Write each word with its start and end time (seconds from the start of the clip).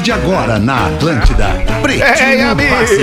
Partir 0.00 0.02
de 0.02 0.12
agora 0.12 0.58
na 0.58 0.86
Atlântida, 0.86 1.46
Pretinho 1.82 2.54
Básico. 2.54 3.02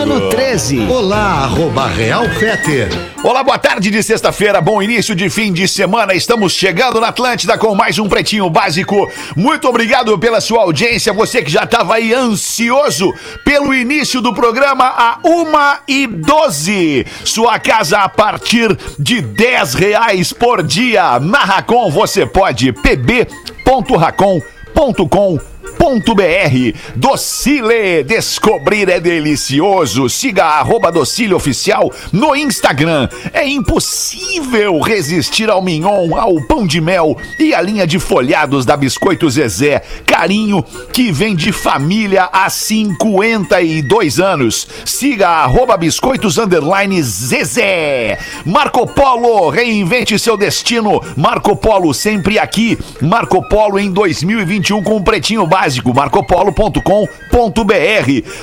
Ano 0.00 0.30
13. 0.30 0.86
Olá, 0.88 1.44
arroba 1.44 1.88
Real 1.88 2.24
Feter. 2.30 2.88
Olá, 3.22 3.42
boa 3.42 3.58
tarde 3.58 3.90
de 3.90 4.02
sexta-feira, 4.02 4.60
bom 4.60 4.80
início 4.80 5.14
de 5.14 5.28
fim 5.28 5.52
de 5.52 5.66
semana. 5.66 6.14
Estamos 6.14 6.52
chegando 6.52 7.00
na 7.00 7.08
Atlântida 7.08 7.58
com 7.58 7.74
mais 7.74 7.98
um 7.98 8.08
Pretinho 8.08 8.48
Básico. 8.48 9.10
Muito 9.34 9.68
obrigado 9.68 10.16
pela 10.18 10.40
sua 10.40 10.62
audiência. 10.62 11.12
Você 11.12 11.42
que 11.42 11.50
já 11.50 11.64
estava 11.64 11.96
aí 11.96 12.14
ansioso 12.14 13.12
pelo 13.44 13.74
início 13.74 14.20
do 14.20 14.32
programa 14.32 14.84
a 14.84 15.18
1 15.24 15.46
e 15.88 16.06
12. 16.06 17.06
Sua 17.24 17.58
casa 17.58 17.98
a 17.98 18.08
partir 18.08 18.76
de 18.98 19.20
10 19.20 19.74
reais 19.74 20.32
por 20.32 20.62
dia. 20.62 21.18
Na 21.18 21.40
Racon 21.40 21.90
você 21.90 22.24
pode 22.24 22.72
pb.racon.com 22.72 24.36
Docile, 26.06 26.74
Docile, 26.94 28.04
descobrir 28.04 28.88
é 28.88 29.00
delicioso. 29.00 30.08
Siga 30.08 30.44
arroba 30.44 30.92
Docile 30.92 31.34
Oficial 31.34 31.90
no 32.12 32.34
Instagram. 32.34 33.08
É 33.32 33.46
impossível 33.46 34.80
resistir 34.80 35.48
ao 35.48 35.62
mignon, 35.62 36.16
ao 36.16 36.34
pão 36.42 36.66
de 36.66 36.80
mel 36.80 37.16
e 37.38 37.54
à 37.54 37.60
linha 37.60 37.86
de 37.86 37.98
folhados 37.98 38.66
da 38.66 38.76
Biscoito 38.76 39.28
Zezé. 39.30 39.82
Carinho 40.06 40.64
que 40.92 41.10
vem 41.10 41.34
de 41.34 41.52
família 41.52 42.28
há 42.32 42.48
52 42.50 44.20
anos. 44.20 44.68
Siga 44.84 45.28
arroba 45.28 45.76
Biscoitos 45.76 46.38
Underline 46.38 47.02
Zezé. 47.02 48.18
Marco 48.44 48.86
Polo, 48.86 49.48
reinvente 49.48 50.18
seu 50.18 50.36
destino. 50.36 51.00
Marco 51.16 51.56
Polo 51.56 51.92
sempre 51.94 52.38
aqui. 52.38 52.78
Marco 53.00 53.42
Polo 53.48 53.78
em 53.78 53.90
2021 53.90 54.82
com 54.82 54.96
um 54.96 55.02
pretinho 55.02 55.46
básico 55.56 55.94
marcopolo.com.br. 55.94 56.92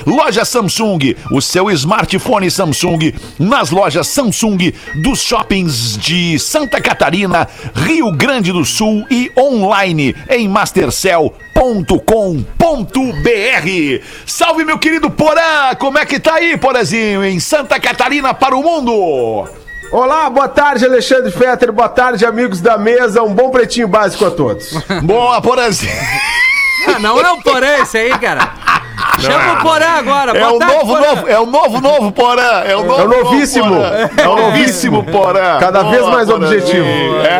Loja 0.04 0.44
Samsung, 0.44 1.14
o 1.30 1.40
seu 1.40 1.70
smartphone 1.70 2.50
Samsung 2.50 3.14
nas 3.38 3.70
lojas 3.70 4.08
Samsung 4.08 4.72
dos 4.96 5.20
shoppings 5.20 5.96
de 5.96 6.36
Santa 6.40 6.80
Catarina, 6.80 7.46
Rio 7.72 8.10
Grande 8.10 8.50
do 8.50 8.64
Sul 8.64 9.06
e 9.08 9.30
online 9.38 10.16
em 10.28 10.48
mastercell.com.br. 10.48 11.34
Salve 14.26 14.64
meu 14.64 14.78
querido 14.80 15.08
Porã, 15.08 15.72
como 15.78 15.98
é 15.98 16.04
que 16.04 16.18
tá 16.18 16.34
aí, 16.34 16.56
Porazinho, 16.56 17.24
em 17.24 17.38
Santa 17.38 17.78
Catarina 17.78 18.34
para 18.34 18.56
o 18.56 18.62
mundo? 18.62 19.48
Olá, 19.92 20.28
boa 20.28 20.48
tarde, 20.48 20.84
Alexandre 20.84 21.30
Fetter. 21.30 21.70
Boa 21.70 21.88
tarde, 21.88 22.26
amigos 22.26 22.60
da 22.60 22.76
mesa. 22.76 23.22
Um 23.22 23.32
bom 23.32 23.50
pretinho 23.50 23.86
básico 23.86 24.24
a 24.24 24.30
todos. 24.32 24.72
Boa, 25.04 25.40
Porazinho. 25.40 25.92
Ah, 26.86 26.98
não 26.98 27.18
é 27.18 27.32
o 27.32 27.40
Porã 27.40 27.78
esse 27.82 27.96
aí, 27.98 28.18
cara. 28.18 28.52
Chama 29.20 29.52
o 29.54 29.62
Porã 29.62 29.86
agora. 29.86 30.36
É 30.36 30.40
Boa 30.40 30.52
o 30.54 30.58
tarde, 30.58 30.74
novo, 30.74 30.98
novo, 30.98 31.28
é 31.28 31.38
o 31.40 31.46
novo, 31.46 31.80
novo 31.80 32.12
Porã. 32.12 32.62
É 32.64 32.76
o, 32.76 32.84
novo, 32.84 33.00
É 33.00 33.04
o 33.04 33.08
novíssimo. 33.08 33.74
Porã. 33.74 34.10
É 34.16 34.28
o 34.28 34.36
novíssimo 34.36 35.04
Porã. 35.04 35.58
Cada 35.58 35.82
vez 35.84 36.04
mais 36.06 36.28
objetivo. 36.28 36.86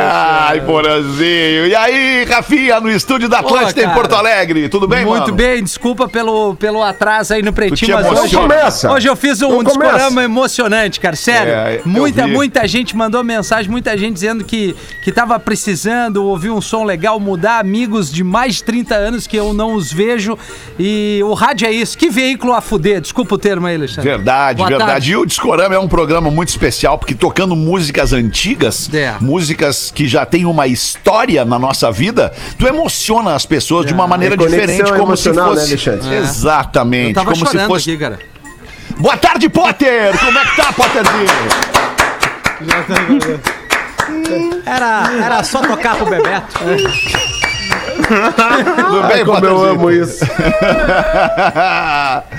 Ai, 0.01 0.61
Porãzinho. 0.61 1.67
E 1.67 1.75
aí, 1.75 2.25
Rafinha, 2.25 2.81
no 2.81 2.91
estúdio 2.91 3.29
da 3.29 3.41
Atlântida 3.41 3.83
em. 3.83 3.91
Porto 3.91 4.15
Alegre. 4.15 4.69
Tudo 4.69 4.87
bem, 4.89 5.05
Muito 5.05 5.23
mano? 5.23 5.35
bem, 5.35 5.63
desculpa 5.63 6.09
pelo, 6.09 6.55
pelo 6.57 6.83
atraso 6.83 7.35
aí 7.35 7.43
no 7.43 7.53
pretinho, 7.53 7.95
mas 7.95 8.07
hoje. 8.07 8.37
Começa. 8.37 8.91
hoje 8.91 9.09
eu 9.09 9.17
fiz 9.17 9.43
um 9.43 9.49
começa. 9.49 9.79
discorama 9.79 10.23
emocionante, 10.25 11.01
cara. 11.01 11.17
Sério. 11.17 11.53
É, 11.53 11.81
muita, 11.85 12.27
muita 12.27 12.67
gente 12.67 12.97
mandou 12.97 13.23
mensagem, 13.23 13.71
muita 13.71 13.97
gente 13.97 14.15
dizendo 14.15 14.45
que, 14.45 14.75
que 15.03 15.13
tava 15.13 15.39
precisando 15.39 16.25
ouvir 16.25 16.51
um 16.51 16.61
som 16.61 16.85
legal, 16.85 17.19
mudar 17.21 17.59
amigos 17.59 18.13
de 18.13 18.25
mais 18.25 18.57
de 18.57 18.65
30 18.65 18.95
anos 18.95 19.27
que 19.27 19.37
eu 19.37 19.53
não 19.53 19.75
os 19.75 19.93
vejo. 19.93 20.39
E 20.79 21.21
o 21.25 21.35
rádio 21.35 21.64
é 21.67 21.73
isso. 21.73 21.97
Que 21.97 22.09
veículo 22.11 22.53
a 22.53 22.61
fuder. 22.61 23.01
Desculpa 23.01 23.35
o 23.35 23.39
termo 23.39 23.67
aí, 23.67 23.77
Alexandre. 23.77 24.09
Verdade, 24.11 24.59
Boa 24.59 24.69
verdade. 24.69 24.91
tarde. 24.91 25.13
E 25.13 25.17
o 25.17 25.25
Discorama 25.27 25.75
é 25.75 25.79
um 25.79 25.89
programa 25.89 26.31
muito 26.31 26.49
especial, 26.49 26.99
porque 26.99 27.15
tocando 27.15 27.55
músicas 27.57 28.13
antigas, 28.13 28.89
É. 28.93 29.15
músicas 29.21 29.91
que 29.95 30.07
já 30.09 30.25
têm 30.27 30.45
uma 30.45 30.67
história 30.67 31.45
na 31.45 31.59
nossa 31.59 31.91
vida, 31.91 32.33
tu 32.59 32.67
emociona 32.67 33.35
as 33.35 33.47
pessoas 33.47 33.87
de 33.87 33.93
uma 33.93 34.07
maneira 34.07 34.35
É 34.35 34.39
conexão 34.39 34.61
diferente, 34.67 34.93
como 34.99 35.17
se 35.17 35.31
né, 35.31 35.43
fosse. 35.43 35.69
Alexandre? 35.73 36.15
É. 36.15 36.19
Exatamente. 36.19 37.09
Eu 37.09 37.15
tava 37.15 37.33
como 37.33 37.47
se 37.47 37.59
fosse. 37.67 37.91
aqui, 37.91 37.99
cara. 37.99 38.19
Boa 38.99 39.17
tarde, 39.17 39.49
Potter! 39.49 40.17
Como 40.19 40.39
é 40.39 40.45
que 40.45 40.57
tá, 40.57 40.73
Potterzinho? 40.73 41.27
Era, 44.67 45.11
era 45.25 45.45
só 45.45 45.61
tocar 45.61 45.97
pro 45.97 46.07
Bebeto. 46.07 46.55
Tudo 48.05 49.03
bem, 49.09 49.25
Como 49.25 49.45
eu 49.47 49.65
amo 49.65 49.91
isso. 49.91 50.25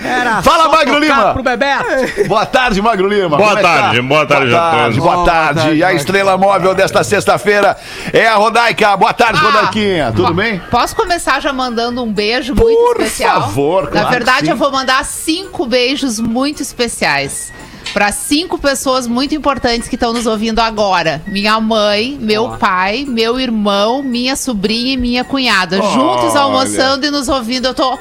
Era 0.03 0.41
Fala, 0.43 0.69
Magro 0.69 0.99
Lima. 0.99 1.33
pro 1.33 1.41
Bebeto. 1.43 2.27
Boa 2.27 2.45
tarde, 2.45 2.81
Magro 2.81 3.07
Lima. 3.07 3.35
Boa 3.37 3.59
é 3.59 3.61
tarde, 3.61 4.01
boa 4.01 4.25
tarde 4.25 4.51
boa 4.51 4.61
a 4.61 4.71
tarde, 4.71 4.83
todos. 4.83 4.97
boa 4.99 5.15
Boa 5.15 5.25
tarde. 5.25 5.59
tarde, 5.61 5.75
E 5.77 5.83
a 5.83 5.93
estrela 5.93 6.37
móvel 6.37 6.75
desta 6.75 7.03
sexta-feira 7.03 7.75
é 8.13 8.27
a 8.27 8.35
Rodaica. 8.35 8.95
Boa 8.95 9.13
tarde, 9.13 9.39
Ah, 9.41 9.45
Rodaiquinha. 9.45 10.13
Tudo 10.15 10.33
bem? 10.33 10.59
Posso 10.69 10.95
começar 10.95 11.39
já 11.41 11.51
mandando 11.51 12.03
um 12.03 12.11
beijo 12.11 12.53
muito 12.53 12.77
Por 12.77 13.01
especial? 13.01 13.41
favor, 13.41 13.87
claro 13.89 14.05
Na 14.05 14.11
verdade, 14.11 14.49
eu 14.49 14.55
vou 14.55 14.71
mandar 14.71 15.03
cinco 15.05 15.65
beijos 15.65 16.19
muito 16.19 16.61
especiais. 16.61 17.51
Para 17.93 18.11
cinco 18.11 18.57
pessoas 18.57 19.07
muito 19.07 19.33
importantes 19.33 19.87
que 19.87 19.95
estão 19.95 20.11
nos 20.11 20.25
ouvindo 20.25 20.59
agora: 20.59 21.21
minha 21.27 21.59
mãe, 21.59 22.17
meu 22.19 22.49
pai, 22.59 23.05
meu 23.07 23.39
irmão, 23.39 24.03
minha 24.03 24.35
sobrinha 24.35 24.93
e 24.93 24.97
minha 24.97 25.23
cunhada. 25.23 25.77
Juntos 25.77 26.31
Olha. 26.31 26.41
almoçando 26.41 27.05
e 27.05 27.11
nos 27.11 27.29
ouvindo. 27.29 27.67
Eu 27.67 27.73
tô 27.73 27.97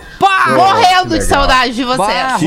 morrendo 0.56 1.11
de 1.19 1.25
saudade 1.25 1.75
de 1.75 1.84
vocês. 1.84 2.09
Bah. 2.09 2.39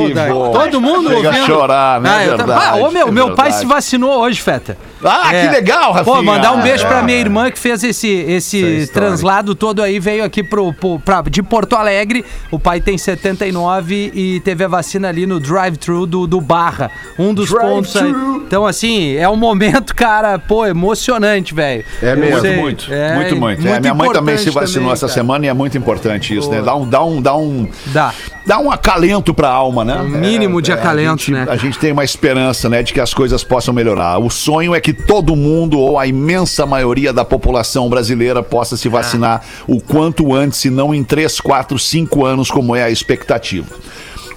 Todo 0.53 0.81
mundo 0.81 1.09
Chega 1.09 1.29
a 1.29 1.31
ouvindo. 1.31 1.45
chorar, 1.45 2.01
né? 2.01 2.09
Ah, 2.09 2.37
tava- 2.37 2.37
Verdade, 2.53 2.79
Ah, 2.79 2.87
ô, 2.87 2.91
meu, 2.91 3.07
é 3.07 3.11
meu 3.11 3.27
pai 3.35 3.45
verdade. 3.45 3.59
se 3.59 3.65
vacinou 3.65 4.19
hoje, 4.19 4.41
Feta. 4.41 4.77
Ah, 5.03 5.33
É. 5.35 5.47
que 5.47 5.53
legal, 5.53 5.91
Rafinha. 5.93 6.15
Pô, 6.15 6.23
mandar 6.23 6.51
um 6.53 6.61
beijo 6.61 6.85
pra 6.87 6.99
É. 6.99 7.03
minha 7.03 7.17
irmã 7.19 7.51
que 7.51 7.59
fez 7.59 7.83
esse, 7.83 8.07
esse 8.07 8.57
histórico. 8.57 8.93
translado 8.93 9.53
todo 9.55 9.81
aí, 9.81 9.99
veio 9.99 10.23
aqui 10.23 10.41
pro, 10.43 10.73
pro, 10.73 10.99
pra- 10.99 11.21
de 11.21 11.43
Porto 11.43 11.75
Alegre. 11.75 12.25
O 12.51 12.57
pai 12.59 12.81
tem 12.81 12.97
79 12.97 14.11
e 14.13 14.39
teve 14.41 14.63
a 14.63 14.67
vacina 14.67 15.07
ali 15.09 15.25
no 15.25 15.39
drive-thru 15.39 16.05
do, 16.05 16.25
do 16.27 16.41
Barra. 16.41 16.89
Um 17.17 17.33
dos 17.33 17.49
pontos 17.51 17.95
aí. 17.95 18.11
Então, 18.47 18.65
assim, 18.65 19.15
é 19.15 19.27
um 19.29 19.35
momento, 19.35 19.93
cara, 19.95 20.39
pô, 20.39 20.65
emocionante, 20.65 21.53
velho. 21.53 21.83
É 22.01 22.15
mesmo. 22.15 22.41
sei. 22.41 22.55
Muito, 22.57 22.91
É, 22.93 23.15
muito, 23.15 23.35
muito. 23.35 23.67
É, 23.67 23.79
minha 23.79 23.93
mãe 23.93 24.11
também 24.11 24.37
se 24.37 24.49
vacinou 24.49 24.83
também, 24.89 24.93
essa 24.93 25.07
cara. 25.07 25.13
semana 25.19 25.45
e 25.45 25.49
é 25.49 25.53
muito 25.53 25.77
importante 25.77 26.35
isso, 26.35 26.49
né? 26.49 26.61
Dá 26.61 26.75
um, 26.75 26.87
dá 26.89 27.03
um, 27.03 27.21
dá 27.21 27.35
um, 27.35 27.67
Dá. 27.87 28.13
dá 28.45 28.59
um 28.59 28.71
acalento 28.71 29.33
pra 29.33 29.49
alma, 29.49 29.83
né? 29.85 29.95
Um 29.97 30.07
mínimo 30.07 30.61
de 30.61 30.71
a 30.71 30.75
acalento, 30.75 31.19
gente- 31.23 31.31
né, 31.31 31.45
A 31.49 31.55
gente 31.55 31.77
tem 31.77 31.91
uma 31.91 32.03
esperança, 32.03 32.69
né, 32.69 32.81
de 32.81 32.93
que 32.93 32.99
as 33.01 33.13
coisas 33.13 33.43
possam 33.43 33.73
melhorar. 33.73 34.17
O 34.19 34.29
sonho 34.29 34.73
é 34.73 34.79
que 34.79 34.86
todo 34.93 35.35
mundo, 35.35 35.79
ou 35.79 35.97
a 35.97 36.07
imensa 36.07 36.65
maioria 36.65 37.11
da 37.11 37.25
população 37.25 37.89
brasileira, 37.89 38.41
possa 38.43 38.77
se 38.77 38.89
vacinar 38.89 39.43
o 39.67 39.79
quanto 39.81 40.33
antes, 40.33 40.59
se 40.59 40.69
não 40.69 40.93
em 40.93 41.03
3, 41.03 41.39
4, 41.39 41.77
5 41.77 42.25
anos, 42.25 42.51
como 42.51 42.75
é 42.75 42.83
a 42.83 42.89
expectativa. 42.89 43.67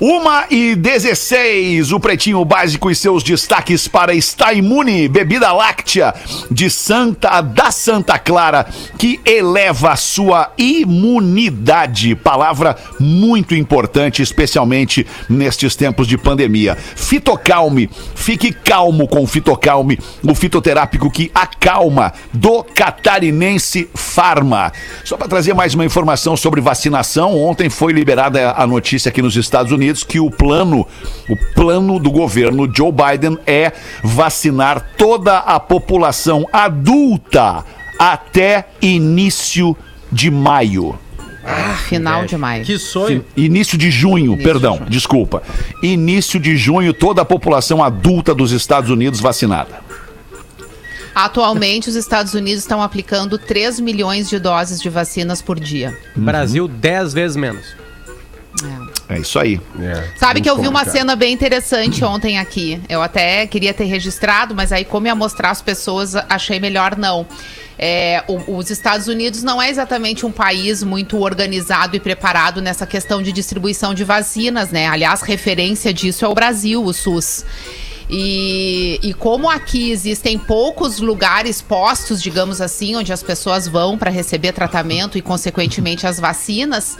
Uma 0.01 0.47
e 0.49 0.75
16, 0.75 1.93
o 1.93 2.01
Pretinho 2.01 2.43
Básico 2.43 2.91
e 2.91 2.95
seus 2.95 3.23
destaques 3.23 3.87
para 3.87 4.15
Está 4.15 4.51
Imune, 4.51 5.07
bebida 5.09 5.53
láctea 5.53 6.15
de 6.51 6.71
Santa, 6.71 7.43
da 7.43 7.71
Santa 7.71 8.19
Clara, 8.19 8.67
que 8.97 9.21
eleva 9.27 9.93
a 9.93 9.97
sua 9.97 10.55
imunidade. 10.57 12.15
Palavra 12.15 12.79
muito 12.99 13.55
importante, 13.55 14.23
especialmente 14.23 15.07
nestes 15.29 15.77
tempos 15.77 16.09
de 16.09 16.17
pandemia. 16.17 16.77
Fitocalme, 16.77 17.91
fique 18.15 18.55
calmo 18.55 19.07
com 19.07 19.23
o 19.23 19.27
Fitocalme, 19.27 19.99
o 20.27 20.35
fitoterápico 20.35 21.11
que 21.11 21.31
acalma 21.35 22.15
do 22.33 22.65
Catarinense 22.65 23.87
Farma. 23.95 24.73
Só 25.05 25.19
para 25.19 25.29
trazer 25.29 25.53
mais 25.53 25.75
uma 25.75 25.85
informação 25.85 26.39
sobre 26.39 26.63
vacinação, 26.63 27.37
ontem 27.37 27.69
foi 27.69 27.93
liberada 27.93 28.53
a 28.53 28.67
notícia 28.67 29.11
aqui 29.11 29.21
nos 29.21 29.37
Estados 29.37 29.71
Unidos 29.71 29.90
que 30.05 30.21
o 30.21 30.31
plano, 30.31 30.87
o 31.29 31.37
plano 31.55 31.99
do 31.99 32.11
governo 32.11 32.71
Joe 32.73 32.93
Biden 32.93 33.39
é 33.47 33.73
vacinar 34.03 34.91
toda 34.97 35.39
a 35.39 35.59
população 35.59 36.47
adulta 36.53 37.65
até 37.99 38.69
início 38.81 39.77
de 40.11 40.31
maio. 40.31 40.99
Final 41.89 42.27
de 42.27 42.37
maio. 42.37 42.65
Que 42.65 42.79
sonho. 42.79 43.25
Início 43.37 43.77
de 43.77 43.91
junho, 43.91 44.37
de 44.37 44.43
perdão, 44.43 44.77
junho. 44.77 44.91
desculpa. 44.91 45.43
Início 45.83 46.39
de 46.39 46.57
junho, 46.57 46.93
toda 46.93 47.23
a 47.23 47.25
população 47.25 47.83
adulta 47.83 48.35
dos 48.35 48.53
Estados 48.53 48.91
Unidos 48.91 49.21
vacinada. 49.21 49.81
Atualmente, 51.15 51.89
os 51.89 51.97
Estados 51.97 52.35
Unidos 52.35 52.63
estão 52.63 52.83
aplicando 52.83 53.37
3 53.37 53.81
milhões 53.81 54.29
de 54.29 54.39
doses 54.39 54.81
de 54.81 54.89
vacinas 54.89 55.43
por 55.43 55.59
dia. 55.59 55.97
Brasil, 56.15 56.69
10 56.69 57.13
vezes 57.13 57.37
menos. 57.37 57.80
É. 59.09 59.15
É 59.17 59.19
isso 59.19 59.39
aí. 59.39 59.61
Sabe 60.17 60.41
que 60.41 60.49
eu 60.49 60.57
vi 60.59 60.69
uma 60.69 60.85
cena 60.85 61.17
bem 61.17 61.33
interessante 61.33 62.05
ontem 62.05 62.39
aqui. 62.39 62.81
Eu 62.89 63.03
até 63.03 63.47
queria 63.47 63.75
ter 63.75 63.85
registrado, 63.85 64.55
mas 64.55 64.73
aí, 64.73 64.85
como 64.85 65.07
ia 65.07 65.15
mostrar 65.15 65.51
as 65.51 65.61
pessoas, 65.63 66.15
achei 66.29 66.61
melhor 66.61 66.97
não. 66.97 67.27
É, 67.79 68.23
o- 68.29 68.57
os 68.59 68.71
Estados 68.71 69.09
Unidos 69.09 69.43
não 69.43 69.61
é 69.61 69.71
exatamente 69.71 70.27
um 70.27 70.31
país 70.31 70.83
muito 70.83 71.19
organizado 71.19 71.97
e 71.97 72.01
preparado 72.01 72.61
nessa 72.61 72.87
questão 72.87 73.23
de 73.23 73.33
distribuição 73.33 73.95
de 73.95 74.05
vacinas, 74.05 74.71
né? 74.71 74.87
Aliás, 74.87 75.23
referência 75.23 75.93
disso 75.93 76.25
é 76.25 76.29
o 76.29 76.35
Brasil, 76.35 76.85
o 76.85 76.93
SUS. 76.93 77.45
E, 78.13 78.99
e 79.03 79.15
como 79.15 79.49
aqui 79.49 79.91
existem 79.93 80.37
poucos 80.37 80.99
lugares, 80.99 81.63
postos, 81.63 82.21
digamos 82.21 82.61
assim, 82.61 82.97
onde 82.97 83.13
as 83.13 83.23
pessoas 83.23 83.69
vão 83.69 83.97
para 83.97 84.11
receber 84.11 84.53
tratamento 84.53 85.17
e, 85.17 85.23
consequentemente, 85.23 86.07
as 86.09 86.19
vacinas, 86.19 86.99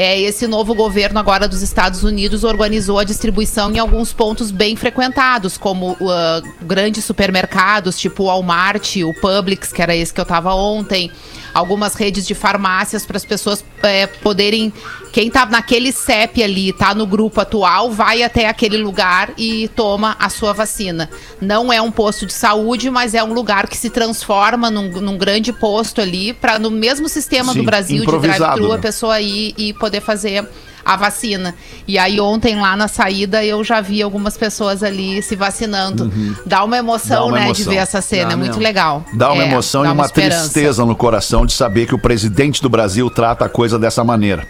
é, 0.00 0.20
esse 0.20 0.46
novo 0.46 0.76
governo 0.76 1.18
agora 1.18 1.48
dos 1.48 1.60
Estados 1.60 2.04
Unidos 2.04 2.44
organizou 2.44 3.00
a 3.00 3.04
distribuição 3.04 3.68
em 3.72 3.80
alguns 3.80 4.12
pontos 4.12 4.52
bem 4.52 4.76
frequentados, 4.76 5.58
como 5.58 5.96
ah, 6.08 6.40
grandes 6.62 7.04
supermercados, 7.04 7.98
tipo 7.98 8.22
o 8.22 8.26
Walmart, 8.26 8.94
o 8.98 9.12
Publix, 9.12 9.72
que 9.72 9.82
era 9.82 9.96
esse 9.96 10.14
que 10.14 10.20
eu 10.20 10.22
estava 10.22 10.54
ontem, 10.54 11.10
algumas 11.52 11.94
redes 11.94 12.24
de 12.28 12.32
farmácias 12.32 13.04
para 13.04 13.16
as 13.16 13.24
pessoas 13.24 13.64
é, 13.82 14.06
poderem. 14.06 14.72
Quem 15.12 15.30
tá 15.30 15.46
naquele 15.46 15.90
CEP 15.90 16.42
ali, 16.42 16.72
tá 16.72 16.94
no 16.94 17.06
grupo 17.06 17.40
atual, 17.40 17.90
vai 17.90 18.22
até 18.22 18.46
aquele 18.46 18.76
lugar 18.76 19.32
e 19.38 19.66
toma 19.68 20.14
a 20.18 20.28
sua 20.28 20.52
vacina. 20.52 21.08
Não 21.40 21.72
é 21.72 21.80
um 21.80 21.90
posto 21.90 22.26
de 22.26 22.32
saúde, 22.32 22.90
mas 22.90 23.14
é 23.14 23.24
um 23.24 23.32
lugar 23.32 23.66
que 23.66 23.76
se 23.76 23.88
transforma 23.88 24.70
num, 24.70 24.88
num 25.00 25.16
grande 25.16 25.52
posto 25.52 26.00
ali, 26.00 26.34
para 26.34 26.58
no 26.58 26.70
mesmo 26.70 27.08
sistema 27.08 27.52
Sim, 27.52 27.60
do 27.60 27.64
Brasil 27.64 28.04
de 28.04 28.18
drive-thru, 28.18 28.72
a 28.72 28.76
né? 28.76 28.82
pessoa 28.82 29.20
ir 29.20 29.54
e 29.56 29.72
poder 29.72 30.02
fazer 30.02 30.46
a 30.84 30.96
vacina. 30.96 31.54
E 31.86 31.98
aí 31.98 32.20
ontem 32.20 32.56
lá 32.60 32.76
na 32.76 32.88
saída 32.88 33.44
eu 33.44 33.62
já 33.64 33.80
vi 33.80 34.02
algumas 34.02 34.36
pessoas 34.36 34.82
ali 34.82 35.22
se 35.22 35.36
vacinando. 35.36 36.10
Dá 36.46 36.64
uma 36.64 36.76
emoção, 36.78 37.16
Dá 37.20 37.24
uma 37.26 37.38
né, 37.38 37.44
emoção. 37.46 37.64
de 37.64 37.70
ver 37.70 37.76
essa 37.76 38.00
cena, 38.00 38.26
Dá 38.28 38.32
é 38.32 38.36
muito 38.36 38.50
mesmo. 38.50 38.62
legal. 38.62 39.04
Dá 39.14 39.32
uma 39.32 39.42
É, 39.42 39.46
emoção 39.48 39.82
dá 39.82 39.88
e 39.88 39.92
uma, 39.92 40.04
esperança. 40.06 40.42
tristeza 40.42 40.84
no 40.84 40.96
coração 40.96 41.44
de 41.46 41.52
saber 41.52 41.86
que 41.86 41.94
o 41.94 41.98
presidente 41.98 42.62
do 42.62 42.68
Brasil 42.68 43.08
trata 43.10 43.44
a 43.44 43.48
coisa 43.48 43.78
dessa 43.78 44.02
maneira. 44.04 44.46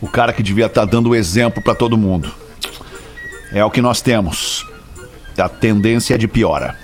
O 0.00 0.08
cara 0.08 0.32
que 0.32 0.42
devia 0.42 0.66
estar 0.66 0.84
dando 0.84 1.10
o 1.10 1.14
exemplo 1.14 1.62
para 1.62 1.74
todo 1.74 1.96
mundo. 1.98 2.30
É 3.52 3.64
o 3.64 3.70
que 3.70 3.80
nós 3.80 4.00
temos. 4.00 4.66
A 5.36 5.48
tendência 5.48 6.14
é 6.14 6.18
de 6.18 6.28
piora. 6.28 6.76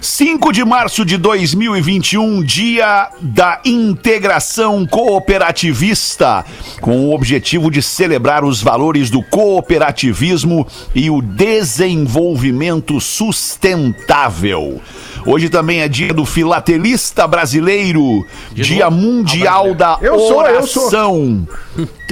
5 0.00 0.50
de 0.50 0.64
março 0.64 1.04
de 1.04 1.18
2021, 1.18 2.42
dia 2.42 3.10
da 3.20 3.60
integração 3.66 4.86
cooperativista, 4.86 6.42
com 6.80 7.04
o 7.04 7.14
objetivo 7.14 7.70
de 7.70 7.82
celebrar 7.82 8.42
os 8.42 8.62
valores 8.62 9.10
do 9.10 9.22
cooperativismo 9.22 10.66
e 10.94 11.10
o 11.10 11.20
desenvolvimento 11.20 12.98
sustentável. 12.98 14.80
Hoje 15.26 15.48
também 15.48 15.80
é 15.80 15.88
dia 15.88 16.12
do 16.12 16.24
filatelista 16.24 17.26
brasileiro, 17.26 18.26
dia 18.52 18.90
mundial 18.90 19.74
da 19.74 19.98
Eu 20.00 20.18
sou, 20.18 20.46
eu 20.46 20.66
sou. 20.66 20.82
oração. 20.84 21.48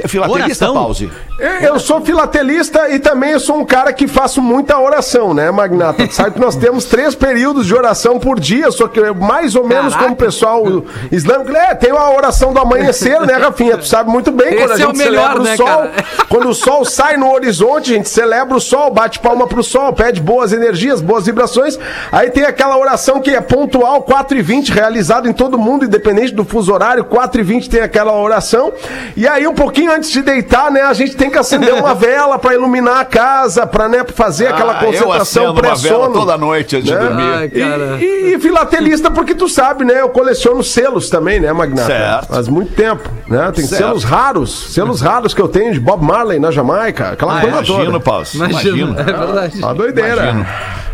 É 0.03 0.07
filatelista, 0.07 0.65
Oração? 0.71 0.75
Pause? 0.75 1.11
Eu, 1.39 1.51
eu 1.75 1.81
sou 1.81 2.01
filatelista 2.01 2.89
e 2.91 3.01
também 3.01 3.33
eu 3.33 3.41
sou 3.41 3.57
um 3.59 3.65
cara 3.65 3.93
que 3.93 4.07
faço 4.07 4.41
muita 4.41 4.79
oração, 4.79 5.35
né, 5.35 5.51
Magnata? 5.51 6.07
Tu 6.07 6.15
Sabe 6.15 6.33
que 6.33 6.41
nós 6.41 6.55
temos 6.55 6.85
três 6.85 7.15
períodos 7.17 7.67
de 7.67 7.75
oração 7.75 8.19
por 8.19 8.39
dia, 8.39 8.71
só 8.71 8.87
que 8.87 9.01
mais 9.13 9.57
ou 9.57 9.67
menos 9.67 9.95
como 9.97 10.13
o 10.13 10.17
pessoal 10.17 10.63
islâmico. 11.11 11.55
É, 11.57 11.75
tem 11.75 11.91
a 11.91 12.11
oração 12.11 12.53
do 12.53 12.61
amanhecer, 12.61 13.21
né, 13.23 13.35
Rafinha? 13.35 13.77
Tu 13.77 13.87
sabe 13.87 14.09
muito 14.11 14.31
bem 14.31 14.57
quando 14.57 14.71
a 14.71 14.75
Esse 14.75 14.83
é 14.83 14.87
o 14.87 14.91
gente 14.91 14.99
melhor, 14.99 15.33
celebra 15.33 15.43
né, 15.43 15.55
o 15.55 15.57
sol. 15.57 15.67
cara? 15.67 15.93
Quando 16.29 16.49
o 16.49 16.55
sol 16.55 16.85
sai 16.85 17.17
no 17.17 17.33
horizonte, 17.33 17.93
a 17.93 17.97
gente 17.97 18.09
celebra 18.09 18.57
o 18.57 18.61
sol, 18.61 18.93
bate 18.93 19.19
palma 19.19 19.47
pro 19.47 19.63
sol, 19.63 19.93
pede 19.93 20.21
boas 20.21 20.53
energias, 20.53 21.01
boas 21.01 21.27
vibrações. 21.27 21.79
Aí 22.13 22.31
tem 22.31 22.45
aquela 22.45 22.77
oração 22.79 22.98
que 23.23 23.31
é 23.31 23.41
pontual, 23.41 24.03
4 24.03 24.37
e 24.39 24.43
20 24.43 24.71
realizada 24.73 25.29
em 25.29 25.33
todo 25.33 25.57
mundo, 25.59 25.85
independente 25.85 26.35
do 26.35 26.45
fuso 26.45 26.73
horário, 26.73 27.05
4 27.05 27.41
e 27.41 27.45
20 27.45 27.71
tem 27.71 27.81
aquela 27.81 28.13
oração. 28.13 28.73
E 29.17 29.27
aí, 29.27 29.47
um 29.47 29.55
pouquinho 29.55 29.93
antes 29.93 30.11
de 30.11 30.21
deitar, 30.21 30.71
né, 30.71 30.83
a 30.83 30.93
gente 30.93 31.17
tem 31.17 31.31
que 31.31 31.39
acender 31.39 31.73
uma 31.75 31.95
vela 31.97 32.39
para 32.39 32.55
iluminar 32.55 32.99
a 32.99 33.05
casa, 33.05 33.67
para 33.67 33.89
né, 33.89 34.05
fazer 34.15 34.49
aquela 34.49 34.73
Ah, 34.79 34.83
eu 34.83 34.87
concentração 34.93 35.55
pré-sono. 35.55 36.13
toda 36.13 36.37
noite 36.37 36.77
antes 36.77 36.89
de 36.89 36.95
Né? 36.95 37.01
dormir. 37.01 37.23
Ai, 37.35 37.49
cara. 37.49 37.99
E, 38.01 38.05
e- 38.05 38.35
e 38.35 38.39
filatelista, 38.39 39.11
porque 39.11 39.35
tu 39.35 39.49
sabe, 39.49 39.85
né? 39.85 40.01
Eu 40.01 40.09
coleciono 40.11 40.63
selos 40.63 41.09
também, 41.09 41.41
né, 41.41 41.53
Magnata? 41.53 41.87
Certo. 41.87 42.27
Faz 42.29 42.49
muito 42.49 42.75
tempo, 42.75 43.09
né? 43.27 43.51
Tem 43.55 43.65
Certo. 43.65 43.81
selos 43.83 44.05
raros, 44.05 44.73
selos 44.75 45.01
raros 45.01 45.33
que 45.33 45.41
eu 45.41 45.49
tenho 45.49 45.73
de 45.73 45.81
Bob 45.81 46.05
Marley 46.05 46.39
na 46.39 46.51
Jamaica, 46.51 47.11
aquela 47.11 47.39
Ah, 47.39 47.41
coisa 47.41 47.57
Imagino, 47.57 47.85
toda. 47.87 48.01
Pause. 48.01 48.37
Imagina. 48.37 48.59
Imagino. 48.77 49.01
É 49.01 49.03
verdade. 49.05 49.59
Uma 49.59 49.75
doideira. 49.75 50.23
Imagino. 50.25 50.47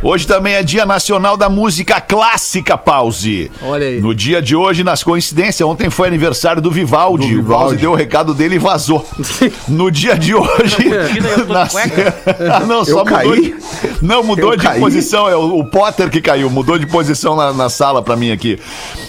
Hoje 0.02 0.26
também 0.26 0.54
é 0.54 0.62
Dia 0.62 0.84
Nacional 0.84 1.34
da 1.36 1.48
Música 1.48 1.93
Clássica, 2.00 2.76
Pause. 2.78 3.50
Olha 3.62 3.86
aí. 3.86 4.00
No 4.00 4.14
dia 4.14 4.40
de 4.42 4.54
hoje, 4.56 4.82
nas 4.84 5.02
coincidências, 5.02 5.66
ontem 5.68 5.88
foi 5.90 6.08
aniversário 6.08 6.60
do 6.62 6.70
Vivaldi. 6.70 7.34
Do 7.34 7.40
O 7.40 7.44
Pause 7.44 7.76
Vivaldi. 7.76 7.80
deu 7.80 7.92
o 7.92 7.94
recado 7.94 8.32
dele 8.34 8.56
e 8.56 8.58
vazou. 8.58 9.06
No 9.68 9.90
dia 9.90 10.16
de 10.18 10.34
hoje. 10.34 10.76
cueca. 11.70 12.14
Ah, 12.54 12.60
não, 12.66 12.84
só 12.84 12.90
Eu 13.00 13.04
mudou 13.04 13.16
caí? 13.16 13.40
de... 13.40 13.54
Não, 14.02 14.22
mudou 14.22 14.52
Eu 14.52 14.56
de 14.58 14.62
caí? 14.64 14.80
posição. 14.80 15.28
É 15.28 15.36
o, 15.36 15.58
o 15.58 15.64
Potter 15.64 16.10
que 16.10 16.20
caiu, 16.20 16.50
mudou 16.50 16.78
de 16.78 16.86
posição 16.86 17.34
na, 17.36 17.52
na 17.52 17.68
sala 17.68 18.02
pra 18.02 18.16
mim 18.16 18.30
aqui. 18.30 18.58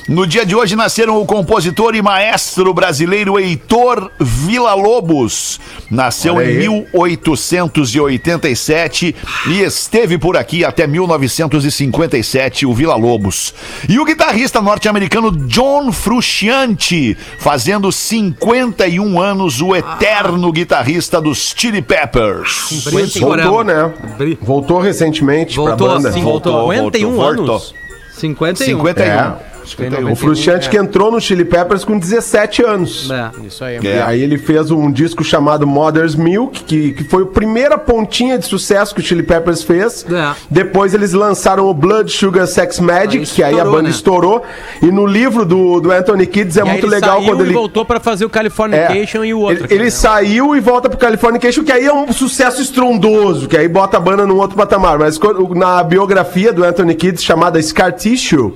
No 0.08 0.26
dia 0.28 0.46
de 0.46 0.56
hoje 0.56 0.76
nasceram 0.76 1.20
o 1.22 1.26
compositor 1.26 1.96
e 1.96 2.02
maestro 2.02 2.74
brasileiro 2.74 3.40
Heitor 3.40 4.10
Villa-Lobos. 4.20 5.60
Nasceu 5.90 6.42
em 6.42 6.46
aí. 6.46 6.58
1887 6.58 9.16
e 9.48 9.62
esteve 9.62 10.18
por 10.18 10.38
aqui 10.38 10.64
até 10.64 10.88
1957, 10.88 12.66
o 12.66 12.74
Vila 12.76 12.96
Lobos. 12.96 13.54
E 13.90 13.98
o 14.00 14.06
guitarrista 14.06 14.62
norte-americano 14.62 15.32
John 15.32 15.92
Frusciante, 15.92 17.18
fazendo 17.40 17.92
51 17.92 19.20
anos, 19.20 19.62
o 19.62 19.76
eterno 19.76 20.52
guitarrista 20.52 21.20
dos 21.22 21.54
Chili 21.56 21.82
Peppers. 21.82 22.84
Voltou, 23.20 23.64
né? 23.64 23.92
Bri- 24.18 24.38
Voltou 24.42 24.80
recentemente 24.80 25.56
Voltou, 25.56 25.88
pra 25.88 25.96
banda. 25.98 26.12
sim, 26.12 26.22
Voltou, 26.22 26.54
voltou, 26.54 26.74
51 26.74 27.12
voltou. 27.16 27.56
anos. 27.56 27.76
51. 28.18 28.66
51. 28.66 29.04
É. 29.12 29.55
51. 29.66 30.12
O 30.12 30.16
Frusciante 30.16 30.70
que 30.70 30.78
entrou 30.78 31.12
no 31.12 31.20
Chili 31.20 31.46
Peppers 31.46 31.84
com 31.84 31.98
17 31.98 32.64
anos. 32.64 33.10
É. 33.12 33.32
Isso 33.46 33.64
aí. 33.64 33.80
E 33.82 33.88
aí 34.02 34.22
ele 34.22 34.38
fez 34.38 34.72
um 34.72 34.92
disco 34.92 35.24
chamado 35.24 35.66
Mother's 35.68 36.16
Milk, 36.16 36.64
que, 36.64 36.94
que 36.94 37.04
foi 37.04 37.24
a 37.24 37.26
primeira 37.28 37.78
pontinha 37.78 38.38
de 38.38 38.46
sucesso 38.46 38.94
que 38.94 39.02
o 39.02 39.04
Chili 39.04 39.24
Peppers 39.24 39.64
fez. 39.64 40.06
É. 40.10 40.34
Depois 40.50 40.94
eles 40.94 41.14
lançaram 41.14 41.66
o 41.68 41.74
Blood 41.74 42.12
Sugar 42.12 42.48
Sex 42.48 42.80
Magic, 42.80 43.20
Aí 43.20 43.26
que 43.26 43.44
aí 43.44 43.60
a 43.60 43.66
banda 43.66 43.84
né? 43.84 43.90
estourou. 43.90 44.44
E 44.82 44.88
no 44.88 45.06
livro 45.06 45.46
do, 45.46 45.80
do 45.80 45.92
Anthony 45.92 46.26
Kids 46.26 46.58
é 46.58 46.62
E 46.62 46.64
aí 46.64 46.70
muito 46.70 46.86
ele 46.86 46.96
legal 46.96 47.18
saiu 47.18 47.26
quando 47.30 47.42
ele... 47.42 47.54
voltou 47.54 47.86
pra 47.86 48.00
fazer 48.00 48.26
o 48.26 48.28
É, 48.28 48.32
Californication 48.32 49.24
e 49.26 49.34
o 49.34 49.40
outro. 49.40 49.66
Ele, 49.70 49.74
ele 49.82 49.92
saiu 49.92 50.56
e 50.56 50.60
volta 50.60 50.90
pro 50.90 50.98
Californication, 50.98 51.64
que 51.64 51.72
aí 51.72 51.86
é 51.86 51.94
um 51.94 52.12
sucesso 52.12 52.62
estrondoso, 52.62 53.48
que 53.48 53.58
aí 53.58 53.68
bota 53.68 53.98
a 53.98 54.00
banda 54.00 54.26
num 54.26 54.38
outro 54.38 54.56
patamar. 54.56 54.98
Mas 55.00 55.20
na 55.56 55.84
biografia 55.84 56.52
do 56.54 56.64
Anthony 56.64 56.96
Kidd, 56.96 57.22
chamada 57.22 57.62
Scar 57.62 57.92
Tissue, 57.94 58.54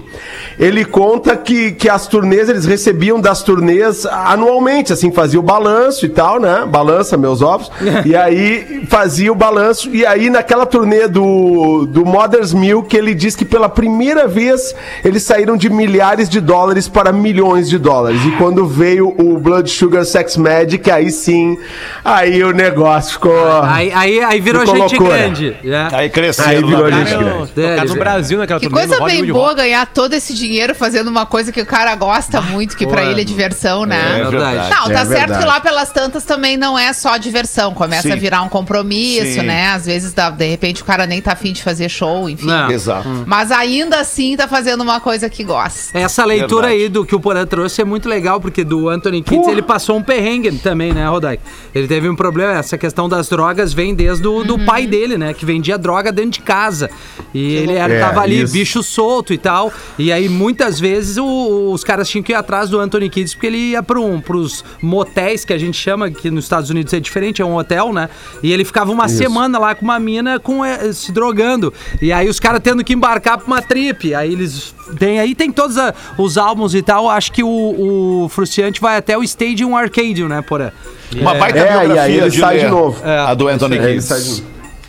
ele 0.58 0.86
conta 1.00 1.38
que, 1.38 1.72
que 1.72 1.88
as 1.88 2.08
turnês, 2.08 2.50
eles 2.50 2.65
recebiam 2.65 3.22
das 3.22 3.41
turnês 3.41 4.06
anualmente, 4.06 4.91
assim, 4.91 5.10
fazia 5.13 5.39
o 5.39 5.41
balanço 5.41 6.06
e 6.06 6.10
tal, 6.10 6.41
né? 6.41 6.68
Balança 6.70 7.15
meus 7.15 7.41
ovos. 7.41 7.72
e 8.06 8.13
aí 8.13 8.86
fazia 8.89 9.32
o 9.32 9.36
balanço. 9.36 9.89
E 9.96 10.06
aí 10.06 10.29
naquela 10.29 10.65
turnê 10.65 11.08
do, 11.08 11.86
do 11.86 12.06
Mother's 12.06 12.53
Milk, 12.53 12.94
ele 12.98 13.15
diz 13.15 13.34
que 13.34 13.46
pela 13.46 13.70
primeira 13.70 14.27
vez 14.27 14.75
eles 15.01 15.24
saíram 15.24 15.56
de 15.56 15.70
milhares 15.70 16.27
de 16.27 16.41
dólares 16.41 16.89
para 16.89 17.13
milhões 17.13 17.70
de 17.70 17.77
dólares. 17.77 18.20
E 18.25 18.32
quando 18.32 18.68
veio 18.68 19.08
o 19.08 19.38
Blood 19.38 19.72
Sugar 19.72 20.03
Sex 20.03 20.36
Magic, 20.36 20.91
aí 20.91 21.12
sim, 21.12 21.58
aí 22.03 22.44
o 22.44 22.51
negócio 22.51 23.13
ficou. 23.13 23.62
Aí, 23.63 23.89
aí, 23.94 24.22
aí 24.22 24.41
virou 24.41 24.63
Ficou 24.63 24.75
gente 24.75 24.98
loucura. 24.98 25.18
grande. 25.18 25.56
É. 25.63 25.88
Aí 25.96 26.10
cresceu. 26.10 26.44
Aí 26.46 26.58
virou 26.62 26.82
lá 26.82 26.91
gente 26.91 27.06
dentro. 27.06 27.24
grande. 27.24 27.51
Tocar 27.53 27.86
no 27.86 27.96
É, 27.96 27.98
Brasil 28.00 28.38
naquela 28.38 28.60
Que 28.60 28.68
turnê, 28.68 28.86
coisa 28.86 29.00
no 29.00 29.06
bem 29.06 29.25
boa 29.32 29.53
ganhar 29.53 29.86
todo 29.86 30.13
esse 30.13 30.34
dinheiro 30.34 30.75
fazendo 30.75 30.88
uma 31.10 31.25
coisa 31.25 31.51
que 31.51 31.62
o 31.62 31.65
cara 31.65 31.96
gosta 31.96 32.41
muito, 32.41 32.75
que 32.75 32.86
pra 32.88 33.01
Ué, 33.01 33.12
ele 33.12 33.22
é 33.22 33.24
diversão, 33.24 33.86
né? 33.86 34.19
É 34.22 34.24
verdade. 34.29 34.69
Não, 34.69 34.86
tá 34.88 34.91
É 34.91 34.96
certo 35.05 35.08
verdade. 35.08 35.39
que 35.39 35.46
lá 35.46 35.60
pelas 35.60 35.91
tantas 35.91 36.24
também 36.24 36.58
não 36.58 36.77
é 36.77 36.91
só 36.93 37.17
diversão, 37.17 37.74
começa 37.74 38.03
Sim. 38.08 38.12
a 38.13 38.15
virar 38.15 38.41
um 38.41 38.50
compromisso, 38.50 39.39
Sim. 39.39 39.43
né? 39.46 39.67
Às 39.72 39.86
vezes, 39.86 40.13
dá- 40.13 40.29
de 40.29 40.48
repente, 40.48 40.81
o 40.81 40.86
cara 40.86 41.05
nem 41.05 41.22
tá 41.22 41.34
afim 41.34 41.51
de 41.53 41.62
fazer 41.63 41.89
show, 41.89 42.29
enfim. 42.29 42.46
Não. 42.46 42.69
Exato. 42.72 43.08
Mas 43.25 43.51
ainda 43.51 44.00
assim 44.00 44.36
tá 44.36 44.48
fazendo 44.48 44.81
uma 44.81 45.00
coisa 45.00 45.29
que 45.29 45.43
gosta. 45.43 45.98
Essa 45.98 46.25
leitura 46.25 46.67
Verdade. 46.67 46.84
aí 46.84 46.89
do 46.89 47.05
que 47.05 47.15
o 47.15 47.19
Porã 47.19 47.46
trouxe 47.46 47.81
é 47.81 47.86
muito 47.86 48.08
legal, 48.10 48.39
porque 48.39 48.63
do 48.63 48.89
Anthony 48.89 49.22
Kids 49.22 49.48
ele 49.48 49.62
passou 49.62 49.98
um 49.98 50.03
perrengue 50.03 50.51
também, 50.60 50.93
né, 50.93 51.08
Rodaico? 51.08 51.43
Ele 51.74 51.88
teve 51.88 52.08
um 52.10 52.15
problema, 52.15 52.53
essa 52.53 52.77
questão 52.77 53.08
das 53.10 53.27
drogas 53.29 53.74
vem 53.74 53.93
desde 53.93 54.27
o 54.27 54.43
do 54.43 54.58
pai 54.60 54.86
dele, 54.88 55.17
né? 55.17 55.34
Que 55.34 55.46
vendia 55.46 55.77
droga 55.77 56.12
dentro 56.12 56.31
de 56.31 56.41
casa. 56.41 56.89
E 57.34 57.55
ele 57.55 57.74
era, 57.74 57.93
É, 57.93 58.00
tava 58.00 58.22
ali, 58.22 58.41
isso. 58.41 58.53
bicho 58.53 58.81
solto 58.84 59.34
e 59.34 59.38
tal. 59.38 59.72
E 59.98 60.12
aí, 60.12 60.27
muitas 60.29 60.78
vezes, 60.79 61.17
o- 61.17 61.71
os 61.71 61.83
caras 61.83 62.09
tinham 62.09 62.24
que 62.24 62.31
ir 62.31 62.36
atrás 62.36 62.69
do 62.69 62.79
Anthony 62.79 63.09
Kids, 63.09 63.33
porque 63.33 63.48
ele 63.48 63.57
ia 63.57 63.83
para 63.83 64.00
um, 64.00 64.19
pros 64.21 64.63
motéis, 64.81 65.43
que 65.45 65.53
a 65.53 65.57
gente 65.57 65.77
chama, 65.77 66.09
que 66.09 66.29
nos 66.31 66.45
Estados 66.45 66.69
Unidos 66.69 66.93
é 66.93 67.00
diferente, 67.00 67.41
é 67.41 67.45
um 67.45 67.55
hotel, 67.55 67.91
né? 67.93 68.09
E 68.43 68.51
ele 68.51 68.63
ficava 68.65 68.91
uma 68.91 69.07
semana 69.07 69.59
lá 69.59 69.75
com 69.75 69.83
uma 69.86 70.00
mina 70.00 70.39
com, 70.39 70.63
eh, 70.63 70.91
se 70.93 71.12
drogando. 71.12 71.74
E 72.01 72.12
aí 72.12 72.27
os 72.29 72.39
caras 72.39 72.59
tendo 72.63 72.83
que 72.83 72.93
embarcar 72.93 73.38
pra 73.38 73.48
uma 73.48 73.62
trip. 73.62 74.13
Aí 74.15 74.31
eles. 74.33 74.74
Tem, 74.98 75.19
aí 75.19 75.36
tem 75.36 75.51
todos 75.51 75.77
a- 75.77 75.93
os 76.17 76.38
álbuns 76.38 76.74
e 76.74 76.81
tal. 76.81 77.09
Acho 77.09 77.31
que 77.31 77.43
o, 77.43 78.24
o 78.25 78.29
Fruciante 78.29 78.81
vai 78.81 78.98
até 78.98 79.17
o 79.17 79.24
Stadium 79.24 79.75
Arcadium, 79.77 80.27
né, 80.27 80.41
Porã? 80.41 80.71
Uma 81.15 81.33
baita 81.36 81.59
É, 81.59 81.62
e 81.62 81.65
biografia 81.79 82.01
aí 82.01 82.17
ele 82.17 82.29
de 82.29 82.39
sai 82.39 82.59
de 82.59 82.67
novo. 82.67 83.01
A 83.05 83.33
do 83.33 83.48
Anthony 83.48 83.77
É, 83.77 84.00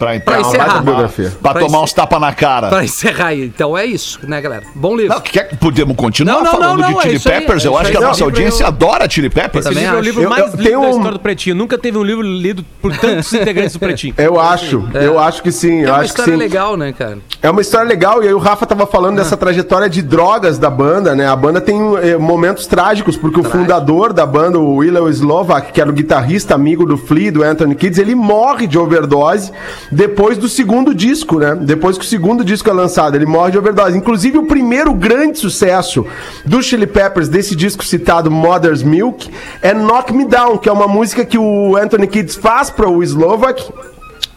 Pra, 0.01 0.19
Pra 0.19 0.33
pra, 0.33 0.41
encerrar. 0.41 0.83
Biografia. 0.83 1.33
pra 1.43 1.53
Pra 1.53 1.61
tomar 1.61 1.83
uns 1.83 1.93
tapas 1.93 2.19
na 2.19 2.33
cara. 2.33 2.69
Pra 2.71 2.83
encerrar 2.83 3.27
aí. 3.27 3.45
Então 3.45 3.77
é 3.77 3.85
isso, 3.85 4.19
né, 4.27 4.41
galera? 4.41 4.63
Bom 4.75 4.97
livro. 4.97 5.13
Não, 5.15 5.21
quer, 5.21 5.55
podemos 5.59 5.95
continuar 5.95 6.37
Não, 6.37 6.43
não, 6.45 6.51
falando 6.53 6.81
não, 6.81 6.89
de 6.93 6.99
é 6.99 7.03
Chili 7.03 7.15
aí, 7.17 7.21
Peppers? 7.21 7.65
é 7.65 7.69
eu 7.69 7.77
acho 7.77 7.87
aí. 7.89 7.93
que 7.93 7.99
a 7.99 8.01
nossa 8.01 8.25
audiência 8.25 8.63
eu- 8.63 8.69
adora 8.69 9.09
Chili 9.11 9.29
Peppers. 9.29 9.67
Esse 9.67 9.75
livro 9.79 9.95
é 9.97 9.99
o 9.99 10.03
livro 10.03 10.23
Eu- 10.23 10.31
mais 10.31 10.43
eu 10.55 10.59
lido 10.59 10.71
da 10.73 10.79
um- 10.79 10.91
história 10.91 11.13
do 11.13 11.19
Pretinho. 11.21 11.55
Nunca 11.55 11.77
teve 11.77 11.99
um 11.99 12.03
livro 12.03 12.23
lido 12.23 12.65
por 12.81 12.97
tantos 12.97 13.31
integrantes 13.35 13.75
do 13.75 13.79
Pretinho. 13.79 14.15
Eu 14.17 14.41
acho, 14.41 14.89
eu 14.95 15.19
acho 15.19 15.43
que 15.43 15.53
sim, 15.53 15.83
É 15.83 15.87
uma 15.89 15.97
acho 15.97 16.01
que 16.15 16.21
história 16.21 16.33
sim. 16.33 16.39
legal, 16.39 16.77
né, 16.79 16.95
cara? 16.95 17.19
É 17.43 17.51
uma 17.51 17.61
história 17.61 17.87
legal, 17.87 18.23
e 18.25 18.27
aí 18.29 18.33
o 18.33 18.39
Rafa 18.39 18.65
tava 18.65 18.87
falando 18.87 19.17
dessa 19.17 19.37
trajetória 19.37 19.89
de 19.91 20.01
drogas 20.01 20.59
da 20.59 20.71
banda, 20.71 21.15
né? 21.15 21.29
A 21.29 21.37
banda 21.37 21.61
tem 21.61 21.79
eh, 22.03 22.17
momentos 22.17 22.67
trágicos, 22.67 23.19
porque 23.19 23.39
o 23.39 23.45
fundador 23.45 24.15
da 24.15 24.25
banda, 24.25 24.59
o 24.59 24.77
Willow 24.77 25.11
Slovak, 25.11 25.73
que 25.73 25.81
era 25.81 25.91
o 25.91 25.93
guitarrista 25.93 26.55
amigo 26.55 26.87
do 26.87 26.97
Flea, 26.97 27.31
do 27.31 27.43
Anthony 27.43 27.75
Kids, 27.75 27.99
ele 27.99 28.15
morre 28.15 28.67
de 28.67 28.79
overdose 28.79 29.53
depois 29.91 30.39
do 30.39 30.49
segundo 30.49 30.95
disco, 30.95 31.39
né? 31.39 31.55
Depois 31.55 31.99
que 31.99 32.05
o 32.05 32.09
segundo 32.09 32.45
disco 32.45 32.69
é 32.71 32.73
lançado, 32.73 33.17
ele 33.17 33.27
morre 33.27 33.53
de 33.53 33.59
overdose. 33.59 33.97
Inclusive, 33.97 34.39
o 34.39 34.47
primeiro 34.47 34.95
grande 34.95 35.39
sucesso 35.39 36.07
do 36.45 36.63
Chili 36.63 36.87
Peppers, 36.87 37.29
desse 37.29 37.57
disco 37.57 37.85
citado 37.85 38.31
Mother's 38.31 38.83
Milk, 38.83 39.31
é 39.61 39.75
Knock 39.75 40.13
Me 40.13 40.25
Down, 40.25 40.59
que 40.59 40.69
é 40.69 40.73
uma 40.73 40.87
música 40.87 41.25
que 41.25 41.39
o 41.39 41.77
Anthony 41.77 42.07
Kids 42.07 42.37
faz 42.37 42.71
para 42.71 42.89
o 42.89 43.03
Slovak, 43.03 43.63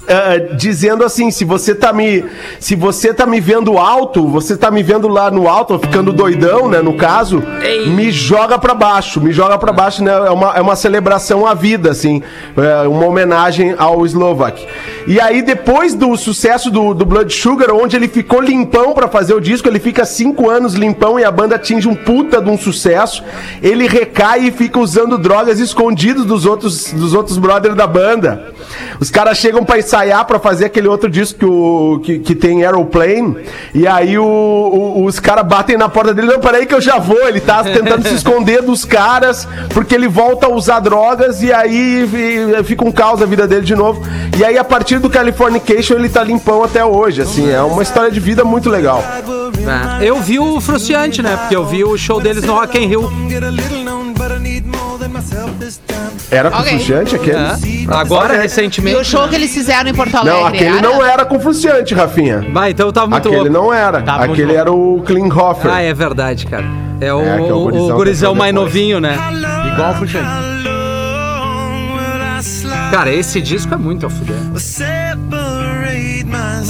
ah, 0.07 0.55
dizendo 0.55 1.03
assim, 1.03 1.31
se 1.31 1.45
você 1.45 1.73
tá 1.73 1.93
me 1.93 2.25
se 2.59 2.75
você 2.75 3.13
tá 3.13 3.25
me 3.25 3.39
vendo 3.39 3.77
alto, 3.77 4.27
você 4.27 4.57
tá 4.57 4.69
me 4.69 4.83
vendo 4.83 5.07
lá 5.07 5.31
no 5.31 5.47
alto, 5.47 5.79
ficando 5.79 6.11
doidão, 6.11 6.67
né, 6.67 6.81
no 6.81 6.95
caso, 6.95 7.41
me 7.87 8.11
joga 8.11 8.59
pra 8.59 8.73
baixo, 8.73 9.21
me 9.21 9.31
joga 9.31 9.57
pra 9.57 9.71
baixo, 9.71 10.03
né, 10.03 10.11
é 10.11 10.29
uma, 10.29 10.57
é 10.57 10.61
uma 10.61 10.75
celebração 10.75 11.47
à 11.47 11.53
vida, 11.53 11.91
assim, 11.91 12.21
é 12.57 12.87
uma 12.87 13.05
homenagem 13.05 13.75
ao 13.77 14.05
Slovak. 14.05 14.65
E 15.07 15.19
aí 15.21 15.41
depois 15.41 15.93
do 15.93 16.15
sucesso 16.17 16.69
do, 16.69 16.93
do 16.93 17.05
Blood 17.05 17.33
Sugar, 17.33 17.71
onde 17.71 17.95
ele 17.95 18.07
ficou 18.07 18.41
limpão 18.41 18.93
pra 18.93 19.07
fazer 19.07 19.33
o 19.33 19.39
disco, 19.39 19.67
ele 19.69 19.79
fica 19.79 20.05
cinco 20.05 20.49
anos 20.49 20.73
limpão 20.73 21.17
e 21.19 21.23
a 21.23 21.31
banda 21.31 21.55
atinge 21.55 21.87
um 21.87 21.95
puta 21.95 22.41
de 22.41 22.49
um 22.49 22.57
sucesso, 22.57 23.23
ele 23.61 23.87
recai 23.87 24.47
e 24.47 24.51
fica 24.51 24.79
usando 24.79 25.17
drogas 25.17 25.59
escondidos 25.59 26.25
dos 26.25 26.45
outros 26.45 26.91
dos 26.91 27.13
outros 27.13 27.37
brothers 27.37 27.75
da 27.75 27.87
banda. 27.87 28.53
Os 28.99 29.09
caras 29.09 29.37
chegam 29.37 29.63
pra 29.63 29.77
ensaiar 29.93 30.25
pra 30.25 30.39
fazer 30.39 30.65
aquele 30.65 30.87
outro 30.87 31.07
disco 31.09 31.37
que, 31.39 31.45
o, 31.45 31.99
que, 32.03 32.19
que 32.19 32.35
tem 32.35 32.63
Aeroplane. 32.65 33.37
E 33.75 33.85
aí 33.85 34.17
o- 34.17 34.23
o- 34.25 35.05
os 35.05 35.19
caras 35.19 35.45
batem 35.45 35.77
na 35.77 35.87
porta 35.87 36.13
dele. 36.13 36.27
Não, 36.27 36.39
peraí 36.39 36.65
que 36.65 36.73
eu 36.73 36.81
já 36.81 36.97
vou. 36.97 37.27
Ele 37.27 37.39
tá 37.39 37.63
tentando 37.63 38.07
se 38.07 38.15
esconder 38.15 38.61
dos 38.63 38.83
caras, 38.85 39.47
porque 39.73 39.93
ele 39.93 40.07
volta 40.07 40.47
a 40.47 40.49
usar 40.49 40.79
drogas 40.79 41.43
e 41.43 41.53
aí 41.53 42.09
e- 42.59 42.63
fica 42.63 42.83
um 42.83 42.91
caos 42.91 43.21
a 43.21 43.25
vida 43.25 43.47
dele 43.47 43.61
de 43.65 43.75
novo. 43.75 44.01
E 44.37 44.43
aí, 44.43 44.57
a 44.57 44.63
partir 44.63 44.97
do 44.99 45.09
Californication, 45.09 45.95
ele 45.95 46.09
tá 46.09 46.23
limpão 46.23 46.63
até 46.63 46.83
hoje. 46.83 47.21
Assim, 47.21 47.51
é 47.51 47.61
uma 47.61 47.83
história 47.83 48.09
de 48.09 48.19
vida 48.19 48.43
muito 48.43 48.69
legal. 48.69 49.03
É. 50.01 50.09
Eu 50.09 50.19
vi 50.19 50.39
o 50.39 50.59
Fruciante, 50.59 51.21
né? 51.21 51.37
Porque 51.37 51.55
eu 51.55 51.65
vi 51.65 51.83
o 51.83 51.95
show 51.97 52.19
deles 52.19 52.43
no 52.43 52.53
Rock 52.53 52.77
in 52.79 52.87
Rio. 52.87 53.09
Era 56.35 56.49
com 56.51 56.57
Ok. 56.59 56.71
Fruciante 56.73 57.15
aquele? 57.15 57.37
É. 57.37 57.55
Agora, 57.95 58.35
E 58.35 58.37
recentemente. 58.37 58.97
o 58.97 59.03
show 59.03 59.27
que 59.27 59.35
eles 59.35 59.53
fizeram 59.53 59.89
em 59.89 59.93
Porto 59.93 60.15
Alegre 60.15 60.39
Não, 60.39 60.45
aquele 60.47 60.77
era? 60.77 60.81
não 60.81 61.05
era 61.05 61.25
com 61.25 61.39
Fruciante, 61.39 61.93
Rafinha. 61.93 62.45
Vai, 62.51 62.71
então 62.71 62.87
eu 62.87 62.93
tava 62.93 63.07
muito 63.07 63.27
Aquele 63.27 63.49
louco. 63.49 63.53
não 63.53 63.73
era. 63.73 64.01
Tá 64.01 64.17
muito 64.19 64.31
aquele 64.33 64.53
era 64.53 64.71
o 64.71 65.01
Klinghoffer. 65.05 65.71
Ah, 65.71 65.81
é 65.81 65.93
verdade, 65.93 66.45
cara. 66.47 66.65
É 67.01 67.13
o, 67.13 67.21
É, 67.21 67.37
é 67.37 67.41
o 67.41 67.55
o, 67.57 67.63
gurizão 67.63 67.89
o 67.89 67.93
gurizão 67.95 68.35
mais 68.35 68.53
depois. 68.53 68.69
novinho, 68.73 68.99
né? 68.99 69.17
Igual 69.73 69.93
o. 69.93 69.95
Cara, 72.91 73.11
esse 73.11 73.41
disco 73.41 73.73
é 73.73 73.77
muito 73.77 74.05
a 74.05 74.09
fuder. 74.09 74.35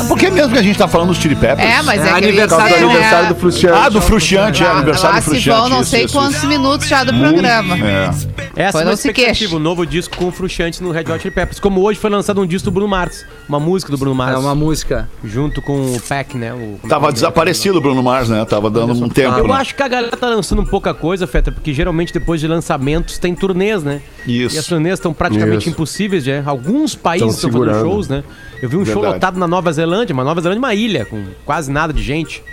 Por 0.07 0.17
que 0.17 0.29
mesmo 0.29 0.53
que 0.53 0.59
a 0.59 0.63
gente 0.63 0.77
tá 0.77 0.87
falando 0.87 1.09
dos 1.09 1.17
Chili 1.17 1.35
Peppers? 1.35 1.67
É, 1.69 1.81
mas 1.81 2.03
é, 2.03 2.09
É 2.09 2.11
aniversário 2.13 2.75
do 2.79 2.85
né? 2.87 2.91
aniversário 2.93 3.27
do 3.29 3.35
Fruciante. 3.35 3.77
Ah, 3.77 3.89
do 3.89 4.01
Frustiante, 4.01 4.63
é 4.63 4.67
aniversário 4.67 5.15
lá 5.15 5.19
do 5.19 5.23
se 5.23 5.29
Frustiante. 5.29 5.59
vão 5.59 5.69
não 5.69 5.81
isso, 5.81 5.89
sei 5.91 6.05
isso, 6.05 6.13
quantos 6.17 6.37
isso. 6.37 6.47
minutos 6.47 6.87
já 6.87 7.03
do 7.03 7.13
programa. 7.13 7.77
É. 7.77 8.09
Essa 8.55 8.73
Foi 8.73 8.81
é 8.81 8.85
uma 8.85 8.93
expectativa, 8.93 9.55
um 9.55 9.59
novo 9.59 9.83
disco 9.83 10.15
com 10.15 10.27
o 10.27 10.31
Fruxante 10.31 10.81
no 10.83 10.91
Red 10.91 11.11
Hot 11.11 11.19
Chili 11.19 11.33
Peppers. 11.33 11.59
Como 11.59 11.81
hoje 11.81 11.99
foi 11.99 12.09
lançado 12.09 12.39
um 12.39 12.45
disco 12.45 12.69
do 12.69 12.71
Bruno 12.71 12.87
Mars, 12.87 13.25
uma 13.49 13.59
música 13.59 13.91
do 13.91 13.97
Bruno 13.97 14.13
Mars, 14.13 14.35
É 14.35 14.37
uma 14.37 14.53
música. 14.53 15.09
junto 15.23 15.59
com 15.59 15.95
o 15.95 15.99
Peck, 15.99 16.37
né? 16.37 16.53
O, 16.53 16.79
é 16.83 16.87
Tava 16.87 17.09
é? 17.09 17.11
desaparecido 17.11 17.79
o 17.79 17.81
Bruno 17.81 18.03
Mars, 18.03 18.29
né? 18.29 18.45
Tava 18.45 18.69
dando 18.69 18.93
um 18.93 19.09
tempo. 19.09 19.39
Eu 19.39 19.47
né? 19.47 19.53
acho 19.55 19.73
que 19.73 19.81
a 19.81 19.87
galera 19.87 20.15
tá 20.15 20.27
lançando 20.29 20.63
pouca 20.65 20.93
coisa, 20.93 21.25
Feta, 21.25 21.51
porque 21.51 21.73
geralmente 21.73 22.13
depois 22.13 22.39
de 22.39 22.47
lançamentos 22.47 23.17
tem 23.17 23.33
turnês, 23.33 23.83
né? 23.83 24.01
Isso. 24.27 24.55
E 24.55 24.59
as 24.59 24.67
turnês 24.67 24.99
estão 24.99 25.13
praticamente 25.13 25.61
Isso. 25.61 25.69
impossíveis, 25.69 26.23
já. 26.23 26.43
Alguns 26.45 26.93
países 26.93 27.35
Estão 27.35 27.51
fazendo 27.51 27.79
shows, 27.79 28.07
né? 28.07 28.23
Eu 28.61 28.69
vi 28.69 28.77
um 28.77 28.85
show 28.85 29.01
Verdade. 29.01 29.13
lotado 29.15 29.39
na 29.39 29.47
Nova 29.47 29.71
Zelândia, 29.73 30.15
mas 30.15 30.25
Nova 30.25 30.39
Zelândia 30.39 30.59
é 30.59 30.63
uma 30.63 30.75
ilha, 30.75 31.05
com 31.05 31.23
quase 31.43 31.71
nada 31.71 31.91
de 31.91 32.03
gente. 32.03 32.43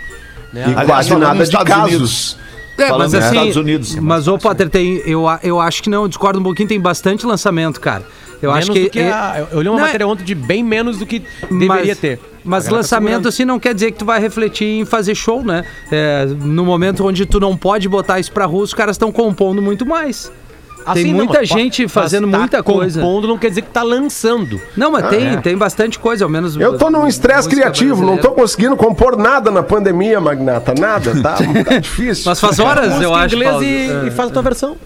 Né? 0.51 0.61
E 0.61 0.71
Aliás, 0.71 0.87
quase 0.87 1.15
nada 1.15 1.45
de 1.45 1.51
casos. 1.63 1.93
Unidos. 1.93 2.37
É, 2.77 2.87
Falando 2.87 2.99
mas 3.01 3.11
dos 3.11 3.21
assim. 3.23 3.35
Estados 3.35 3.55
Unidos. 3.57 3.95
Mas, 3.95 4.27
ô, 4.27 4.37
Potter, 4.37 4.69
tem. 4.69 5.01
Eu, 5.05 5.25
eu 5.43 5.59
acho 5.59 5.83
que 5.83 5.89
não, 5.89 6.03
eu 6.03 6.07
discordo 6.07 6.39
um 6.39 6.43
pouquinho, 6.43 6.67
tem 6.69 6.79
bastante 6.79 7.25
lançamento, 7.25 7.79
cara. 7.79 8.03
Eu 8.41 8.51
Menos 8.51 8.69
acho 8.69 8.73
que. 8.73 8.83
do 8.85 8.89
que 8.89 8.99
a- 9.01 9.47
eu 9.51 9.61
li 9.61 9.67
uma 9.69 9.75
Não, 9.77 9.83
é- 9.83 9.87
matéria 9.87 10.07
ontem 10.07 10.23
de 10.23 10.33
bem 10.33 10.63
menos 10.63 10.97
do 10.97 11.05
que 11.05 11.21
deveria 11.49 11.95
ter. 11.95 12.19
Mas 12.43 12.63
A 12.65 12.69
galera 12.69 12.69
tá 12.69 12.75
lançamento 12.77 13.07
segurando. 13.09 13.27
assim 13.27 13.45
não 13.45 13.59
quer 13.59 13.73
dizer 13.75 13.91
que 13.91 13.99
tu 13.99 14.05
vai 14.05 14.19
refletir 14.19 14.65
em 14.65 14.83
fazer 14.85 15.13
show, 15.13 15.43
né? 15.43 15.63
É, 15.91 16.25
no 16.25 16.65
momento 16.65 17.05
onde 17.05 17.23
tu 17.27 17.39
não 17.39 17.55
pode 17.55 17.87
botar 17.87 18.19
isso 18.19 18.31
pra 18.31 18.45
rua, 18.45 18.63
os 18.63 18.73
caras 18.73 18.95
estão 18.95 19.11
compondo 19.11 19.61
muito 19.61 19.85
mais. 19.85 20.31
Tem 20.81 21.03
Assim, 21.03 21.07
não, 21.11 21.17
muita 21.17 21.39
mas 21.39 21.49
gente 21.49 21.83
mas 21.83 21.91
fazendo 21.91 22.29
tá 22.29 22.37
muita 22.39 22.63
coisa. 22.63 22.99
Compondo 23.01 23.27
não 23.27 23.37
quer 23.37 23.49
dizer 23.49 23.61
que 23.61 23.69
tá 23.69 23.83
lançando. 23.83 24.59
Não, 24.75 24.91
mas 24.91 25.07
tem, 25.09 25.27
é. 25.27 25.37
tem 25.37 25.57
bastante 25.57 25.97
coisa, 25.99 26.23
ao 26.25 26.29
menos. 26.29 26.55
Eu 26.55 26.77
tô 26.77 26.89
num 26.89 27.07
estresse 27.07 27.47
criativo, 27.47 27.97
não 28.01 28.15
brasileira. 28.15 28.21
tô 28.29 28.31
conseguindo 28.33 28.75
compor 28.75 29.15
nada 29.17 29.49
na 29.51 29.61
pandemia, 29.63 30.19
Magnata. 30.19 30.73
Nada, 30.77 31.13
tá, 31.21 31.35
tá 31.65 31.77
difícil. 31.79 32.23
Mas 32.25 32.39
faz 32.39 32.59
horas, 32.59 33.01
eu 33.01 33.13
acho. 33.13 33.35
inglês 33.35 33.51
Paulo. 33.51 33.63
e, 33.65 33.91
É. 33.91 34.07
e 34.07 34.11
faz 34.11 34.29
a 34.29 34.33
tua 34.33 34.41
versão. 34.41 34.77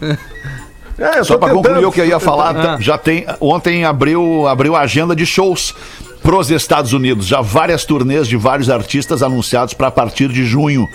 É, 0.97 1.19
eu 1.19 1.25
Só 1.25 1.37
tentando, 1.37 1.55
concluir 1.55 1.85
o 1.85 1.91
que 1.91 1.99
eu 2.01 2.05
ia 2.05 2.19
falar, 2.19 2.53
tentando. 2.53 2.77
tá- 2.77 2.81
já 2.81 2.97
tem. 2.97 3.25
Ontem 3.41 3.83
abriu, 3.83 4.47
abriu 4.47 4.75
a 4.75 4.81
agenda 4.81 5.13
de 5.15 5.25
shows 5.25 5.75
pros 6.23 6.49
Estados 6.49 6.93
Unidos. 6.93 7.25
Já 7.25 7.41
várias 7.41 7.83
turnês 7.85 8.27
de 8.27 8.37
vários 8.37 8.69
artistas 8.69 9.21
anunciados 9.21 9.73
para 9.73 9.91
partir 9.91 10.29
de 10.29 10.45
junho 10.45 10.87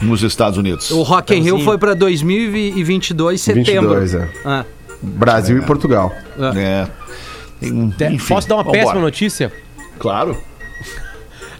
nos 0.00 0.22
Estados 0.22 0.58
Unidos. 0.58 0.90
O 0.90 1.02
Rock 1.02 1.34
in 1.34 1.42
Rio 1.42 1.58
foi 1.60 1.76
pra 1.78 1.94
2022, 1.94 3.40
setembro. 3.40 4.00
22, 4.00 4.14
é. 4.14 4.28
Ah, 4.44 4.64
Brasil 5.02 5.58
e 5.58 5.62
Portugal. 5.62 6.12
É. 6.56 6.86
Te- 7.60 8.04
enfim, 8.04 8.28
Posso 8.34 8.48
dar 8.48 8.56
uma 8.56 8.64
vambora. 8.64 8.82
péssima 8.84 9.00
notícia? 9.00 9.52
Claro. 9.98 10.36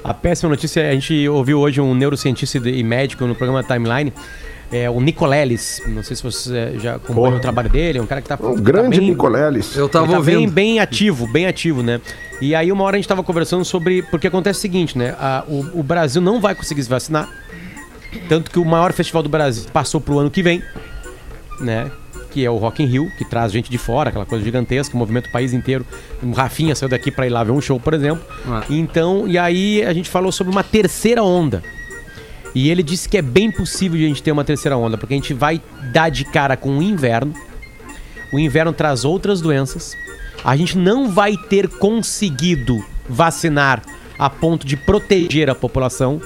A 0.05 0.15
péssima 0.15 0.49
notícia, 0.51 0.89
a 0.89 0.93
gente 0.93 1.29
ouviu 1.29 1.59
hoje 1.59 1.81
um 1.81 1.95
neurocientista 1.95 2.59
e 2.69 2.83
médico 2.85 3.27
no 3.27 3.35
programa 3.35 3.63
Timeline, 3.65 4.13
é, 4.71 4.89
o 4.89 5.01
Nicoleles. 5.01 5.83
Não 5.89 6.03
sei 6.03 6.15
se 6.17 6.23
você 6.23 6.57
eh, 6.57 6.73
já 6.79 6.95
acompanha 6.97 7.15
Porra. 7.27 7.37
o 7.37 7.41
trabalho 7.41 7.69
dele, 7.69 7.99
é 7.99 8.03
um 8.03 8.07
cara 8.07 8.23
que 8.23 8.29
tá. 8.29 8.37
O 8.41 8.55
tá 8.55 8.61
grande 8.61 9.01
bem- 9.01 9.11
Nicoleles. 9.11 9.77
eu 9.77 9.89
tava 9.89 10.07
ele 10.07 10.15
tá 10.15 10.21
bem, 10.23 10.49
bem 10.49 10.79
ativo, 10.79 11.27
bem 11.27 11.47
ativo, 11.47 11.83
né? 11.83 12.01
E 12.41 12.55
aí 12.55 12.71
uma 12.71 12.85
hora 12.85 12.97
a 12.97 12.99
gente 12.99 13.09
tava 13.09 13.23
conversando 13.25 13.65
sobre. 13.65 14.03
Porque 14.03 14.29
acontece 14.29 14.59
o 14.61 14.63
seguinte, 14.63 14.97
né? 14.97 15.15
A- 15.19 15.45
o, 15.49 15.81
o 15.81 15.83
Brasil 15.83 16.23
não 16.23 16.41
vai 16.41 16.55
conseguir 16.55 16.83
se 16.85 16.89
vacinar. 16.89 17.29
Tanto 18.29 18.51
que 18.51 18.59
o 18.59 18.65
maior 18.65 18.93
festival 18.93 19.23
do 19.23 19.29
Brasil 19.29 19.65
passou 19.73 20.01
pro 20.01 20.19
ano 20.19 20.31
que 20.31 20.43
vem, 20.43 20.63
né? 21.61 21.91
Que 22.31 22.45
é 22.45 22.51
o 22.51 22.57
Rock 22.57 22.83
in 22.83 22.87
Rio, 22.87 23.11
que 23.17 23.25
traz 23.25 23.53
gente 23.53 23.71
de 23.71 23.79
fora, 23.79 24.11
aquela 24.11 24.27
coisa 24.27 24.45
gigantesca, 24.45 24.97
movimenta 24.97 25.29
o 25.29 25.33
país 25.33 25.53
inteiro. 25.53 25.87
O 26.23 26.33
Rafinha 26.33 26.75
saiu 26.75 26.89
daqui 26.89 27.11
pra 27.11 27.27
ir 27.27 27.31
lá 27.31 27.43
ver 27.43 27.53
um 27.53 27.61
show, 27.61 27.79
por 27.81 27.95
exemplo. 27.95 28.25
Ah. 28.47 28.63
Então, 28.69 29.27
e 29.27 29.39
aí 29.39 29.83
a 29.83 29.93
gente 29.93 30.09
falou 30.09 30.31
sobre 30.31 30.53
uma 30.53 30.63
terceira 30.63 31.23
onda. 31.23 31.63
E 32.55 32.71
ele 32.71 32.83
disse 32.83 33.09
que 33.09 33.19
é 33.19 33.23
bem 33.23 33.51
possível 33.51 33.99
de 33.99 34.05
a 34.05 34.09
gente 34.09 34.23
ter 34.23 34.33
uma 34.33 34.45
terceira 34.45 34.77
onda, 34.77 34.97
porque 34.97 35.15
a 35.15 35.17
gente 35.17 35.35
vai 35.35 35.61
dar 35.93 36.11
de 36.11 36.25
cara 36.25 36.57
com 36.57 36.79
o 36.79 36.83
inverno. 36.83 37.33
O 38.33 38.39
inverno 38.39 38.73
traz 38.73 39.05
outras 39.05 39.41
doenças. 39.41 39.95
A 40.45 40.57
gente 40.57 40.77
não 40.77 41.11
vai 41.11 41.37
ter 41.37 41.69
conseguido 41.69 42.85
vacinar 43.09 43.83
a 44.19 44.29
ponto 44.29 44.67
de 44.67 44.77
proteger 44.77 45.49
a 45.49 45.55
população. 45.55 46.21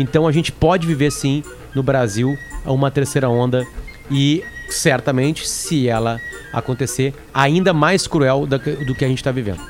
Então 0.00 0.26
a 0.26 0.32
gente 0.32 0.50
pode 0.52 0.86
viver 0.86 1.10
sim 1.10 1.42
no 1.74 1.82
Brasil 1.82 2.36
uma 2.64 2.90
terceira 2.90 3.28
onda 3.28 3.66
e 4.10 4.42
certamente, 4.68 5.46
se 5.48 5.88
ela 5.88 6.20
acontecer, 6.52 7.14
ainda 7.32 7.72
mais 7.72 8.06
cruel 8.06 8.46
do 8.46 8.94
que 8.94 9.04
a 9.04 9.08
gente 9.08 9.18
está 9.18 9.30
vivendo. 9.30 9.60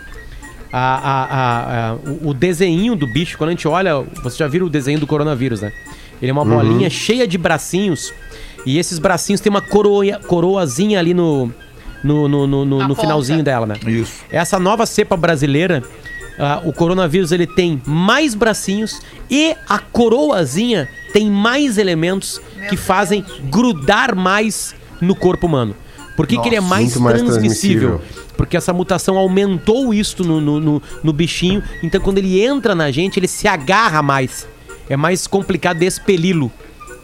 A- 0.71 0.79
a- 0.97 1.25
a- 1.25 1.91
a- 1.93 1.95
o- 2.23 2.35
desenho 2.35 2.95
do 2.95 3.07
bicho, 3.07 3.39
quando 3.39 3.49
a 3.49 3.53
gente 3.53 3.67
olha, 3.67 4.01
você 4.23 4.37
já 4.39 4.47
viu 4.47 4.67
o 4.67 4.71
desenho 4.71 5.01
do 5.01 5.07
coronavírus, 5.07 5.63
né? 5.63 5.73
Ele 6.21 6.31
é 6.31 6.33
uma 6.33 6.45
bolinha 6.45 6.91
cheia 6.91 7.27
de 7.27 7.39
bracinhos 7.39 8.13
e 8.67 8.77
esses 8.79 8.99
bracinhos 8.99 9.41
tem 9.41 9.49
uma 9.49 9.63
coroa, 9.63 10.19
coroazinha 10.27 10.99
ali 10.99 11.15
no, 11.15 11.51
no, 12.05 12.29
no, 12.29 12.47
no, 12.47 12.65
no- 12.67 12.95
finalzinho 12.95 13.43
dela, 13.43 13.67
né? 13.67 13.77
Isso. 13.87 14.25
Essa 14.31 14.59
nova 14.59 14.85
cepa 14.85 15.17
brasileira, 15.17 15.83
ah, 16.39 16.61
o 16.65 16.73
coronavírus 16.73 17.33
ele 17.33 17.47
tem 17.47 17.81
mais 17.87 18.35
bracinhos 18.35 19.01
e 19.31 19.55
a 19.69 19.79
coroazinha 19.79 20.89
tem 21.13 21.31
mais 21.31 21.79
elementos 21.79 22.41
que 22.69 22.77
fazem 22.77 23.25
grudar 23.51 24.15
mais 24.15 24.75
no 25.01 25.15
corpo 25.15 25.47
humano. 25.47 25.75
Por 26.17 26.27
que, 26.27 26.37
que 26.39 26.49
ele 26.49 26.57
é 26.57 26.61
mais 26.61 26.85
muito 26.87 27.01
mais 27.01 27.23
transmissível? 27.23 27.99
transmissível. 27.99 28.27
Porque 28.37 28.57
essa 28.57 28.73
mutação 28.73 29.17
aumentou 29.17 29.93
isto 29.95 30.25
no, 30.25 30.41
no, 30.41 30.61
no- 30.61 30.83
no 31.03 31.13
bichinho. 31.13 31.63
Então, 31.83 32.01
quando 32.01 32.19
ele 32.19 32.41
entra 32.45 32.75
na 32.75 32.91
gente, 32.91 33.19
ele 33.19 33.29
se 33.29 33.47
agarra 33.49 34.03
mais. 34.03 34.47
É 34.89 34.97
mais 34.97 35.27
complicado 35.27 35.79
de 35.79 35.87
expeli-lo. 35.87 36.51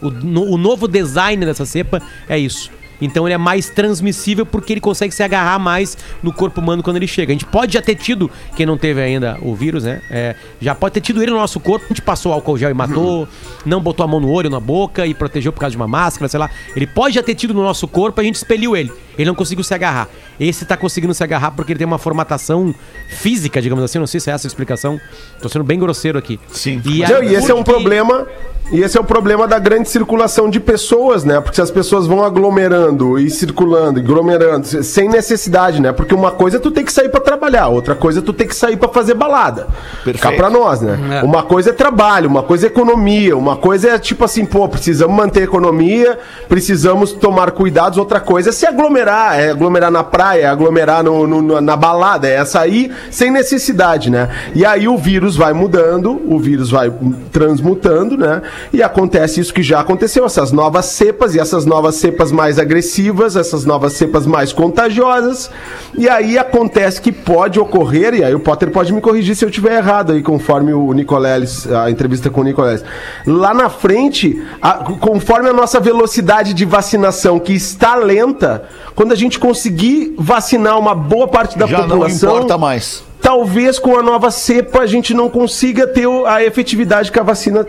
O, 0.03 0.11
no- 0.11 0.51
o 0.51 0.57
novo 0.59 0.87
design 0.89 1.45
dessa 1.45 1.65
cepa 1.65 2.01
é 2.29 2.39
isso. 2.39 2.71
Então 3.05 3.27
ele 3.27 3.35
é 3.35 3.39
mais 3.39 3.69
transmissível 3.71 4.47
porque 4.47 4.73
ele 4.73 4.81
consegue 4.81 5.15
se 5.15 5.23
agarrar 5.23 5.59
mais 5.59 5.97
no 6.23 6.33
corpo 6.33 6.61
humano 6.61 6.83
quando 6.83 6.97
ele 6.97 7.07
chega. 7.07 7.33
A 7.33 7.35
gente 7.35 7.47
pode 7.47 7.75
já 7.75 7.83
ter 7.83 7.95
tido, 7.95 8.31
quem 8.57 8.67
não 8.67 8.77
teve 8.77 9.01
ainda 9.01 9.39
o 9.43 9.55
vírus, 9.55 9.85
né? 9.85 10.01
É, 10.11 10.35
já 10.61 10.75
pode 10.75 10.95
ter 10.95 11.01
tido 11.01 11.23
ele 11.23 11.31
no 11.31 11.39
nosso 11.39 11.61
corpo, 11.61 11.85
a 11.85 11.89
gente 11.89 12.03
passou 12.03 12.33
álcool 12.33 12.59
gel 12.59 12.71
e 12.71 12.75
matou, 12.75 13.29
não 13.65 13.81
botou 13.81 14.05
a 14.05 14.07
mão 14.07 14.21
no 14.21 14.31
olho, 14.31 14.51
na 14.51 14.61
boca 14.61 15.07
e 15.07 15.15
protegeu 15.15 15.53
por 15.53 15.61
causa 15.61 15.73
de 15.73 15.77
uma 15.77 15.89
máscara, 15.89 16.29
sei 16.29 16.41
lá. 16.41 16.51
Ele 16.75 16.87
pode 16.87 17.15
já 17.15 17.23
ter 17.23 17.35
tido 17.35 17.55
no 17.55 17.63
nosso 17.63 17.87
corpo, 17.87 18.21
a 18.21 18.25
gente 18.25 18.37
expeliu 18.37 18.77
ele. 18.77 18.93
Ele 19.17 19.27
não 19.27 19.35
conseguiu 19.35 19.63
se 19.63 19.73
agarrar. 19.73 20.09
Esse 20.39 20.65
tá 20.65 20.77
conseguindo 20.77 21.15
se 21.15 21.23
agarrar 21.23 21.53
porque 21.53 21.73
ele 21.73 21.79
tem 21.79 21.87
uma 21.87 21.99
formatação 21.99 22.75
física, 23.09 23.63
digamos 23.63 23.85
assim. 23.85 23.99
Não 23.99 24.07
sei 24.07 24.21
se 24.21 24.31
é 24.31 24.35
essa 24.35 24.47
a 24.47 24.49
explicação. 24.49 25.01
Tô 25.41 25.49
sendo 25.49 25.65
bem 25.65 25.79
grosseiro 25.79 26.19
aqui. 26.19 26.41
Sim. 26.49 26.83
E, 26.85 27.05
aí, 27.05 27.29
e 27.29 27.35
esse 27.35 27.51
é 27.51 27.55
um 27.55 27.63
problema. 27.63 28.27
E 28.75 28.83
esse 28.83 28.99
é 28.99 29.01
o 29.01 29.05
problema 29.05 29.47
da 29.47 29.57
grande 29.57 29.89
circulação 29.89 30.51
de 30.51 30.59
pessoas, 30.59 31.23
né? 31.23 31.41
Porque 31.41 31.55
se 31.55 31.63
as 31.63 31.71
pessoas 31.71 32.09
vão 32.09 32.25
aglomerando 32.25 33.17
e 33.21 33.31
circulando, 33.31 34.01
aglomerando, 34.01 34.67
se- 34.67 34.83
sem 34.83 35.09
necessidade, 35.09 35.81
né? 35.81 35.93
Porque 35.93 36.13
uma 36.13 36.33
coisa 36.33 36.57
é 36.57 36.61
tu 36.61 36.73
tem 36.73 36.85
que 36.85 36.93
sair 36.93 37.09
pra 37.09 37.21
trabalhar, 37.21 37.69
outra 37.69 37.95
coisa 37.95 38.19
é 38.19 38.23
tu 38.23 38.33
tem 38.33 38.49
que 38.49 38.55
sair 38.57 38.77
pra 38.77 38.89
fazer 38.89 39.15
balada. 39.15 39.69
Perfeito. 40.03 40.21
Cá 40.21 40.33
pra 40.33 40.51
nós, 40.51 40.81
né? 40.81 40.99
É. 41.21 41.23
Uma 41.23 41.45
coisa 41.45 41.71
é 41.71 41.73
trabalho, 41.73 42.29
uma 42.29 42.43
coisa 42.43 42.67
é 42.67 42.69
economia, 42.69 43.37
uma 43.37 43.55
coisa 43.57 43.91
é 43.91 43.99
tipo 43.99 44.25
assim, 44.25 44.45
pô, 44.45 44.69
precisamos 44.69 45.15
manter 45.17 45.43
a 45.43 45.45
economia, 45.45 46.19
precisamos 46.49 47.13
tomar 47.13 47.53
cuidados, 47.53 47.97
outra 47.97 48.19
coisa 48.19 48.49
é 48.49 48.53
se 48.53 48.67
aglomerar, 48.67 49.39
é 49.39 49.51
aglomerar 49.51 49.91
na 49.93 50.03
praia, 50.03 50.43
é 50.43 50.47
aglomerar 50.47 51.05
no, 51.05 51.29
no- 51.29 51.41
no- 51.41 51.61
na 51.61 51.77
balada, 51.77 52.27
é 52.27 52.45
sair 52.45 52.91
sem 53.09 53.31
necessidade, 53.31 54.11
né? 54.11 54.29
E 54.53 54.67
aí 54.67 54.89
o 54.89 54.97
vírus 54.99 55.37
vai 55.37 55.53
mudando, 55.53 56.21
o 56.27 56.41
vírus 56.41 56.73
vai 56.73 56.93
transmutando, 57.31 58.17
né? 58.17 58.43
E 58.73 58.83
acontece 58.83 59.41
isso 59.41 59.53
que 59.55 59.63
já 59.63 59.81
aconteceu, 59.81 60.25
essas 60.25 60.51
novas 60.53 60.87
cepas, 60.87 61.35
e 61.35 61.41
essas 61.41 61.65
novas 61.65 61.97
cepas 61.97 62.33
mais 62.33 62.59
agressivas, 62.59 63.37
essas 63.37 63.65
novas 63.65 63.93
cepas 63.95 64.27
mais 64.27 64.53
contagiosas, 64.53 65.51
e 65.97 66.09
aí 66.09 66.37
acontece 66.39 67.01
que 67.01 67.13
pode 67.13 67.59
ocorrer, 67.61 68.15
e 68.15 68.25
aí 68.25 68.35
o 68.35 68.41
Potter 68.41 68.71
pode 68.71 68.93
me 68.93 69.01
corrigir 69.01 69.37
se 69.37 69.45
eu 69.45 69.49
estiver 69.49 69.77
errado 69.79 70.13
aí, 70.13 70.23
conforme 70.23 70.73
o 70.73 70.93
Nicoleles, 70.93 71.71
a 71.71 71.91
entrevista 71.91 72.31
com 72.31 72.41
o 72.41 72.45
Nicoleles. 72.45 72.85
Lá 73.27 73.55
na 73.55 73.69
frente, 73.69 74.43
a- 74.61 74.75
conforme 75.01 75.49
a 75.49 75.53
nossa 75.53 75.79
velocidade 75.81 76.55
de 76.55 76.65
vacinação, 76.65 77.39
que 77.39 77.53
está 77.53 77.95
lenta, 77.97 78.65
quando 78.95 79.13
a 79.13 79.17
gente 79.17 79.39
conseguir 79.39 80.15
vacinar 80.19 80.79
uma 80.79 80.95
boa 80.95 81.29
parte 81.29 81.59
da 81.59 81.67
Já 81.67 81.79
não 81.79 81.89
população 81.89 82.31
importa 82.37 82.59
mais. 82.59 83.03
talvez 83.21 83.79
com 83.79 83.97
a 83.99 84.03
nova 84.03 84.31
cepa 84.31 84.81
a 84.81 84.87
gente 84.87 85.15
não 85.15 85.29
consiga 85.29 85.87
ter 85.87 86.07
a 86.27 86.45
efetividade 86.45 87.11
que 87.11 87.19
a 87.19 87.23
vacina 87.23 87.67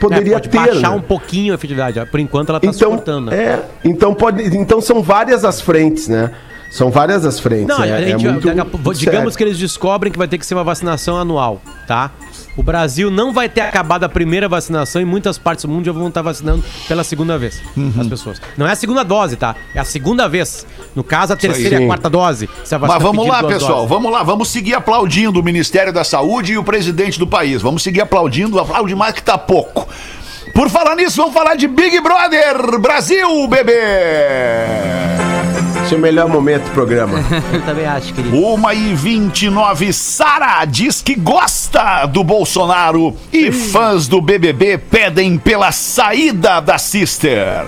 poderia 0.00 0.36
É, 0.36 0.38
pode 0.38 0.48
ter. 0.48 0.56
baixar 0.58 0.90
né? 0.90 0.96
um 0.96 1.00
pouquinho 1.00 1.52
a 1.52 1.56
efetividade. 1.56 2.04
Por 2.06 2.18
enquanto 2.18 2.48
ela 2.48 2.58
tá 2.58 2.66
Então, 2.66 2.90
suportando, 2.90 3.30
né? 3.30 3.36
é, 3.36 3.62
então 3.84 4.14
pode, 4.14 4.42
então 4.56 4.80
são 4.80 5.02
várias 5.02 5.44
as 5.44 5.60
frentes, 5.60 6.08
né? 6.08 6.30
São 6.70 6.88
várias 6.90 7.24
as 7.26 7.40
frentes. 7.40 7.66
Não, 7.66 7.82
é, 7.82 7.92
a 7.92 8.00
gente, 8.00 8.24
é 8.26 8.30
muito 8.30 8.48
digamos 8.48 8.98
sério. 8.98 9.32
que 9.36 9.42
eles 9.44 9.58
descobrem 9.58 10.12
que 10.12 10.18
vai 10.18 10.28
ter 10.28 10.38
que 10.38 10.46
ser 10.46 10.54
uma 10.54 10.62
vacinação 10.64 11.16
anual, 11.16 11.60
tá? 11.86 12.12
O 12.56 12.62
Brasil 12.62 13.10
não 13.10 13.32
vai 13.32 13.48
ter 13.48 13.60
acabado 13.62 14.04
a 14.04 14.08
primeira 14.08 14.48
vacinação 14.48 15.00
e 15.00 15.04
muitas 15.04 15.38
partes 15.38 15.64
do 15.64 15.70
mundo 15.70 15.84
já 15.86 15.92
vão 15.92 16.08
estar 16.08 16.20
vacinando 16.20 16.62
pela 16.88 17.02
segunda 17.04 17.38
vez 17.38 17.60
Uhum. 17.76 17.92
as 17.98 18.06
pessoas. 18.08 18.42
Não 18.56 18.66
é 18.66 18.72
a 18.72 18.74
segunda 18.76 19.02
dose, 19.04 19.36
tá? 19.36 19.54
É 19.74 19.78
a 19.78 19.84
segunda 19.84 20.28
vez. 20.28 20.66
No 20.94 21.04
caso, 21.04 21.32
a 21.32 21.36
terceira 21.36 21.80
e 21.80 21.84
a 21.84 21.86
quarta 21.86 22.10
dose. 22.10 22.48
Mas 22.86 23.02
vamos 23.02 23.26
lá, 23.26 23.42
pessoal, 23.44 23.74
doses. 23.76 23.88
vamos 23.88 24.12
lá, 24.12 24.22
vamos 24.22 24.48
seguir 24.48 24.74
aplaudindo 24.74 25.38
o 25.40 25.42
Ministério 25.42 25.92
da 25.92 26.04
Saúde 26.04 26.52
e 26.54 26.58
o 26.58 26.64
presidente 26.64 27.18
do 27.18 27.26
país. 27.26 27.62
Vamos 27.62 27.82
seguir 27.82 28.00
aplaudindo, 28.00 28.58
aplaude 28.58 28.94
mais 28.94 29.14
que 29.14 29.22
tá 29.22 29.38
pouco. 29.38 29.88
Por 30.52 30.68
falar 30.68 30.96
nisso, 30.96 31.16
vamos 31.18 31.32
falar 31.32 31.54
de 31.54 31.68
Big 31.68 32.00
Brother 32.00 32.78
Brasil, 32.80 33.46
bebê! 33.46 35.29
Esse 35.90 35.96
é 35.96 35.98
o 35.98 36.00
melhor 36.00 36.28
momento 36.28 36.66
do 36.66 36.70
programa. 36.70 37.18
Eu 37.52 37.62
também 37.62 37.84
acho, 37.84 38.14
querido. 38.14 38.36
Uma 38.36 38.72
e 38.72 38.94
29, 38.94 39.92
Sara 39.92 40.64
diz 40.64 41.02
que 41.02 41.16
gosta 41.16 42.06
do 42.06 42.22
Bolsonaro 42.22 43.12
e 43.32 43.50
fãs 43.50 44.06
do 44.06 44.20
BBB 44.20 44.78
pedem 44.78 45.36
pela 45.36 45.72
saída 45.72 46.60
da 46.60 46.78
Sister. 46.78 47.66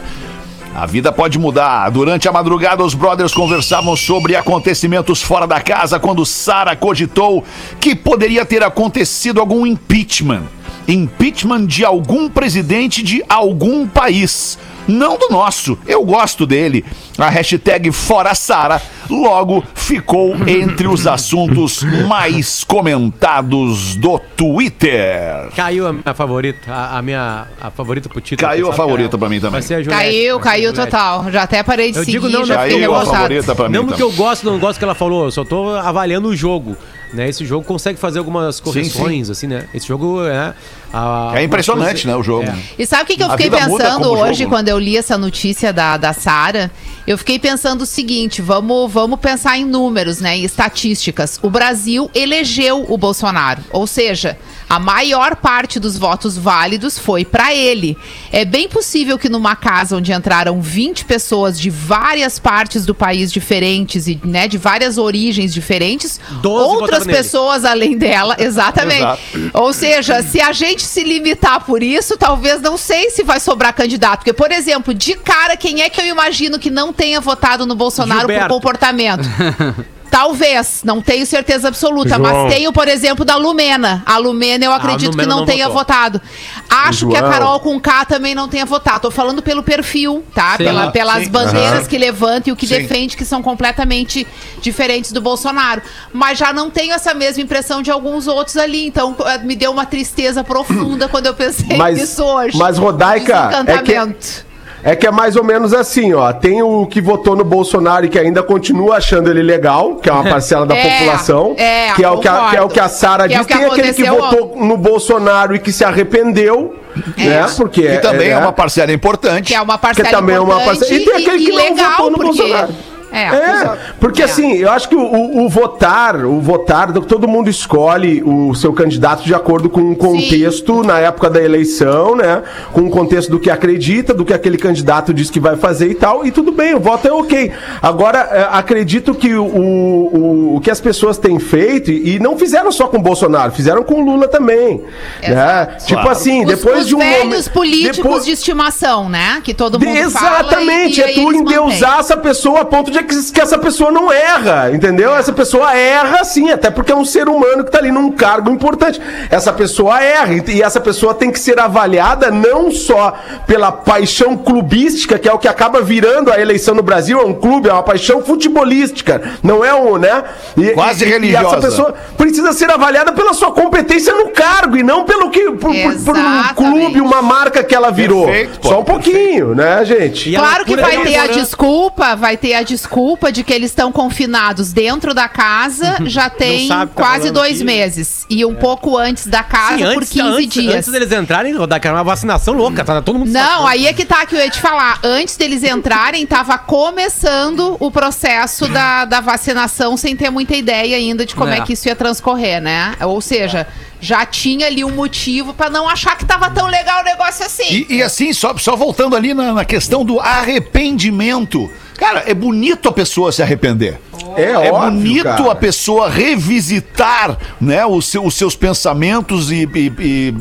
A 0.73 0.87
vida 0.87 1.11
pode 1.11 1.37
mudar. 1.37 1.91
Durante 1.91 2.29
a 2.29 2.33
madrugada, 2.33 2.85
os 2.85 2.95
brothers 2.95 3.35
conversavam 3.35 3.97
sobre 3.97 4.37
acontecimentos 4.37 5.21
fora 5.21 5.45
da 5.45 5.61
casa 5.61 5.99
quando 5.99 6.25
Sara 6.25 6.77
cogitou 6.77 7.45
que 7.81 7.93
poderia 7.93 8.47
ter 8.47 8.63
acontecido 8.63 9.41
algum 9.41 9.67
impeachment. 9.67 10.45
Impeachment 10.89 11.67
de 11.67 11.85
algum 11.85 12.29
presidente 12.29 13.03
de 13.03 13.23
algum 13.29 13.87
país. 13.87 14.59
Não 14.89 15.17
do 15.17 15.29
nosso. 15.31 15.79
Eu 15.87 16.05
gosto 16.05 16.45
dele. 16.45 16.85
A 17.17 17.29
hashtag 17.29 17.93
Fora 17.93 18.35
Sara 18.35 18.83
logo 19.09 19.63
ficou 19.75 20.35
entre 20.47 20.89
os 20.89 21.07
assuntos 21.07 21.83
mais 22.09 22.65
comentados 22.65 23.95
do 23.95 24.19
Twitter. 24.37 25.51
Caiu 25.55 25.87
a 25.87 25.93
minha 25.93 26.15
favorita, 26.15 26.71
a, 26.73 26.99
a 26.99 27.03
minha 27.03 27.47
a 27.61 27.71
favorita 27.71 28.09
pro 28.09 28.21
título. 28.21 28.49
Caiu 28.49 28.67
a 28.67 28.71
que 28.71 28.77
favorita 28.77 29.17
pra 29.17 29.29
mim 29.29 29.37
também. 29.37 29.53
Vai 29.53 29.63
ser 29.63 29.75
a 29.75 29.83
Juliette, 29.83 30.05
Caiu, 30.05 30.39
vai 30.39 30.43
ser 30.43 30.49
a 30.49 30.53
caiu 30.53 30.73
total. 30.73 31.31
Já 31.31 31.43
até 31.43 31.63
parei 31.63 31.93
de 31.93 31.99
Eu 31.99 32.05
seguir, 32.05 32.13
digo 32.13 32.29
não, 32.29 32.45
já 32.45 32.57
não, 32.57 32.63
fiquei 32.65 32.81
revoltado. 32.81 33.11
favorita 33.13 33.55
pra 33.55 33.69
mim 33.69 33.77
Não 33.77 33.87
porque 33.87 34.03
eu 34.03 34.13
gosto, 34.13 34.51
não 34.51 34.59
gosto 34.59 34.79
que 34.79 34.85
ela 34.85 34.95
falou, 34.95 35.27
eu 35.27 35.31
só 35.31 35.45
tô 35.45 35.71
avaliando 35.77 36.29
o 36.29 36.35
jogo. 36.37 36.77
Né? 37.13 37.29
Esse 37.29 37.45
jogo 37.45 37.65
consegue 37.67 37.99
fazer 37.99 38.19
algumas 38.19 38.59
correções, 38.59 39.29
assim, 39.29 39.47
né? 39.47 39.67
Esse 39.75 39.87
jogo 39.87 40.25
é. 40.27 40.55
a- 40.93 41.33
É 41.35 41.43
impressionante, 41.43 42.07
né, 42.07 42.17
o 42.17 42.23
jogo. 42.23 42.45
É. 42.45 42.55
E 42.79 42.87
sabe 42.87 43.03
o 43.03 43.07
que, 43.07 43.17
que 43.17 43.23
eu 43.23 43.31
fiquei 43.31 43.51
pensando 43.51 44.11
hoje, 44.11 44.41
jogo, 44.45 44.51
né? 44.51 44.57
quando 44.57 44.69
eu 44.69 44.79
li 44.79 44.97
essa 44.97 45.19
notícia 45.19 45.73
da, 45.73 45.97
da 45.99 46.13
Sara? 46.15 46.71
Eu 47.07 47.19
fiquei 47.19 47.39
pensando 47.39 47.83
o 47.83 47.87
seguinte: 47.87 48.41
vamos, 48.41 48.91
vamos 48.91 49.21
pensar 49.21 49.59
em 49.59 49.65
números, 49.65 50.21
né? 50.21 50.37
Em 50.39 50.45
estatísticas. 50.45 51.39
O 51.43 51.51
Brasil 51.51 52.11
elegeu 52.15 52.87
o 52.89 52.97
Bolsonaro. 52.97 53.63
Ou 53.71 53.87
seja, 53.87 54.39
a 54.73 54.79
maior 54.79 55.37
parte 55.37 55.79
dos 55.79 55.99
votos 55.99 56.39
válidos 56.39 56.99
foi 56.99 57.27
para 57.27 57.55
ele. 57.55 57.95
É 58.33 58.43
bem 58.43 58.67
possível 58.67 59.19
que 59.19 59.29
numa 59.29 59.55
casa 59.55 59.99
onde 59.99 60.15
entraram 60.15 60.63
20 60.63 61.05
pessoas 61.05 61.61
de 61.61 61.69
várias 61.69 62.39
partes 62.39 62.87
do 62.87 62.95
país 62.95 63.31
diferentes 63.31 64.07
e 64.07 64.19
né, 64.25 64.49
de 64.49 64.57
várias 64.57 64.97
origens 64.97 65.53
diferentes, 65.53 66.19
12 66.41 66.65
outras 66.65 67.05
pessoas 67.05 67.67
além 67.67 67.99
dela, 67.99 68.35
exatamente. 68.39 69.03
Exato. 69.03 69.51
Ou 69.53 69.75
seja, 69.75 70.23
se 70.23 70.41
a 70.41 70.53
gente 70.53 70.81
se 70.81 71.05
limitar 71.05 71.67
por 71.67 71.83
isso, 71.83 72.17
talvez 72.17 72.63
não 72.63 72.79
sei 72.79 73.11
se 73.11 73.23
vai 73.23 73.41
sobrar 73.41 73.75
candidato. 73.75 74.21
Porque, 74.21 74.33
por 74.33 74.51
exemplo, 74.51 74.95
de 74.95 75.17
cara, 75.17 75.55
quem 75.55 75.83
é 75.83 75.91
que 75.91 76.01
eu 76.01 76.07
imagino 76.07 76.59
que 76.59 76.71
não 76.71 76.95
tenha 76.95 77.21
votado 77.21 77.67
no 77.67 77.75
Bolsonaro 77.75 78.21
Gilberto. 78.21 78.49
por 78.49 78.55
comportamento? 78.55 79.29
Talvez, 80.13 80.83
não 80.85 81.01
tenho 81.01 81.25
certeza 81.25 81.69
absoluta, 81.69 82.11
João. 82.11 82.21
mas 82.21 82.55
tenho, 82.55 82.71
por 82.71 82.87
exemplo, 82.87 83.25
da 83.25 83.35
Lumena. 83.37 84.03
A 84.05 84.19
Lumena 84.19 84.63
eu 84.63 84.71
acredito 84.73 85.13
Lumena 85.13 85.23
que 85.23 85.29
não, 85.31 85.39
não 85.39 85.47
tenha 85.47 85.65
votou. 85.69 85.79
votado. 85.81 86.21
Acho 86.69 87.09
que 87.09 87.17
a 87.17 87.21
João. 87.21 87.33
Carol 87.33 87.61
com 87.61 87.81
K 87.81 88.05
também 88.05 88.35
não 88.35 88.47
tenha 88.47 88.67
votado. 88.67 89.01
Tô 89.01 89.11
falando 89.11 89.41
pelo 89.43 89.63
perfil, 89.63 90.23
tá? 90.35 90.51
Sim. 90.59 90.65
Pela, 90.65 90.85
Ah, 90.85 90.91
pelas 90.91 91.25
sim. 91.25 91.31
bandeiras 91.31 91.79
Aham. 91.81 91.85
que 91.89 91.97
levanta 91.97 92.51
e 92.51 92.53
o 92.53 92.57
que 92.57 92.67
Sim. 92.67 92.75
defende, 92.83 93.17
que 93.17 93.25
são 93.25 93.41
completamente 93.43 94.27
diferentes 94.61 95.13
do 95.13 95.21
Bolsonaro. 95.23 95.81
Mas 96.13 96.37
já 96.37 96.53
não 96.53 96.69
tenho 96.69 96.93
essa 96.93 97.15
mesma 97.15 97.43
impressão 97.43 97.81
de 97.81 97.91
alguns 97.91 98.27
outros 98.27 98.59
ali. 98.59 98.87
Então 98.87 99.17
eh, 99.25 99.39
me 99.39 99.57
deu 99.57 99.71
uma 99.73 99.87
tristeza 99.87 100.45
profunda 100.45 101.09
quando 101.09 101.25
eu 101.25 101.33
pensei 101.35 101.75
Mas- 101.79 101.99
nisso 101.99 102.23
hoje. 102.23 102.59
mas, 102.59 102.77
Rodaica, 102.77 103.33
é 103.33 103.49
que- 103.49 103.65
Desencantamento. 103.65 104.52
É 104.85 104.97
que 104.97 105.07
é 105.07 105.11
mais 105.13 105.37
ou 105.37 105.45
menos 105.45 105.73
assim, 105.73 106.13
ó. 106.13 106.33
Tem 106.33 106.61
o 106.63 106.87
que 106.87 107.01
votou 107.01 107.37
no 107.37 107.45
Bolsonaro 107.45 108.05
e 108.05 108.09
que 108.09 108.19
ainda 108.19 108.43
continua 108.43 108.97
achando 108.97 109.31
ele 109.31 109.41
legal, 109.43 109.95
que 109.97 110.09
é 110.11 110.13
uma 110.13 110.25
parcela 110.29 110.67
da 110.67 110.75
É, 110.77 110.83
população. 110.99 111.55
é, 111.57 111.93
que, 111.95 112.05
é 112.05 112.11
o 112.11 112.19
que, 112.19 112.27
a, 112.29 112.47
que 112.51 112.57
é 112.57 112.63
o 112.63 112.69
que 112.69 112.81
a 112.81 112.89
Sara 112.89 113.27
é 113.27 113.29
diz. 113.29 113.47
Tem 113.47 113.65
aquele 113.65 113.93
que 113.95 114.05
votou 114.05 114.55
no 114.57 114.77
Bolsonaro 114.77 115.55
e 115.55 115.61
que 115.61 115.71
se 115.73 115.85
arrependeu, 115.85 116.77
né? 117.17 117.47
Porque 117.57 117.83
Que 117.83 117.99
também 117.99 118.29
é, 118.31 118.35
né? 118.35 118.41
uma 118.41 118.53
parcela 118.53 118.93
importante. 118.93 119.47
Que 119.49 119.55
é 119.55 119.61
uma 119.63 119.79
parcela 119.79 120.09
Que 120.09 120.15
também 120.15 120.35
é 120.35 120.41
uma 120.41 120.55
importante 120.61 120.79
parcela- 120.81 121.01
e 121.01 121.05
tem 121.05 121.15
aquele 121.15 121.43
e, 121.43 121.47
que 121.47 121.51
não 121.53 121.57
legal, 121.59 121.91
votou 121.91 122.11
no 122.11 122.17
porque... 122.19 122.39
Bolsonaro. 122.43 122.75
É, 123.13 123.23
É, 123.25 123.79
porque 124.01 124.23
É. 124.23 124.25
assim, 124.25 124.55
eu 124.55 124.71
acho 124.71 124.89
que 124.89 124.97
o, 124.97 125.01
o- 125.03 125.45
o 125.45 125.49
votar, 125.49 126.25
o 126.25 126.41
votar, 126.41 126.93
todo 126.93 127.29
mundo 127.29 127.51
escolhe 127.51 128.23
o 128.25 128.55
seu 128.55 128.73
candidato 128.73 129.23
de 129.25 129.35
acordo 129.35 129.69
com 129.69 129.91
o 129.93 129.97
contexto 129.97 130.83
na 130.83 130.99
época 130.99 131.29
da 131.29 131.43
eleição, 131.43 132.17
né? 132.17 132.43
Com 132.73 132.83
o 132.83 132.91
contexto 132.91 133.31
do 133.31 133.39
que 133.39 133.51
acredita, 133.51 134.15
do 134.15 134.25
que 134.25 134.33
aquele 134.33 134.57
candidato 134.57 135.13
diz 135.13 135.31
que 135.31 135.39
vai 135.41 135.57
fazer 135.57 135.91
e 135.91 135.95
tal, 135.95 136.25
e 136.25 136.31
tudo 136.31 136.53
bem, 136.53 136.75
o 136.75 136.81
voto 136.81 137.07
é 137.07 137.13
ok. 137.13 137.53
Agora, 137.83 138.19
é, 138.33 138.49
acredito 138.51 139.15
que 139.15 139.35
o, 139.35 139.45
o, 139.45 140.57
o 140.57 140.61
que 140.61 140.71
as 140.71 140.81
pessoas 140.81 141.19
têm 141.19 141.39
feito, 141.39 141.91
e 141.91 142.19
não 142.19 142.39
fizeram 142.39 142.73
só 142.73 142.87
com 142.89 142.97
o 142.97 143.03
Bolsonaro, 143.03 143.53
fizeram 143.53 143.83
com 143.83 144.01
o 144.01 144.05
Lula 144.05 144.27
também. 144.29 144.83
Né? 145.23 145.77
Tipo 145.87 146.09
assim, 146.09 146.43
Os, 146.43 146.47
depois 146.49 146.81
os 146.81 146.87
de 146.89 146.95
um 146.95 146.99
velhos 146.99 147.25
momento. 147.25 147.51
políticos 147.53 147.97
depois- 147.97 148.25
de 148.25 148.31
estimação, 148.33 149.09
né? 149.09 149.41
Que 149.45 149.53
todo 149.53 149.79
mundo 149.79 149.97
Exatamente, 149.97 151.01
fala. 151.01 151.11
é 151.11 151.15
tu 151.15 151.33
endeusar 151.33 152.01
essa 152.01 152.17
pessoa 152.17 152.61
a 152.61 152.65
ponto 152.65 152.91
de 152.91 153.02
que, 153.03 153.33
que 153.33 153.41
essa 153.41 153.59
pessoa 153.59 153.91
não 153.91 154.13
erra, 154.13 154.71
entendeu? 154.73 155.15
Essa 155.15 155.33
pessoa 155.33 155.75
erra 155.77 156.25
sim, 156.25 156.51
até 156.51 156.71
porque 156.71 156.93
é 156.93 156.97
um 156.97 157.05
ser 157.05 157.29
humano 157.29 157.65
que 157.65 157.71
tá 157.71 157.79
ali 157.79 157.91
num 157.91 158.11
cargo 158.13 158.51
importante. 158.51 159.01
Essa 159.31 159.53
pessoa 159.53 160.03
erra, 160.03 160.35
e 160.35 160.43
e 160.53 160.63
essa 160.63 160.81
pessoa 160.81 161.15
tem 161.15 161.31
que 161.31 161.39
ser 161.41 161.59
avaliada 161.59 162.31
não 162.31 162.71
só 162.71 163.15
pela 163.47 163.73
paixão 163.73 164.37
clubística, 164.37 165.19
que 165.19 165.29
é 165.29 165.33
o 165.33 165.39
que 165.39 165.49
acaba 165.49 165.81
virando 165.81 166.31
a 166.33 166.39
eleição 166.41 166.75
no 166.75 166.83
Brasil, 166.83 167.19
é 167.21 167.25
um 167.25 167.33
clube, 167.35 167.69
é 167.69 167.73
uma 167.73 167.83
paixão 167.83 168.23
futebolística, 168.23 169.21
não 169.43 169.65
é 169.65 169.75
um, 169.75 169.97
né? 169.99 170.23
E- 170.57 170.71
Quase 170.71 171.05
e- 171.05 171.09
e 171.09 171.11
religiosa. 171.11 171.47
essa 171.47 171.61
pessoa 171.61 171.95
precisa 172.17 172.53
ser 172.53 172.71
avaliada 172.71 173.13
pela 173.13 173.33
sua 173.35 173.51
competência 173.53 174.15
no 174.15 174.29
cargo 174.31 174.77
e 174.77 174.83
não 174.83 175.05
pelo 175.05 175.31
que 175.31 175.51
por, 175.53 175.73
por- 175.75 175.95
por 176.05 176.17
um 176.17 176.55
clube, 176.55 177.01
uma 177.01 177.23
marca 177.23 177.63
que 177.65 177.75
ela 177.75 177.91
virou. 177.91 178.27
Perfeito, 178.27 178.61
pô, 178.61 178.69
Só 178.69 178.81
um 178.81 178.85
pouquinho, 178.85 179.55
né, 179.55 179.85
gente? 179.85 180.31
E 180.31 180.37
a 180.37 180.41
Claro 180.41 180.65
que 180.65 180.77
vai 180.77 180.97
é 180.97 181.01
ter 181.05 181.17
a 181.17 181.27
desculpa, 181.27 182.15
vai 182.17 182.37
ter 182.37 182.55
a 182.55 182.63
desculpa 182.63 182.92
de 183.33 183.43
que 183.43 183.53
eles 183.53 183.71
estão 183.71 183.91
confinados 183.91 184.73
dentro 184.73 185.15
da 185.15 185.29
casa 185.29 185.97
já 186.05 186.29
tem 186.29 186.69
sabe 186.69 186.93
tá 186.93 187.03
quase 187.03 187.31
dois 187.31 187.57
aqui. 187.57 187.65
meses. 187.65 188.27
E 188.29 188.45
um 188.45 188.55
pouco 188.55 188.99
antes 188.99 189.27
da 189.27 189.43
casa 189.43 189.79
Sim, 189.79 189.85
por 189.85 190.03
antes, 190.03 190.11
15 190.11 190.29
antes, 190.29 190.49
dias. 190.49 190.75
antes 190.75 190.93
deles 190.93 191.13
entrarem, 191.13 191.55
que 191.55 191.87
era 191.87 191.97
uma 191.97 192.05
vacinação 192.05 192.55
louca, 192.55 192.85
tá 192.85 193.01
todo 193.01 193.19
mundo 193.19 193.31
Não, 193.31 193.41
sacando. 193.41 193.67
aí 193.69 193.87
é 193.87 193.93
que 193.93 194.05
tá 194.05 194.27
que 194.27 194.35
eu 194.35 194.41
ia 194.41 194.51
te 194.51 194.61
falar. 194.61 194.99
Antes 195.03 195.37
deles 195.37 195.65
entrarem, 195.65 196.27
tava 196.27 196.59
começando 196.59 197.77
o 197.81 197.91
processo 197.91 198.69
da, 198.69 199.05
da 199.05 199.21
vacinação 199.21 199.97
sem 199.97 200.15
ter 200.15 200.31
muita 200.31 200.55
ideia 200.55 200.97
ainda 200.97 201.25
de 201.25 201.35
como 201.35 201.51
é. 201.53 201.59
É. 201.59 201.61
que 201.63 201.73
isso 201.73 201.89
ia 201.89 201.97
transcorrer, 201.97 202.61
né? 202.61 202.95
Ou 203.01 203.21
seja, 203.21 203.67
já 204.01 204.27
tinha 204.27 204.67
ali 204.67 204.85
um 204.85 204.91
motivo 204.91 205.55
pra 205.55 205.71
não 205.71 205.89
achar 205.89 206.17
que 206.17 206.25
tava 206.25 206.51
tão 206.51 206.67
legal 206.67 207.01
o 207.01 207.05
negócio 207.05 207.47
assim. 207.47 207.87
E, 207.89 207.97
e 207.97 208.03
assim, 208.03 208.33
só, 208.33 208.57
só 208.59 208.77
voltando 208.77 209.17
ali 209.17 209.33
na, 209.33 209.53
na 209.53 209.65
questão 209.65 210.05
do 210.05 210.21
arrependimento. 210.21 211.71
Cara, 212.03 212.25
é 212.27 212.35
bonito 212.35 212.89
a 212.89 212.93
pessoa 212.93 213.31
se 213.31 213.41
arrepender. 213.43 214.01
É, 214.37 214.43
É 214.53 214.73
óbvio, 214.73 214.91
bonito 214.91 215.23
cara. 215.25 215.53
a 215.53 215.55
pessoa 215.55 216.09
revisitar 216.11 217.39
né, 217.61 217.87
os, 217.87 218.07
seu- 218.07 218.25
os 218.25 218.35
seus 218.35 218.57
pensamentos 218.57 219.53
e, 219.53 219.69
e- 219.73 219.93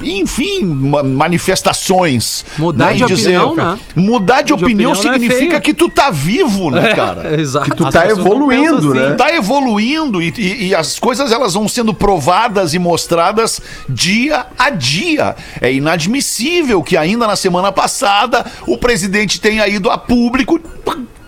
e, 0.02 0.20
enfim, 0.22 0.64
ma- 0.64 1.04
manifestações. 1.04 2.44
Mudar 2.58 2.88
né, 2.88 2.94
de 2.94 3.02
e 3.02 3.06
opinião, 3.06 3.56
né? 3.56 3.78
Mudar 3.96 4.42
de, 4.42 4.48
De 4.48 4.54
opinião, 4.54 4.92
opinião 4.94 5.14
é 5.14 5.20
significa 5.20 5.50
feio. 5.52 5.62
que 5.62 5.74
tu 5.74 5.88
tá 5.90 6.10
vivo, 6.10 6.72
né, 6.72 6.96
cara? 6.96 7.36
Exato. 7.40 7.76
Tu 7.76 7.86
As 7.86 7.94
tá 7.94 8.08
evoluindo, 8.10 8.92
assim. 8.94 9.00
né? 9.10 9.16
tá 9.16 9.32
evoluindo 9.36 10.22
e, 10.22 10.34
e- 10.38 10.68
e 10.70 10.76
as 10.76 10.98
coisas 10.98 11.32
elas 11.32 11.54
vão 11.54 11.68
sendo 11.68 11.94
provadas 11.94 12.74
e 12.74 12.80
mostradas 12.80 13.62
dia 13.88 14.48
a 14.58 14.72
dia. 14.72 15.36
É 15.62 15.72
inadmissível 15.72 16.82
que 16.82 16.98
ainda 16.98 17.28
na 17.28 17.36
semana 17.36 17.72
passada 17.72 18.46
o 18.66 18.78
presidente 18.80 19.40
tenha 19.40 19.68
ido 19.68 19.92
a 19.92 19.98
público 19.98 20.60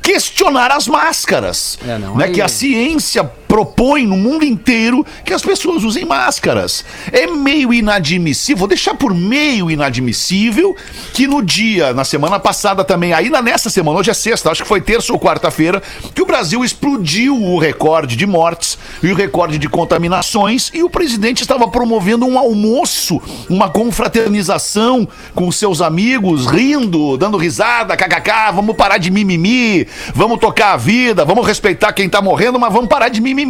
questionar 0.03 0.69
as 0.71 0.87
máscaras. 0.87 1.79
É, 1.87 1.97
não, 1.97 2.15
né? 2.17 2.25
aí- 2.25 2.31
Que 2.31 2.41
a 2.41 2.47
ciência 2.47 3.23
propõe 3.53 4.07
no 4.07 4.17
mundo 4.17 4.43
inteiro 4.43 5.05
que 5.23 5.31
as 5.31 5.43
pessoas 5.43 5.83
usem 5.83 6.03
máscaras. 6.05 6.83
É 7.11 7.27
meio 7.27 7.71
inadmissível, 7.71 8.57
vou 8.57 8.67
deixar 8.67 8.95
por 8.95 9.13
meio 9.13 9.69
inadmissível 9.69 10.75
que 11.13 11.27
no 11.27 11.39
dia, 11.39 11.93
na 11.93 12.03
semana 12.03 12.39
passada 12.39 12.83
também, 12.83 13.13
ainda 13.13 13.43
nessa 13.43 13.69
semana, 13.69 13.99
hoje 13.99 14.09
é 14.09 14.13
sexta, 14.15 14.49
acho 14.49 14.63
que 14.63 14.67
foi 14.67 14.81
terça 14.81 15.13
ou 15.13 15.19
quarta-feira, 15.19 15.83
que 16.15 16.21
o 16.23 16.25
Brasil 16.25 16.63
explodiu 16.63 17.39
o 17.39 17.59
recorde 17.59 18.15
de 18.15 18.25
mortes 18.25 18.75
e 19.03 19.11
o 19.11 19.15
recorde 19.15 19.59
de 19.59 19.69
contaminações 19.69 20.71
e 20.73 20.81
o 20.81 20.89
presidente 20.89 21.43
estava 21.43 21.67
promovendo 21.67 22.25
um 22.25 22.39
almoço, 22.39 23.21
uma 23.47 23.69
confraternização 23.69 25.07
com 25.35 25.51
seus 25.51 25.79
amigos, 25.79 26.47
rindo, 26.47 27.17
dando 27.17 27.37
risada, 27.37 27.95
kkk, 27.95 28.51
vamos 28.55 28.75
parar 28.75 28.97
de 28.97 29.11
mimimi, 29.11 29.87
vamos 30.15 30.39
tocar 30.39 30.73
a 30.73 30.77
vida, 30.77 31.23
vamos 31.23 31.45
respeitar 31.45 31.93
quem 31.93 32.09
tá 32.09 32.19
morrendo, 32.19 32.59
mas 32.59 32.73
vamos 32.73 32.89
parar 32.89 33.09
de 33.09 33.21
mimimi. 33.21 33.42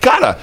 Cara, 0.00 0.38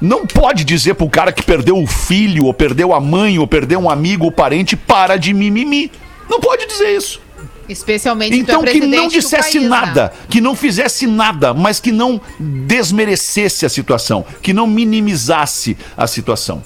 não 0.00 0.26
pode 0.26 0.64
dizer 0.64 0.94
pro 0.94 1.08
cara 1.08 1.32
que 1.32 1.42
perdeu 1.42 1.76
o 1.76 1.86
filho, 1.86 2.44
ou 2.46 2.54
perdeu 2.54 2.94
a 2.94 3.00
mãe, 3.00 3.38
ou 3.38 3.46
perdeu 3.46 3.80
um 3.80 3.90
amigo 3.90 4.24
ou 4.26 4.32
parente, 4.32 4.76
para 4.76 5.16
de 5.16 5.32
mimimi. 5.34 5.90
Não 6.30 6.40
pode 6.40 6.66
dizer 6.66 6.96
isso. 6.96 7.20
Especialmente 7.68 8.32
se 8.34 8.38
é 8.40 8.42
Então 8.42 8.62
que 8.64 8.80
não 8.80 9.08
dissesse 9.08 9.58
país, 9.58 9.62
né? 9.62 9.68
nada, 9.68 10.12
que 10.30 10.40
não 10.40 10.54
fizesse 10.54 11.06
nada, 11.06 11.52
mas 11.52 11.78
que 11.80 11.92
não 11.92 12.18
desmerecesse 12.38 13.66
a 13.66 13.68
situação, 13.68 14.24
que 14.40 14.52
não 14.54 14.66
minimizasse 14.66 15.76
a 15.96 16.06
situação. 16.06 16.62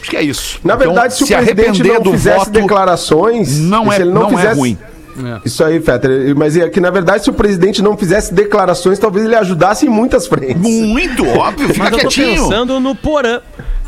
Acho 0.00 0.10
que 0.10 0.16
é 0.16 0.22
isso. 0.22 0.60
Na 0.64 0.74
Então, 0.74 0.86
verdade, 0.86 1.14
se, 1.16 1.24
o 1.24 1.26
presidente 1.26 1.82
não 1.82 2.12
fizesse 2.12 2.50
declarações, 2.50 3.58
não 3.58 3.86
se 3.90 3.98
é- 3.98 4.00
ele 4.02 4.10
não 4.12 4.38
é 4.38 4.52
ruim. 4.52 4.78
Isso 5.44 5.62
aí, 5.64 5.80
Fetter. 5.80 6.34
Mas 6.36 6.56
é 6.56 6.68
que, 6.68 6.80
na 6.80 6.90
verdade, 6.90 7.24
se 7.24 7.30
o 7.30 7.32
presidente 7.32 7.82
não 7.82 7.96
fizesse 7.96 8.32
declarações, 8.32 8.98
talvez 8.98 9.24
ele 9.24 9.34
ajudasse 9.34 9.86
em 9.86 9.88
muitas 9.88 10.26
frentes. 10.26 10.56
Muito 10.56 11.26
óbvio, 11.26 11.68
fica 11.68 11.84
Mas 11.84 11.92
eu 11.92 11.98
tô 11.98 12.08
quietinho. 12.08 12.42
pensando 12.42 12.80
no 12.80 12.94
Porã, 12.94 13.40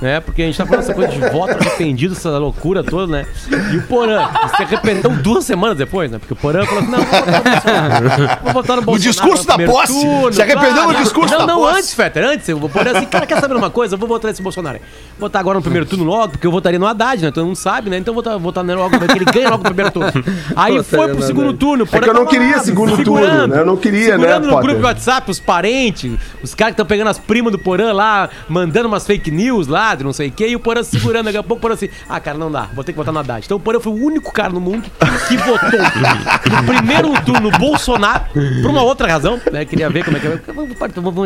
né? 0.05 0.21
Porque 0.21 0.43
a 0.43 0.45
gente 0.45 0.59
tá 0.59 0.67
falando 0.67 0.83
essa 0.83 0.93
coisa 0.93 1.11
de 1.11 1.19
voto 1.31 1.53
arrependido, 1.53 2.15
essa 2.15 2.37
loucura 2.37 2.85
toda, 2.85 3.11
né? 3.11 3.27
E 3.73 3.77
o 3.79 3.83
Porã, 3.85 4.29
se 4.55 4.63
arrependeu 4.63 5.11
duas 5.11 5.45
semanas 5.45 5.79
depois, 5.79 6.11
né? 6.11 6.19
Porque 6.19 6.35
o 6.35 6.37
Porã 6.37 6.65
falou 6.67 6.83
assim, 6.83 6.91
não, 6.91 6.99
vou 6.99 7.23
votar 7.23 7.27
no 7.27 7.43
Bolsonaro. 7.43 8.41
Vou 8.43 8.53
votar 8.53 8.77
no 8.77 8.83
Bolsonaro 8.83 8.99
discurso 8.99 9.47
da 9.47 9.59
posse. 9.59 10.35
Se 10.35 10.43
arrependeu 10.43 10.87
no 10.89 10.95
discurso 10.95 11.33
não, 11.33 11.41
da 11.41 11.47
não, 11.47 11.61
posse. 11.61 11.79
antes, 11.79 11.95
Fetter, 11.95 12.25
antes. 12.25 12.49
O 12.51 12.69
Porã 12.69 12.93
assim, 12.93 13.07
cara, 13.07 13.27
quer 13.27 13.41
saber 13.41 13.57
uma 13.57 13.71
coisa? 13.71 13.95
Eu 13.95 13.99
vou 13.99 14.09
votar 14.09 14.29
nesse 14.29 14.43
Bolsonaro. 14.43 14.79
Vou 15.19 15.29
votar 15.29 15.41
agora 15.41 15.57
no 15.57 15.63
primeiro 15.63 15.87
turno 15.87 16.05
logo, 16.05 16.33
porque 16.33 16.47
eu 16.47 16.53
votaria 16.53 16.79
no 16.79 16.87
Haddad, 16.87 17.23
né? 17.23 17.31
Todo 17.31 17.47
mundo 17.47 17.57
sabe, 17.57 17.89
né? 17.89 17.97
Então 17.97 18.13
eu 18.13 18.15
vou 18.15 18.23
votar, 18.23 18.39
votar 18.39 18.63
nele 18.63 18.79
logo, 18.79 18.99
porque 18.99 19.17
ele 19.17 19.25
ganha 19.25 19.49
logo 19.49 19.63
no 19.63 19.65
primeiro 19.65 19.91
turno. 19.91 20.13
Aí 20.55 20.83
foi 20.83 21.09
pro 21.09 21.23
segundo 21.23 21.55
turno. 21.55 21.85
o 21.85 21.97
É 21.97 22.09
eu 22.09 22.15
não 22.15 22.27
queria 22.27 22.59
segundo 22.59 23.03
turno, 23.03 23.47
né? 23.47 23.61
Eu 23.61 23.67
não 23.67 23.77
queria, 23.77 24.19
né, 24.19 24.39
no 24.39 24.61
grupo 24.61 24.77
de 24.77 24.85
WhatsApp, 24.85 25.31
os 25.31 25.41
parentes, 25.41 26.13
os 26.43 26.55
caras 26.55 26.73
que 26.73 26.75
estão 26.75 26.87
pegando 26.87 27.09
as 27.09 27.19
primas 27.19 27.51
do 27.51 27.59
Porã 27.59 27.93
lá, 27.93 28.29
mandando 28.49 28.89
umas 28.89 29.07
fake 29.07 29.31
news 29.31 29.67
lá, 29.67 29.94
de 29.95 30.05
não 30.05 30.13
sei 30.13 30.29
o 30.29 30.33
quê, 30.33 30.49
e 30.49 30.57
o 30.57 30.61
Porã 30.61 30.83
se 30.83 30.99
segurando. 30.99 31.27
Daqui 31.27 31.39
a 31.39 31.43
pouco 31.43 31.59
o 31.59 31.61
Porã 31.61 31.75
assim, 31.75 31.89
ah, 32.09 32.21
cara, 32.21 32.37
não 32.37 32.51
dá, 32.51 32.69
vou 32.75 32.83
ter 32.85 32.93
que 32.93 32.99
votar 32.99 33.13
no 33.13 33.21
Haddad. 33.21 33.45
Então 33.45 33.57
o 33.57 33.61
Porã 33.61 33.81
foi 33.81 33.93
o 33.93 33.97
único 33.97 34.33
cara 34.33 34.53
no 34.53 34.61
mundo 34.61 34.91
que 35.29 35.37
votou 35.37 35.81
no 35.81 36.65
primeiro 36.75 37.13
turno 37.25 37.45
no 37.45 37.51
Bolsonaro, 37.59 38.25
por 38.33 38.71
uma 38.71 38.83
outra 38.83 39.09
razão, 39.09 39.41
né? 39.53 39.65
Queria 39.65 39.91
ver 39.91 40.05
como 40.05 40.17
é 40.17 40.21
que 40.21 40.27
é. 40.27 40.41
Vamos 40.53 40.77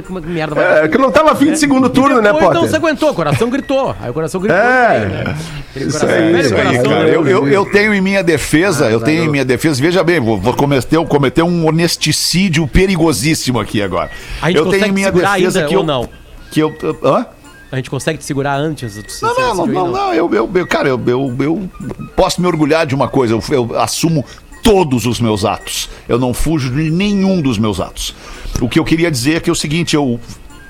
como 0.04 0.18
é 0.18 0.22
que 0.22 0.28
merda 0.28 0.54
vai. 0.54 0.85
É, 0.85 0.88
que 0.88 0.98
não 0.98 1.11
tava 1.11 1.33
afim 1.33 1.52
de 1.52 1.59
segundo 1.59 1.88
turno, 1.88 2.20
né, 2.20 2.31
Então 2.31 2.40
Potter? 2.40 2.61
você 2.61 2.76
aguentou, 2.76 3.11
o 3.11 3.14
coração 3.14 3.48
gritou. 3.48 3.94
Aí 4.00 4.11
o 4.11 4.14
coração 4.14 4.40
gritou. 4.40 4.61
É. 4.61 5.07
né? 5.07 5.37
Isso 5.76 6.04
aí, 6.07 6.40
isso 6.40 6.54
aí, 6.54 6.83
Cara, 6.83 7.09
eu, 7.09 7.66
tenho 7.66 7.94
em 7.94 8.00
minha 8.00 8.22
defesa, 8.22 8.90
eu 8.90 9.00
tenho 9.00 9.24
em 9.24 9.28
minha 9.28 9.44
defesa, 9.44 9.81
veja 9.81 10.02
bem, 10.02 10.20
vou, 10.20 10.38
vou 10.38 10.54
cometer, 10.54 10.98
cometer 11.07 11.42
um 11.42 11.66
honesticídio 11.66 12.66
perigosíssimo 12.66 13.61
aqui 13.61 13.83
agora. 13.83 14.11
A 14.42 14.48
gente 14.48 14.59
eu 14.59 14.66
tenho 14.66 14.87
em 14.87 14.92
minha 14.92 15.12
defesa 15.12 15.61
ainda 15.61 15.66
que 15.66 15.76
ou 15.76 15.83
eu, 15.83 15.87
não? 15.87 16.09
Que 16.50 16.61
eu, 16.61 16.74
hã? 17.04 17.26
A 17.70 17.76
gente 17.76 17.90
consegue 17.90 18.18
te 18.18 18.24
segurar 18.24 18.57
antes? 18.57 18.94
do- 18.96 19.04
Não, 19.22 19.35
não, 19.35 19.54
não, 19.54 19.66
não, 19.66 19.88
não, 19.92 20.14
eu, 20.14 20.33
eu, 20.35 20.50
eu- 20.54 20.66
cara, 20.66 20.88
eu, 20.88 21.00
eu, 21.07 21.37
eu 21.40 21.70
posso 22.16 22.40
me 22.40 22.46
orgulhar 22.46 22.87
de 22.87 22.94
uma 22.94 23.09
coisa, 23.09 23.35
eu, 23.35 23.42
eu 23.50 23.78
assumo 23.81 24.24
todos 24.62 25.07
os 25.07 25.20
meus 25.20 25.44
atos. 25.44 25.88
Eu 26.09 26.18
não 26.18 26.33
fujo 26.33 26.70
de 26.70 26.90
nenhum 26.90 27.40
dos 27.42 27.59
meus 27.59 27.81
atos. 27.81 28.14
O 28.61 28.68
que 28.68 28.78
eu 28.78 28.85
queria 28.85 29.11
dizer 29.11 29.37
é 29.37 29.40
que 29.40 29.48
é 29.50 29.52
o 29.52 29.57
seguinte, 29.57 29.94
eu 29.94 30.18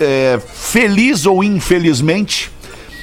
é, 0.01 0.41
feliz 0.55 1.25
ou 1.27 1.43
infelizmente, 1.43 2.51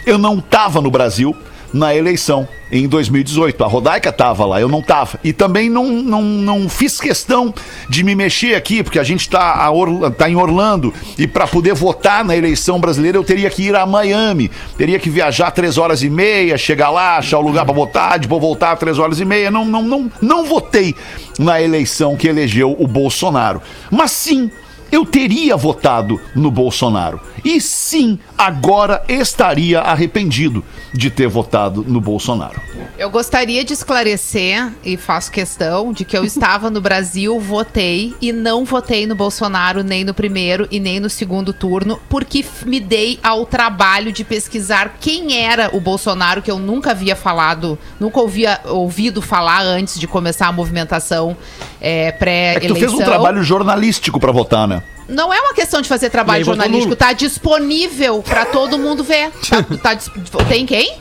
eu 0.05 0.17
não 0.17 0.39
tava 0.39 0.79
no 0.81 0.91
Brasil 0.91 1.35
na 1.75 1.93
eleição 1.93 2.47
em 2.71 2.87
2018. 2.87 3.61
A 3.63 3.67
Rodaica 3.67 4.11
tava 4.11 4.45
lá, 4.45 4.61
eu 4.61 4.69
não 4.69 4.81
tava. 4.81 5.19
E 5.23 5.33
também 5.33 5.69
não, 5.69 5.85
não, 5.87 6.21
não 6.21 6.69
fiz 6.69 6.99
questão 7.01 7.53
de 7.89 8.01
me 8.03 8.15
mexer 8.15 8.55
aqui, 8.55 8.81
porque 8.81 8.97
a 8.97 9.03
gente 9.03 9.29
tá, 9.29 9.55
a 9.55 9.69
Orla- 9.71 10.09
tá 10.09 10.29
em 10.29 10.35
Orlando 10.37 10.93
e 11.17 11.27
para 11.27 11.45
poder 11.45 11.73
votar 11.73 12.23
na 12.23 12.35
eleição 12.35 12.79
brasileira 12.79 13.17
eu 13.17 13.23
teria 13.25 13.49
que 13.49 13.63
ir 13.63 13.75
a 13.75 13.85
Miami. 13.85 14.49
Teria 14.77 14.97
que 14.97 15.09
viajar 15.09 15.51
três 15.51 15.77
horas 15.77 16.01
e 16.01 16.09
meia, 16.09 16.57
chegar 16.57 16.89
lá, 16.89 17.17
achar 17.17 17.39
o 17.39 17.41
lugar 17.41 17.65
para 17.65 17.73
votar, 17.75 18.19
depois 18.19 18.41
voltar 18.41 18.75
três 18.77 18.97
horas 18.97 19.19
e 19.19 19.25
meia. 19.25 19.51
Não, 19.51 19.65
não, 19.65 19.81
não, 19.83 20.11
não 20.21 20.45
votei 20.45 20.95
na 21.37 21.61
eleição 21.61 22.15
que 22.15 22.27
elegeu 22.27 22.73
o 22.79 22.87
Bolsonaro. 22.87 23.61
Mas 23.91 24.11
sim, 24.11 24.49
eu 24.95 25.05
teria 25.05 25.57
votado 25.57 26.21
no 26.33 26.49
Bolsonaro. 26.49 27.19
E 27.43 27.59
sim, 27.59 28.17
agora 28.37 29.03
estaria 29.09 29.81
arrependido 29.81 30.63
de 30.93 31.09
ter 31.09 31.27
votado 31.27 31.83
no 31.85 31.99
Bolsonaro. 31.99 32.61
Eu 32.97 33.09
gostaria 33.09 33.63
de 33.65 33.73
esclarecer, 33.73 34.71
e 34.83 34.95
faço 34.95 35.29
questão, 35.31 35.91
de 35.91 36.05
que 36.05 36.17
eu 36.17 36.23
estava 36.25 36.69
no 36.69 36.79
Brasil, 36.79 37.37
votei 37.41 38.15
e 38.21 38.31
não 38.31 38.63
votei 38.63 39.05
no 39.05 39.15
Bolsonaro 39.15 39.83
nem 39.83 40.05
no 40.05 40.13
primeiro 40.13 40.65
e 40.71 40.79
nem 40.79 40.99
no 40.99 41.09
segundo 41.09 41.51
turno, 41.51 41.99
porque 42.09 42.45
me 42.65 42.79
dei 42.79 43.19
ao 43.21 43.45
trabalho 43.45 44.13
de 44.13 44.23
pesquisar 44.23 44.95
quem 44.99 45.37
era 45.43 45.75
o 45.75 45.81
Bolsonaro, 45.81 46.41
que 46.41 46.49
eu 46.49 46.57
nunca 46.57 46.91
havia 46.91 47.17
falado, 47.17 47.77
nunca 47.99 48.21
ouvia, 48.21 48.61
ouvido 48.63 49.21
falar 49.21 49.61
antes 49.61 49.99
de 49.99 50.07
começar 50.07 50.47
a 50.47 50.51
movimentação 50.53 51.35
é, 51.81 52.07
É 52.07 52.11
que 52.11 52.15
tu 52.15 52.19
pré-eleição. 52.19 52.75
fez 52.77 52.93
um 52.93 53.03
trabalho 53.03 53.43
jornalístico 53.43 54.19
pra 54.19 54.31
votar, 54.31 54.67
né? 54.67 54.81
Não 55.07 55.31
é 55.33 55.39
uma 55.39 55.53
questão 55.53 55.81
de 55.81 55.87
fazer 55.87 56.09
trabalho 56.09 56.43
jornalístico, 56.43 56.85
nulo. 56.85 56.95
tá 56.95 57.13
disponível 57.13 58.23
pra 58.23 58.45
todo 58.45 58.77
mundo 58.79 59.03
ver. 59.03 59.31
Tá- 59.49 59.63
tá 59.81 59.93
dis- 59.93 60.09
tem 60.47 60.65
quem? 60.65 60.97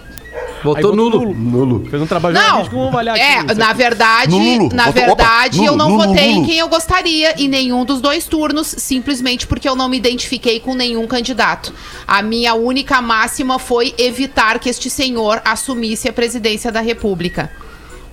Votou 0.64 0.96
nulo. 0.96 1.32
Nulo. 1.34 1.86
Fez 1.88 2.02
um 2.02 2.06
trabalho 2.06 2.34
Não, 2.34 2.42
jornalístico, 2.42 2.76
vamos 2.76 2.92
avaliar 2.92 3.16
aqui. 3.16 3.24
é, 3.24 3.44
isso 3.46 3.54
na 3.60 3.72
verdade, 3.72 4.30
Nulo. 4.30 4.68
na 4.74 4.86
Votou- 4.86 5.02
verdade, 5.06 5.58
opa, 5.60 5.68
eu 5.68 5.76
não 5.76 5.90
nulo, 5.90 6.06
votei 6.08 6.30
nulo. 6.32 6.42
em 6.42 6.46
quem 6.46 6.58
eu 6.58 6.68
gostaria 6.68 7.34
em 7.40 7.48
nenhum 7.48 7.84
dos 7.84 8.00
dois 8.00 8.26
turnos, 8.26 8.74
simplesmente 8.78 9.46
porque 9.46 9.68
eu 9.68 9.76
não 9.76 9.88
me 9.88 9.96
identifiquei 9.96 10.58
com 10.60 10.74
nenhum 10.74 11.06
candidato. 11.06 11.72
A 12.06 12.20
minha 12.22 12.54
única 12.54 13.00
máxima 13.00 13.58
foi 13.58 13.94
evitar 13.98 14.58
que 14.58 14.68
este 14.68 14.88
senhor 14.90 15.40
assumisse 15.44 16.08
a 16.08 16.12
presidência 16.12 16.72
da 16.72 16.80
República. 16.80 17.50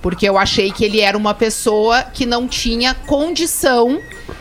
Porque 0.00 0.28
eu 0.28 0.36
achei 0.38 0.70
que 0.72 0.84
ele 0.84 1.00
era 1.00 1.16
uma 1.16 1.32
pessoa 1.34 2.02
que 2.02 2.26
não 2.26 2.46
tinha 2.46 2.92
condição, 2.94 3.98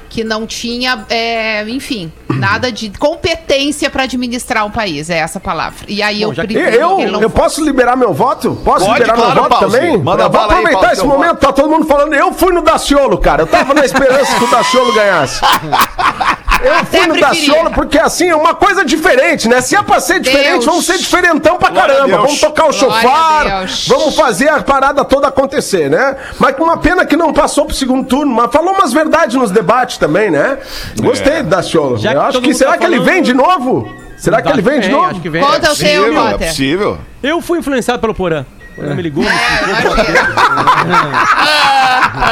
que 0.10 0.24
não 0.24 0.46
tinha, 0.46 1.06
é, 1.10 1.64
enfim, 1.70 2.12
nada 2.30 2.72
de 2.72 2.90
competência 2.92 3.90
para 3.90 4.04
administrar 4.04 4.66
um 4.66 4.72
país. 4.72 5.10
É 5.10 5.18
essa 5.20 5.38
a 5.38 5.42
palavra. 5.42 5.86
E 5.88 6.02
aí 6.02 6.20
Bom, 6.22 6.32
eu 6.32 6.36
que- 6.36 6.42
prefiro 6.48 6.72
que 6.98 7.04
Eu, 7.04 7.22
eu 7.22 7.30
posso 7.30 7.64
liberar 7.64 7.96
meu 7.96 8.14
voto? 8.14 8.56
Posso 8.64 8.86
Pode, 8.86 9.00
liberar 9.00 9.16
claro, 9.16 9.34
meu 9.34 9.44
voto 9.44 9.60
Pause. 9.60 9.78
também? 9.78 9.98
Manda 9.98 10.24
eu 10.24 10.30
vou 10.30 10.40
aí, 10.40 10.46
aproveitar 10.46 10.80
Pause, 10.80 10.94
esse 10.94 11.06
momento, 11.06 11.38
tá 11.38 11.54
todo 11.54 11.70
mundo 11.70 11.86
falando. 11.86 12.14
Eu 12.14 12.34
fui 12.34 12.52
no 12.54 12.62
Daciolo, 12.62 13.18
cara. 13.18 13.44
Eu 13.44 13.48
tava 13.48 13.74
na 13.74 13.86
esperança 13.86 14.36
que 14.38 14.44
o 14.44 14.48
Daciolo 14.50 14.94
ganhasse. 14.94 15.42
Eu 16.64 16.86
fui 16.86 17.08
no. 17.08 17.20
Daciolo 17.20 17.72
porque, 17.72 17.98
assim, 18.00 18.30
é 18.30 18.36
uma 18.36 18.54
coisa 18.56 18.84
diferente, 18.86 19.48
né? 19.48 19.62
Se 19.62 19.76
é 19.76 19.84
pra 19.84 20.00
ser 20.00 20.20
diferente, 20.20 20.52
Deus. 20.52 20.66
vamos 20.66 20.86
ser 20.86 20.98
diferentão 20.98 21.58
pra 21.58 21.70
Glória 21.70 21.96
caramba. 21.96 22.18
Vamos 22.18 22.40
tocar 22.40 22.66
o 22.68 22.74
chofar, 22.74 23.66
vamos 23.88 24.16
fazer 24.16 24.50
a 24.50 24.62
parada 24.62 25.04
toda 25.06 25.28
acontecer, 25.28 25.90
né? 25.90 26.16
Mas 26.40 26.56
com 26.56 26.64
uma 26.64 26.78
pena 26.78 27.06
que 27.06 27.16
não 27.16 27.34
passou 27.34 27.66
pro 27.66 27.76
segundo 27.76 28.08
turno, 28.08 28.34
mas 28.34 28.52
falou 28.52 28.74
umas 28.74 28.92
verdades 28.94 29.36
nos 29.36 29.52
debates 29.52 29.98
também, 29.98 30.30
né? 30.32 30.58
Gostei 31.00 31.44
do 31.44 31.50
Daciolo. 31.50 31.98
Já 31.98 32.12
que 32.12 32.16
Eu 32.18 32.22
acho 32.22 32.42
que, 32.42 32.54
será 32.54 32.72
tá 32.72 32.78
que 32.80 32.86
ele 32.86 32.98
falando- 32.98 33.12
vem 33.12 33.22
de 33.24 33.34
novo? 33.34 33.96
Será 34.18 34.42
que 34.42 34.50
ele 34.50 34.62
vem 34.62 34.80
de 34.80 34.90
novo? 34.90 35.06
Acho 35.06 35.20
que 35.22 35.30
vem. 35.30 35.42
Conta 35.44 35.72
o 35.72 35.76
seu, 35.76 36.04
Possível, 36.04 36.28
é 36.28 36.32
Potter. 36.32 36.48
possível. 36.48 36.98
Eu 37.24 37.42
fui 37.42 37.60
influenciado 37.60 38.00
pelo 38.00 38.14
Porã. 38.14 38.46
O 38.74 38.76
Porã 38.76 38.94
me 38.96 39.02
ligou, 39.02 39.24
me 39.24 39.30
explicou. 39.30 39.96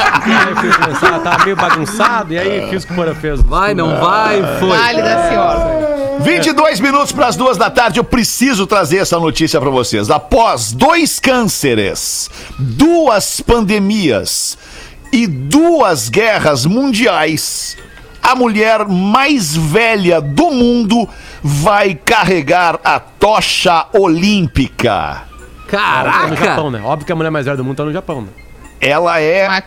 Fui 0.59 0.69
influenciado, 0.69 1.23
tava 1.23 1.43
meio 1.45 1.55
bagunçado, 1.55 2.33
e 2.33 2.39
aí 2.39 2.69
fiz 2.69 2.83
o 2.83 2.87
que 2.87 2.93
o 2.93 2.95
Porã 2.95 3.15
fez. 3.15 3.41
Vai, 3.41 3.73
não 3.73 3.99
vai, 3.99 4.41
foi. 4.59 4.77
Vale 4.77 5.01
da 5.01 5.29
senhora. 5.29 6.19
22 6.19 6.81
minutos 6.81 7.13
para 7.13 7.27
as 7.27 7.37
duas 7.37 7.57
da 7.57 7.69
tarde, 7.69 7.99
eu 7.99 8.03
preciso 8.03 8.67
trazer 8.67 8.97
essa 8.97 9.17
notícia 9.17 9.59
para 9.59 9.69
vocês. 9.69 10.09
Após 10.09 10.73
dois 10.73 11.17
cânceres, 11.19 12.29
duas 12.57 13.39
pandemias 13.39 14.57
e 15.13 15.25
duas 15.25 16.09
guerras 16.09 16.65
mundiais, 16.65 17.77
a 18.21 18.35
mulher 18.35 18.85
mais 18.85 19.55
velha 19.55 20.19
do 20.19 20.51
mundo 20.51 21.07
vai 21.41 21.95
carregar 21.95 22.79
a 22.83 22.99
tocha 22.99 23.87
olímpica. 23.93 25.23
Tá 25.71 26.03
no 26.03 26.27
Caraca! 26.27 26.35
Japão, 26.35 26.69
né? 26.69 26.81
Óbvio 26.83 27.05
que 27.05 27.11
a 27.13 27.15
mulher 27.15 27.29
mais 27.29 27.45
velha 27.45 27.57
do 27.57 27.63
mundo 27.63 27.77
tá 27.77 27.85
no 27.85 27.93
Japão, 27.93 28.21
né? 28.21 28.27
Ela 28.81 29.19
é 29.19 29.61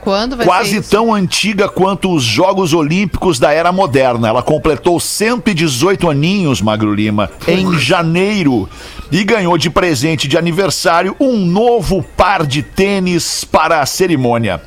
quase 0.45 0.81
tão 0.81 1.13
antiga 1.13 1.69
quanto 1.69 2.15
os 2.15 2.23
Jogos 2.23 2.73
Olímpicos 2.73 3.39
da 3.39 3.53
Era 3.53 3.71
Moderna. 3.71 4.29
Ela 4.29 4.43
completou 4.43 4.99
118 4.99 6.09
aninhos, 6.09 6.63
Magro 6.63 6.95
Lima, 6.95 7.31
em 7.47 7.79
janeiro 7.79 8.69
e 9.11 9.23
ganhou 9.25 9.59
de 9.59 9.69
presente 9.69 10.27
de 10.27 10.39
aniversário 10.39 11.15
um 11.21 11.37
novo 11.37 12.03
par 12.17 12.47
de 12.47 12.63
tênis 12.63 13.45
para 13.45 13.81
a 13.83 13.87
cerimônia. 13.87 14.63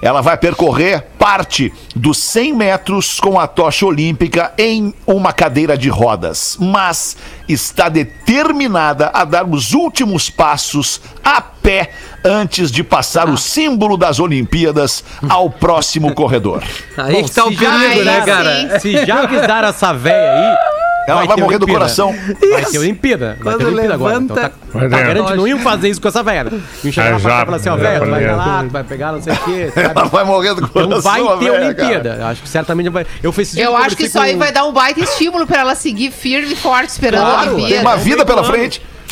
Ela 0.00 0.20
vai 0.20 0.36
percorrer 0.36 1.02
parte 1.18 1.72
dos 1.94 2.18
100 2.18 2.54
metros 2.54 3.18
com 3.20 3.38
a 3.38 3.46
tocha 3.46 3.84
olímpica 3.84 4.52
em 4.56 4.94
uma 5.06 5.32
cadeira 5.32 5.76
de 5.76 5.88
rodas, 5.88 6.56
mas 6.60 7.16
está 7.48 7.88
determinada 7.88 9.10
a 9.12 9.24
dar 9.24 9.44
os 9.44 9.72
últimos 9.74 10.30
passos 10.30 11.00
a 11.24 11.40
pé 11.40 11.90
antes 12.24 12.70
de 12.70 12.84
passar 12.84 13.28
o 13.28 13.36
símbolo 13.36 13.96
das 13.96 14.20
Olimpíadas 14.20 15.02
ao 15.28 15.50
próximo 15.50 16.14
corredor. 16.14 16.62
Aí 16.96 17.14
Bom, 17.14 17.24
que 17.24 17.30
tá 17.30 17.44
o 17.44 17.48
se 17.48 17.54
já- 17.54 17.78
perigo, 17.78 18.04
né, 18.04 18.20
cara? 18.24 18.78
sim. 18.78 18.78
Se 18.80 19.06
já 19.06 19.22
avisaram 19.22 19.68
essa 19.68 19.92
véia 19.92 20.32
aí. 20.32 20.77
Ela 21.10 21.24
vai 21.24 21.34
ter 21.36 21.42
morrer 21.42 21.58
do 21.58 21.64
Olimpíada. 21.64 21.78
coração. 21.80 22.14
Vai 22.50 22.64
ter 22.64 22.78
Olimpíada. 22.78 23.26
Vai 23.26 23.36
ter 23.36 23.42
Quando 23.42 23.66
Olimpíada 23.66 23.94
agora. 23.94 24.16
Então 24.16 24.36
tá, 24.36 24.42
levanta- 24.74 24.96
tá 24.96 25.02
garantido, 25.02 25.36
não 25.36 25.48
iam 25.48 25.58
fazer 25.60 25.88
isso 25.88 26.00
com 26.00 26.08
essa 26.08 26.22
velha. 26.22 26.52
Iam 26.84 26.92
chegar 26.92 27.06
É, 27.08 27.12
na 27.12 27.18
já, 27.18 27.42
e 27.42 27.44
falar 27.44 27.56
assim, 27.56 27.68
ó, 27.68 27.76
velho, 27.76 28.04
tu 28.04 28.10
vai 28.10 28.26
lá, 28.36 28.64
tu 28.64 28.70
vai 28.70 28.84
pegar 28.84 29.12
não 29.12 29.22
sei 29.22 29.32
o 29.32 29.36
quê. 29.38 29.72
Ela 29.74 30.04
vai 30.04 30.24
morrer 30.24 30.54
do 30.54 30.68
coração. 30.68 30.90
Não 30.90 31.00
vai 31.00 31.22
ter 31.38 31.50
velho, 31.50 31.64
Olimpíada. 31.64 32.26
Acho 32.26 32.42
que 32.42 32.48
certamente 32.48 32.88
vai. 32.90 33.06
Eu, 33.22 33.32
fiz 33.32 33.56
Eu 33.56 33.76
acho 33.76 33.96
que 33.96 34.04
isso 34.04 34.18
aí 34.18 34.32
com- 34.34 34.38
vai 34.38 34.52
dar 34.52 34.64
um 34.64 34.72
baita 34.72 35.00
estímulo 35.00 35.46
pra 35.46 35.60
ela 35.60 35.74
seguir 35.74 36.10
firme 36.10 36.52
e 36.52 36.56
forte 36.56 36.90
esperando 36.90 37.22
a 37.22 37.30
Claro, 37.30 37.48
Olimpíada. 37.54 37.72
tem 37.74 37.80
uma 37.80 37.96
vida 37.96 38.24
pela 38.26 38.40
ano. 38.42 38.48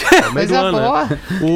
No 0.05 0.33
meio 0.33 0.47
do 0.47 0.53
Coisa 0.55 0.59
ano, 0.59 0.79
boa. 0.79 1.05
né? 1.05 1.19
O, 1.41 1.47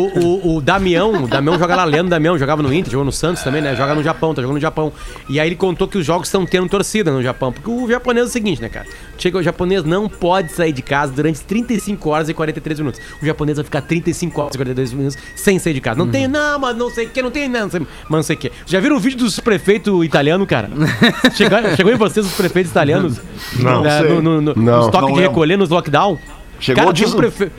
o, 0.51 0.57
o 0.57 0.61
Damião, 0.61 1.25
o 1.25 1.29
Damião 1.29 1.59
joga 1.59 1.77
lá, 1.77 1.85
Leandro 1.85 2.11
Damião, 2.11 2.39
jogava 2.39 2.63
no 2.63 2.73
Inter, 2.73 2.91
jogou 2.93 3.05
no 3.05 3.13
Santos 3.13 3.43
também, 3.43 3.61
né? 3.61 3.75
Joga 3.77 3.95
no 3.95 4.03
Japão, 4.03 4.35
tá 4.35 4.43
jogando 4.43 4.57
no 4.57 4.61
Japão. 4.61 4.93
E 5.29 5.39
aí 5.39 5.49
ele 5.49 5.57
contou 5.57 5.87
que 5.89 5.99
os 5.99 6.05
jogos 6.07 6.29
estão 6.29 6.45
tendo 6.47 6.69
torcida 6.69 7.11
no 7.11 7.23
Japão. 7.23 7.53
Porque 7.53 7.71
o 7.71 7.89
japonês 7.89 8.27
é 8.27 8.29
o 8.29 8.33
seguinte, 8.33 8.61
né, 8.63 8.69
cara? 8.69 8.87
Chega 9.19 9.39
o 9.39 9.43
japonês 9.43 9.85
não 9.85 10.09
pode 10.09 10.53
sair 10.53 10.73
de 10.73 10.83
casa 10.83 11.13
durante 11.13 11.41
35 11.43 12.09
horas 12.09 12.29
e 12.29 12.35
43 12.35 12.79
minutos. 12.81 13.01
O 13.23 13.27
japonês 13.27 13.57
vai 13.59 13.65
ficar 13.65 13.83
35 13.83 14.41
horas 14.41 14.55
e 14.55 14.59
43 14.59 14.93
minutos 14.93 15.19
sem 15.37 15.59
sair 15.59 15.75
de 15.75 15.81
casa. 15.81 15.99
Não 15.99 16.09
tem, 16.09 16.27
não, 16.27 16.59
mas 16.59 16.77
não 16.77 16.91
sei 16.91 17.07
o 17.07 17.11
que, 17.11 17.23
não 17.23 17.31
tem, 17.31 17.49
não, 17.49 17.69
sei, 17.71 17.81
mas 17.81 18.11
não 18.11 18.23
sei 18.23 18.37
o 18.37 18.39
que. 18.39 18.53
Já 18.67 18.81
viram 18.81 18.97
o 18.97 19.01
vídeo 19.01 19.19
dos 19.19 19.39
prefeitos 19.41 20.05
italianos, 20.05 20.47
cara? 20.47 20.71
chegou, 21.35 21.59
chegou 21.77 21.93
em 21.93 21.97
vocês 21.97 22.25
os 22.25 22.33
prefeitos 22.33 22.71
italianos? 22.71 23.21
Não. 23.59 23.83
Na- 23.83 24.01
sei. 24.01 24.09
no, 24.09 24.23
no, 24.23 24.41
no, 24.41 24.55
Não. 24.55 24.77
nos 24.79 24.87
toques 24.89 25.09
Não 25.09 25.15
de 25.15 25.21
recolher 25.21 25.57
nos 25.57 25.69
lockdown. 25.69 26.19
Chegou 26.59 26.93
cara, 26.93 27.09
um 27.09 27.13
prefe- 27.17 27.51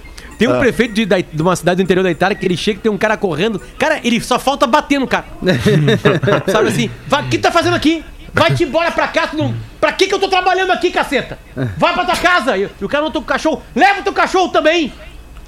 tem 0.46 0.56
um 0.56 0.60
prefeito 0.60 0.94
de, 0.94 1.06
de 1.06 1.42
uma 1.42 1.56
cidade 1.56 1.78
do 1.78 1.84
interior 1.84 2.04
da 2.04 2.12
Itália 2.12 2.36
que 2.36 2.46
ele 2.46 2.58
chega 2.58 2.80
e 2.80 2.82
tem 2.82 2.92
um 2.92 2.98
cara 2.98 3.16
correndo. 3.16 3.62
Cara, 3.78 4.00
ele 4.04 4.20
só 4.22 4.40
falta 4.40 4.66
bater 4.66 5.00
no 5.00 5.08
cara. 5.08 5.26
Sabe 6.52 6.70
assim? 6.70 6.90
O 7.12 7.30
que 7.30 7.38
tá 7.38 7.52
fazendo 7.52 7.76
aqui? 7.76 8.04
Vai-te 8.34 8.64
embora 8.64 8.92
pra 8.92 9.08
casa. 9.08 9.36
Não... 9.38 9.54
Pra 9.80 9.92
que 9.92 10.08
que 10.08 10.14
eu 10.14 10.20
tô 10.20 10.28
trabalhando 10.28 10.72
aqui, 10.72 10.90
caceta? 10.90 11.38
Vai 11.78 11.94
pra 11.94 12.06
tua 12.06 12.16
casa. 12.16 12.58
E, 12.58 12.70
e 12.80 12.86
o 12.86 12.90
cara 12.90 13.04
não 13.04 13.12
tem 13.12 13.22
o 13.22 13.26
cachorro. 13.26 13.62
Leva 13.76 14.02
teu 14.02 14.14
cachorro 14.14 14.50
também. 14.50 14.92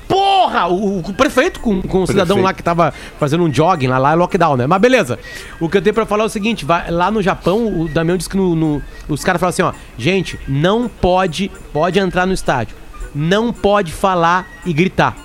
Porra! 0.07 0.67
O, 0.67 0.99
o 0.99 1.13
prefeito 1.13 1.59
com, 1.59 1.81
com 1.81 2.03
o 2.03 2.07
cidadão 2.07 2.41
lá 2.41 2.53
que 2.53 2.61
tava 2.61 2.93
fazendo 3.17 3.43
um 3.43 3.51
jogging 3.53 3.87
lá, 3.87 3.97
lá 3.97 4.11
é 4.11 4.15
lockdown, 4.15 4.57
né? 4.57 4.67
Mas 4.67 4.81
beleza. 4.81 5.17
O 5.59 5.69
que 5.69 5.77
eu 5.77 5.81
tenho 5.81 5.93
pra 5.93 6.05
falar 6.05 6.23
é 6.23 6.27
o 6.27 6.29
seguinte: 6.29 6.65
vai, 6.65 6.91
lá 6.91 7.09
no 7.09 7.21
Japão, 7.21 7.81
o 7.81 7.87
Damião 7.87 8.17
disse 8.17 8.29
que 8.29 8.37
no, 8.37 8.55
no- 8.55 8.83
os 9.07 9.23
caras 9.23 9.39
falam 9.39 9.49
assim: 9.49 9.61
ó, 9.61 9.71
gente, 9.97 10.37
não 10.47 10.87
pode, 10.89 11.49
pode 11.71 11.99
entrar 11.99 12.25
no 12.25 12.33
estádio, 12.33 12.75
não 13.13 13.51
pode 13.53 13.91
falar 13.91 14.47
e 14.65 14.73
gritar. 14.73 15.15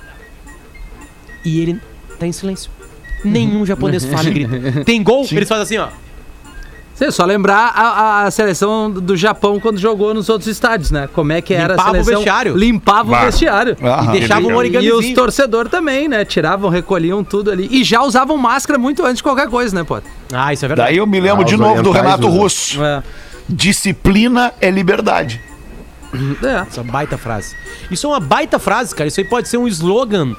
E 1.44 1.60
ele 1.60 1.80
tá 2.18 2.26
em 2.26 2.32
silêncio. 2.32 2.70
Nenhum 3.24 3.64
japonês 3.66 4.04
fala 4.04 4.28
e 4.28 4.32
grita. 4.32 4.84
Tem 4.84 5.02
gol, 5.02 5.26
eles 5.30 5.48
fazem 5.48 5.62
assim, 5.62 5.76
ó. 5.78 5.88
Sim, 6.94 7.12
só 7.12 7.24
lembrar 7.24 7.72
a, 7.76 8.24
a 8.24 8.30
seleção 8.32 8.90
do 8.90 9.16
Japão 9.16 9.60
quando 9.60 9.78
jogou 9.78 10.12
nos 10.12 10.28
outros 10.28 10.48
estádios, 10.48 10.90
né? 10.90 11.08
Como 11.12 11.30
é 11.32 11.40
que 11.40 11.54
era 11.54 11.74
Limpava 11.74 11.88
a 11.88 11.90
o 11.90 11.92
seleção. 11.94 12.14
vestiário. 12.16 12.56
Limpava 12.56 13.10
Bah. 13.10 13.22
o 13.22 13.26
vestiário. 13.26 13.76
Aham. 13.80 14.14
E 14.16 14.18
um 14.18 14.20
legal. 14.20 14.56
origami. 14.56 14.86
E 14.86 14.92
os 14.92 15.08
torcedores 15.12 15.70
também, 15.70 16.08
né? 16.08 16.24
Tiravam, 16.24 16.68
recolhiam 16.68 17.22
tudo 17.22 17.52
ali. 17.52 17.68
E 17.70 17.84
já 17.84 18.02
usavam 18.02 18.36
máscara 18.36 18.80
muito 18.80 19.04
antes 19.04 19.18
de 19.18 19.22
qualquer 19.22 19.48
coisa, 19.48 19.76
né, 19.76 19.84
pô? 19.84 20.00
Ah, 20.32 20.52
isso 20.52 20.64
é 20.64 20.68
verdade. 20.68 20.88
Daí 20.90 20.96
eu 20.98 21.06
me 21.06 21.20
lembro 21.20 21.42
Ah, 21.42 21.44
de 21.44 21.56
novo 21.56 21.82
do 21.84 21.92
Renato 21.92 22.26
usam. 22.26 22.40
Russo. 22.40 22.84
É. 22.84 23.02
Disciplina 23.48 24.52
é 24.60 24.68
liberdade. 24.68 25.40
É. 26.42 26.66
Essa 26.68 26.82
baita 26.82 27.18
frase. 27.18 27.54
Isso 27.90 28.06
é 28.06 28.10
uma 28.10 28.20
baita 28.20 28.58
frase, 28.58 28.94
cara. 28.94 29.08
Isso 29.08 29.20
aí 29.20 29.26
pode 29.26 29.48
ser 29.48 29.58
um 29.58 29.68
slogan 29.68 30.34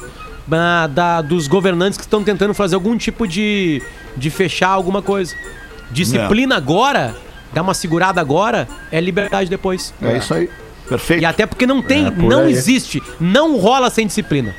ah, 0.51 0.87
da, 0.87 1.21
dos 1.21 1.47
governantes 1.47 1.97
que 1.97 2.03
estão 2.03 2.23
tentando 2.23 2.53
fazer 2.53 2.75
algum 2.75 2.97
tipo 2.97 3.27
de, 3.27 3.81
de 4.17 4.29
fechar 4.29 4.69
alguma 4.69 5.01
coisa. 5.01 5.35
Disciplina 5.91 6.55
agora, 6.55 7.15
dar 7.53 7.61
uma 7.61 7.73
segurada 7.73 8.19
agora, 8.21 8.67
é 8.91 8.99
liberdade 9.01 9.49
depois. 9.49 9.93
É 10.01 10.17
isso 10.17 10.33
aí. 10.33 10.49
Perfeito. 10.87 11.21
E 11.21 11.25
até 11.25 11.45
porque 11.45 11.67
não 11.67 11.81
tem, 11.83 12.07
É, 12.07 12.11
por 12.11 12.23
não 12.23 12.41
aí. 12.45 12.51
existe, 12.51 13.01
não 13.19 13.57
rola 13.57 13.89
sem 13.91 14.07
disciplina. 14.07 14.55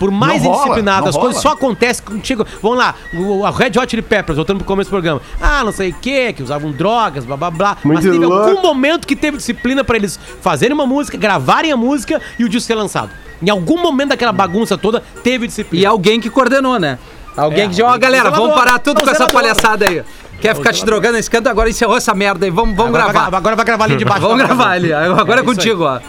Por 0.00 0.10
mais 0.10 0.42
Não 0.42 0.50
rola, 0.50 0.62
indisciplinado, 0.62 1.00
não 1.02 1.08
as 1.10 1.16
coisas 1.16 1.42
rola. 1.42 1.42
só 1.42 1.52
acontecem 1.62 2.04
contigo. 2.04 2.44
Vamos 2.60 2.78
lá, 2.78 2.94
o, 3.14 3.44
a 3.46 3.50
Red 3.50 3.72
Hot 3.78 3.88
Chili 3.90 4.00
Peppers, 4.02 4.34
voltando 4.36 4.56
pro 4.56 4.66
começo 4.66 4.88
do 4.90 4.94
programa. 4.94 5.20
Ah, 5.40 5.62
não 5.62 5.70
sei 5.72 5.90
o 5.90 5.94
que, 5.94 6.32
que 6.32 6.42
usavam 6.42 6.72
drogas, 6.72 7.24
blá 7.26 7.36
blá 7.36 7.50
blá. 7.50 7.76
Mas 7.84 8.02
Muito 8.04 8.12
teve 8.14 8.24
louco. 8.24 8.48
algum 8.48 8.62
momento 8.62 9.06
que 9.06 9.14
teve 9.14 9.36
disciplina 9.36 9.84
pra 9.84 9.96
eles 9.96 10.18
fazerem 10.40 10.74
uma 10.74 10.86
música, 10.86 11.16
gravarem 11.16 11.70
a 11.70 11.76
música 11.76 12.20
e 12.38 12.44
o 12.44 12.48
disco 12.48 12.66
ser 12.66 12.74
lançado. 12.74 13.10
Em 13.42 13.50
algum 13.50 13.80
momento 13.80 14.08
daquela 14.08 14.32
bagunça 14.32 14.76
toda, 14.76 15.02
teve 15.22 15.46
disciplina. 15.46 15.82
E 15.82 15.86
alguém 15.86 16.18
que 16.20 16.30
coordenou, 16.30 16.78
né? 16.80 16.98
Alguém 17.36 17.60
É, 17.60 17.62
que 17.64 17.68
disse, 17.68 17.82
ó, 17.82 17.96
galera, 17.98 18.30
vamos 18.30 18.54
parar 18.54 18.78
tudo 18.78 19.02
com 19.04 19.10
essa 19.10 19.26
palhaçada 19.28 19.86
aí. 19.88 20.02
Quer 20.40 20.56
ficar 20.56 20.72
te 20.72 20.82
drogando 20.84 21.14
nesse 21.18 21.30
canto? 21.30 21.46
Agora 21.48 21.68
encerrou 21.68 21.96
essa 21.98 22.14
merda 22.14 22.46
aí. 22.46 22.50
Vamos, 22.50 22.74
vamos 22.74 22.88
agora 22.94 23.04
Vai, 23.04 23.12
gravar. 23.12 23.28
gra- 23.28 23.36
agora 23.38 23.56
vai 23.56 23.64
gravar 23.66 23.84
ali 23.84 23.96
de 23.96 24.04
baixo. 24.06 24.22
Vamos 24.22 24.38
gravar 24.38 24.70
ali. 24.70 24.90
Agora 24.92 25.40
é 25.40 25.40
aí. 25.40 25.44
contigo, 25.46 25.84
ó. 25.84 26.00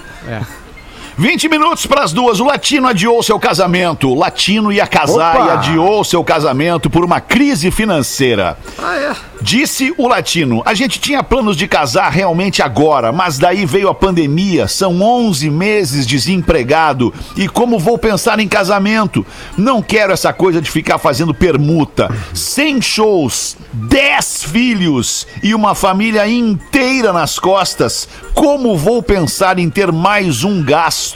20 1.17 1.50
minutos 1.50 1.86
para 1.86 2.04
as 2.04 2.13
duas. 2.13 2.39
O 2.39 2.45
Latino 2.45 2.88
adiou 2.88 3.21
seu 3.21 3.39
casamento. 3.39 4.10
O 4.10 4.15
Latino 4.15 4.71
ia 4.71 4.88
casar 4.88 5.36
Opa! 5.36 5.45
e 5.45 5.50
adiou 5.52 6.04
seu 6.04 6.24
casamento 6.24 6.89
por 6.89 7.04
uma 7.04 7.19
crise 7.19 7.69
financeira. 7.69 8.58
Ah, 8.78 8.95
é. 8.95 9.15
Disse 9.41 9.93
o 9.97 10.08
Latino: 10.08 10.62
A 10.65 10.74
gente 10.74 11.00
tinha 11.00 11.24
planos 11.24 11.58
de 11.58 11.67
casar 11.67 12.10
realmente 12.12 12.62
agora, 12.62 13.12
mas 13.12 13.38
daí 13.38 13.65
veio 13.65 13.89
a 13.89 13.93
pandemia. 13.93 14.67
São 14.67 15.02
11 15.02 15.50
meses 15.50 16.06
desempregado. 16.06 17.13
E 17.36 17.47
como 17.47 17.80
vou 17.80 17.97
pensar 17.97 18.39
em 18.39 18.47
casamento? 18.47 19.26
Não 19.58 19.82
quero 19.82 20.13
essa 20.13 20.32
coisa 20.32 20.62
de 20.62 20.69
ficar 20.69 20.97
fazendo 20.97 21.34
permuta. 21.34 22.13
100 22.34 22.82
shows, 22.82 23.58
10 23.74 24.43
filhos 24.43 25.28
e 25.41 25.54
uma 25.56 25.74
família 25.76 26.28
inteira 26.28 27.12
nas 27.12 27.39
costas. 27.39 28.08
Como 28.34 28.78
vou 28.78 29.02
pensar 29.02 29.60
em 29.60 29.69
ter 29.69 29.91
mais 29.91 30.43
um 30.43 30.63
gasto? 30.63 31.11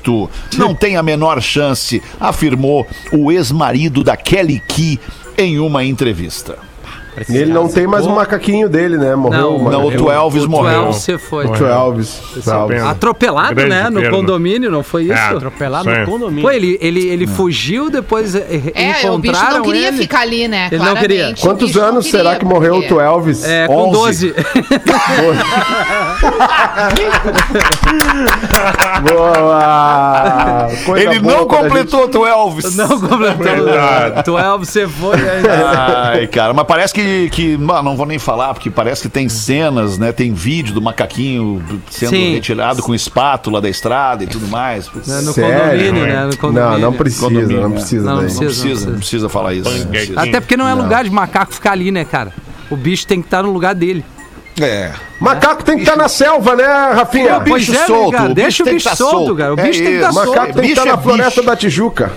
Não 0.58 0.74
tem 0.74 0.98
a 0.98 1.04
menor 1.04 1.42
chance, 1.42 2.02
afirmou 2.20 2.88
o 3.12 3.32
ex-marido 3.32 4.04
da 4.04 4.16
Kelly 4.16 4.62
Key 4.68 5.00
em 5.38 5.60
uma 5.60 5.84
entrevista. 5.84 6.58
E 7.30 7.38
ele 7.38 7.54
não 7.54 7.68
tem 7.68 7.88
mais 7.88 8.06
o 8.06 8.10
macaquinho 8.10 8.68
dele, 8.68 8.98
né? 8.98 9.16
Morreu. 9.16 9.60
Não. 9.60 9.72
Não, 9.72 9.86
o 9.88 9.92
Tu 9.92 10.10
Elvis 10.12 10.44
O 10.44 10.50
morreu. 10.50 10.74
Twelve 10.82 10.94
você 11.00 11.18
foi. 11.18 11.46
O. 11.46 11.52
O 11.52 12.68
pena. 12.68 12.90
Atropelado, 12.90 13.56
Grande 13.56 13.70
né? 13.70 13.90
No 13.90 14.10
condomínio, 14.10 14.70
não 14.72 14.84
foi 14.84 15.04
isso? 15.04 15.14
É, 15.14 15.28
Atropelado 15.30 15.90
Sim. 15.90 16.00
no 16.02 16.06
condomínio. 16.06 16.44
Pô, 16.44 16.52
ele, 16.52 16.78
ele, 16.82 17.08
ele 17.08 17.28
fugiu, 17.28 17.90
depois 17.90 18.36
É, 18.36 19.10
o 19.10 19.18
bicho 19.18 19.34
não 19.52 19.62
queria 19.62 19.88
ele. 19.90 19.98
ficar 19.98 20.20
ali, 20.22 20.48
né? 20.48 20.68
Ele 20.72 20.84
não 20.84 20.96
queria. 20.96 21.30
O 21.32 21.36
Quantos 21.40 21.78
anos 21.78 22.06
queria, 22.06 22.20
será 22.24 22.36
que 22.38 22.46
morreu 22.46 22.76
o 22.76 22.78
porque- 22.82 22.94
Tu 22.94 23.00
Elvis? 23.00 23.44
É, 23.44 23.68
com 23.68 23.76
11. 23.90 24.34
12. 24.34 24.36
Boa! 29.36 30.68
Coisa 30.86 31.10
Ele 31.10 31.20
boa 31.20 31.36
não 31.38 31.46
completou 31.48 32.06
o 32.06 32.08
Tu 32.08 32.26
Elvis. 32.26 32.76
Não 32.76 32.88
completou. 33.00 33.36
Verdade. 33.38 34.24
12 34.26 34.66
você 34.66 34.88
foi. 34.88 35.18
Ai, 35.78 36.28
cara, 36.28 36.54
mas 36.54 36.66
parece 36.66 36.94
que, 36.94 37.02
que 37.32 37.58
mano, 37.58 37.84
não 37.84 37.96
vou 37.98 38.06
nem 38.06 38.20
falar, 38.20 38.54
porque 38.54 38.70
parece 38.70 39.02
que 39.04 39.10
tem 39.10 39.28
cenas, 39.30 39.98
né? 39.98 40.12
Tem 40.12 40.34
vídeo 40.34 40.74
do 40.74 40.82
macaquinho 40.82 41.64
sendo 41.90 42.12
Sim. 42.12 42.34
retirado 42.34 42.82
com 42.82 42.94
espátula 42.94 43.62
da 43.62 43.70
estrada 43.70 44.24
e 44.24 44.28
tudo 44.28 44.48
mais. 44.48 44.88
Putz, 44.88 45.08
Né, 45.08 45.22
No 45.22 45.34
Sério? 45.34 45.60
condomínio, 45.60 46.06
né? 46.08 46.26
No 46.26 46.38
condomínio. 46.38 46.72
Não, 46.72 46.80
não 46.80 46.94
precisa, 46.94 47.22
Condomínio, 47.26 47.62
não 47.62 47.70
né? 47.70 47.76
precisa. 47.76 48.04
Não, 48.06 48.16
não 48.16 48.22
daí. 48.24 48.32
Não 48.32 48.38
precisa, 48.40 48.68
precisa, 48.68 48.90
não 48.92 48.98
precisa 49.00 49.30
falar 49.30 49.54
isso. 49.54 49.70
Não 49.70 49.88
precisa. 49.88 50.20
Até 50.22 50.40
porque 50.40 50.58
não 50.58 50.68
é 50.68 50.74
lugar 50.74 51.04
de 51.04 51.10
macaco 51.10 51.54
ficar 51.54 51.72
ali, 51.72 51.92
né, 51.92 52.06
cara? 52.06 52.34
O 52.70 52.76
bicho 52.76 53.06
tem 53.06 53.22
que 53.22 53.28
estar 53.28 53.44
no 53.44 53.52
lugar 53.52 53.76
dele. 53.76 54.04
É. 54.62 54.92
Macaco 55.20 55.64
tem 55.64 55.76
que 55.78 55.84
estar 55.84 55.98
na 55.98 56.08
selva, 56.08 56.56
né, 56.56 56.64
Rafinha? 56.66 57.40
Bicho 57.40 57.50
Pois 57.50 57.70
é, 57.70 57.72
né, 57.74 57.86
solto, 57.88 58.12
cara? 58.12 58.32
o 58.32 58.34
Deixa 58.34 58.48
bicho 58.48 58.64
o 58.64 58.66
que 58.66 58.74
bicho 58.74 58.90
tá 58.90 58.96
solto, 58.96 59.12
solto. 59.18 59.36
cara. 59.36 59.54
O 59.56 59.60
É 59.60 59.64
bicho 59.64 59.80
tem 59.84 59.88
que 59.92 59.96
estar 59.96 60.10
isso. 60.10 60.14
solto. 60.24 60.30
Macaco 60.30 60.46
tem 60.46 60.54
que 60.56 60.62
Bicho 60.62 60.72
estar 60.74 60.88
é 60.88 60.92
na 60.96 60.98
floresta 60.98 61.30
bicho. 61.42 61.44
da 61.44 61.56
Tijuca. 61.56 62.12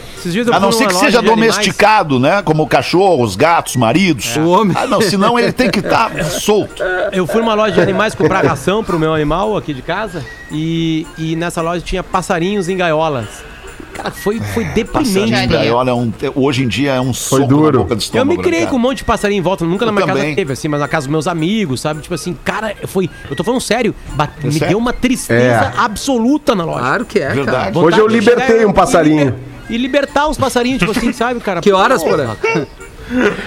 A 0.52 0.60
não 0.60 0.72
ser 0.72 0.86
que 0.88 0.94
seja 0.94 1.10
de 1.10 1.28
animais. 1.28 1.36
domesticado, 1.54 2.18
né? 2.20 2.42
Como 2.42 2.66
cachorros, 2.66 3.34
gatos, 3.36 3.76
maridos. 3.76 4.36
O 4.36 4.48
homem. 4.50 4.76
Ah, 4.78 4.86
não, 4.86 5.00
senão 5.00 5.38
ele 5.38 5.52
tem 5.52 5.70
que 5.70 5.78
estar 5.80 6.12
solto. 6.24 6.82
Eu 7.12 7.26
fui 7.26 7.40
numa 7.40 7.54
loja 7.54 7.72
de 7.74 7.80
animais 7.80 8.14
comprar 8.14 8.44
ração 8.44 8.84
pro 8.84 8.98
meu 8.98 9.14
animal 9.14 9.56
aqui 9.56 9.72
de 9.74 9.82
casa 9.82 10.24
e, 10.50 11.06
e 11.16 11.34
nessa 11.36 11.60
loja 11.62 11.80
tinha 11.84 12.02
passarinhos 12.02 12.68
em 12.68 12.76
gaiolas. 12.76 13.26
Cara, 13.98 14.10
foi, 14.12 14.38
foi 14.40 14.64
deprimente. 14.64 14.92
Passarinho 14.92 15.30
Passarinho. 15.30 15.48
de 15.48 15.54
gaiola 15.56 15.90
é 15.90 15.94
um, 15.94 16.12
hoje 16.36 16.62
em 16.62 16.68
dia 16.68 16.92
é 16.94 17.00
um 17.00 17.12
soco 17.12 17.46
duro. 17.46 17.78
na 17.80 17.84
boca 17.84 17.96
do 17.96 18.16
Eu 18.16 18.24
me 18.24 18.36
né, 18.36 18.42
criei 18.42 18.60
cara? 18.60 18.70
com 18.70 18.76
um 18.76 18.80
monte 18.80 18.98
de 18.98 19.04
passarinho 19.04 19.40
em 19.40 19.42
volta, 19.42 19.64
nunca 19.64 19.84
na 19.84 19.90
Eu 19.90 19.94
minha 19.94 20.06
também. 20.06 20.22
casa 20.22 20.36
teve, 20.36 20.52
assim, 20.52 20.68
mas 20.68 20.78
na 20.80 20.86
casa 20.86 21.06
dos 21.06 21.10
meus 21.10 21.26
amigos, 21.26 21.80
sabe? 21.80 22.00
Tipo 22.00 22.14
assim, 22.14 22.36
cara, 22.44 22.74
foi. 22.86 23.10
Eu 23.28 23.34
tô 23.34 23.42
falando 23.42 23.60
sério, 23.60 23.92
bate- 24.14 24.46
me 24.46 24.52
sério? 24.52 24.68
deu 24.68 24.78
uma 24.78 24.92
tristeza 24.92 25.72
É. 25.76 25.80
absoluta 25.80 26.54
na 26.54 26.64
loja. 26.64 26.78
Claro 26.78 27.04
que 27.04 27.18
é, 27.18 27.22
cara. 27.22 27.34
Verdade. 27.34 27.72
Vontade 27.74 27.78
Hoje 27.94 27.98
eu 27.98 28.06
libertei 28.06 28.46
chegar 28.58 28.66
um 28.68 28.72
passarinho. 28.72 29.20
E, 29.20 29.24
liber- 29.24 29.38
e 29.70 29.76
libertar 29.76 30.28
os 30.28 30.38
passarinhos, 30.38 30.78
tipo 30.78 30.92
assim, 30.92 31.12
sabe, 31.12 31.40
cara? 31.40 31.60
Que 31.60 31.72
horas, 31.72 32.02
porra? 32.02 32.36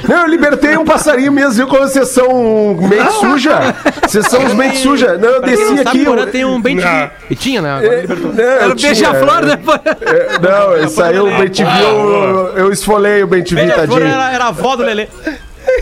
Não, 0.08 0.22
eu 0.22 0.28
libertei 0.28 0.76
um 0.78 0.84
passarinho 0.86 1.32
mesmo, 1.32 1.54
viu? 1.54 1.68
Quando 1.68 1.88
vocês 1.90 2.08
são 2.10 2.76
mente 2.76 3.12
suja. 3.14 3.76
Vocês 4.08 4.26
são 4.28 4.46
os 4.46 4.54
mente 4.54 4.78
suja. 4.80 5.18
Não, 5.18 5.30
eu 5.30 5.42
não 5.42 5.48
desci 5.48 5.66
sabe, 5.78 5.82
aqui. 5.82 6.06
Porã 6.06 6.22
eu- 6.22 6.28
tem 6.32 6.46
um 6.46 6.62
bem 6.62 6.76
Não. 6.76 6.84
E 7.30 7.36
tinha, 7.36 7.62
né? 7.62 7.72
Agora 7.78 8.02
libertou. 8.02 8.34
Não, 8.34 8.44
Era 8.44 8.64
eu 8.66 8.72
o 8.72 8.76
tinha, 8.76 8.92
beija-flor, 8.92 9.46
né? 9.46 9.60
é, 10.02 10.40
Não, 10.40 10.90
saiu 10.90 11.24
o 11.28 11.38
Bem 11.38 11.52
eu, 11.82 12.54
eu 12.58 12.72
esfolei 12.72 13.24
o 13.24 13.28
Beija-flor 13.28 14.00
tadinho. 14.00 14.14
era, 14.14 14.32
era 14.34 14.46
a 14.46 14.48
avó 14.48 14.76
do 14.76 14.84
Lelê. 14.84 15.08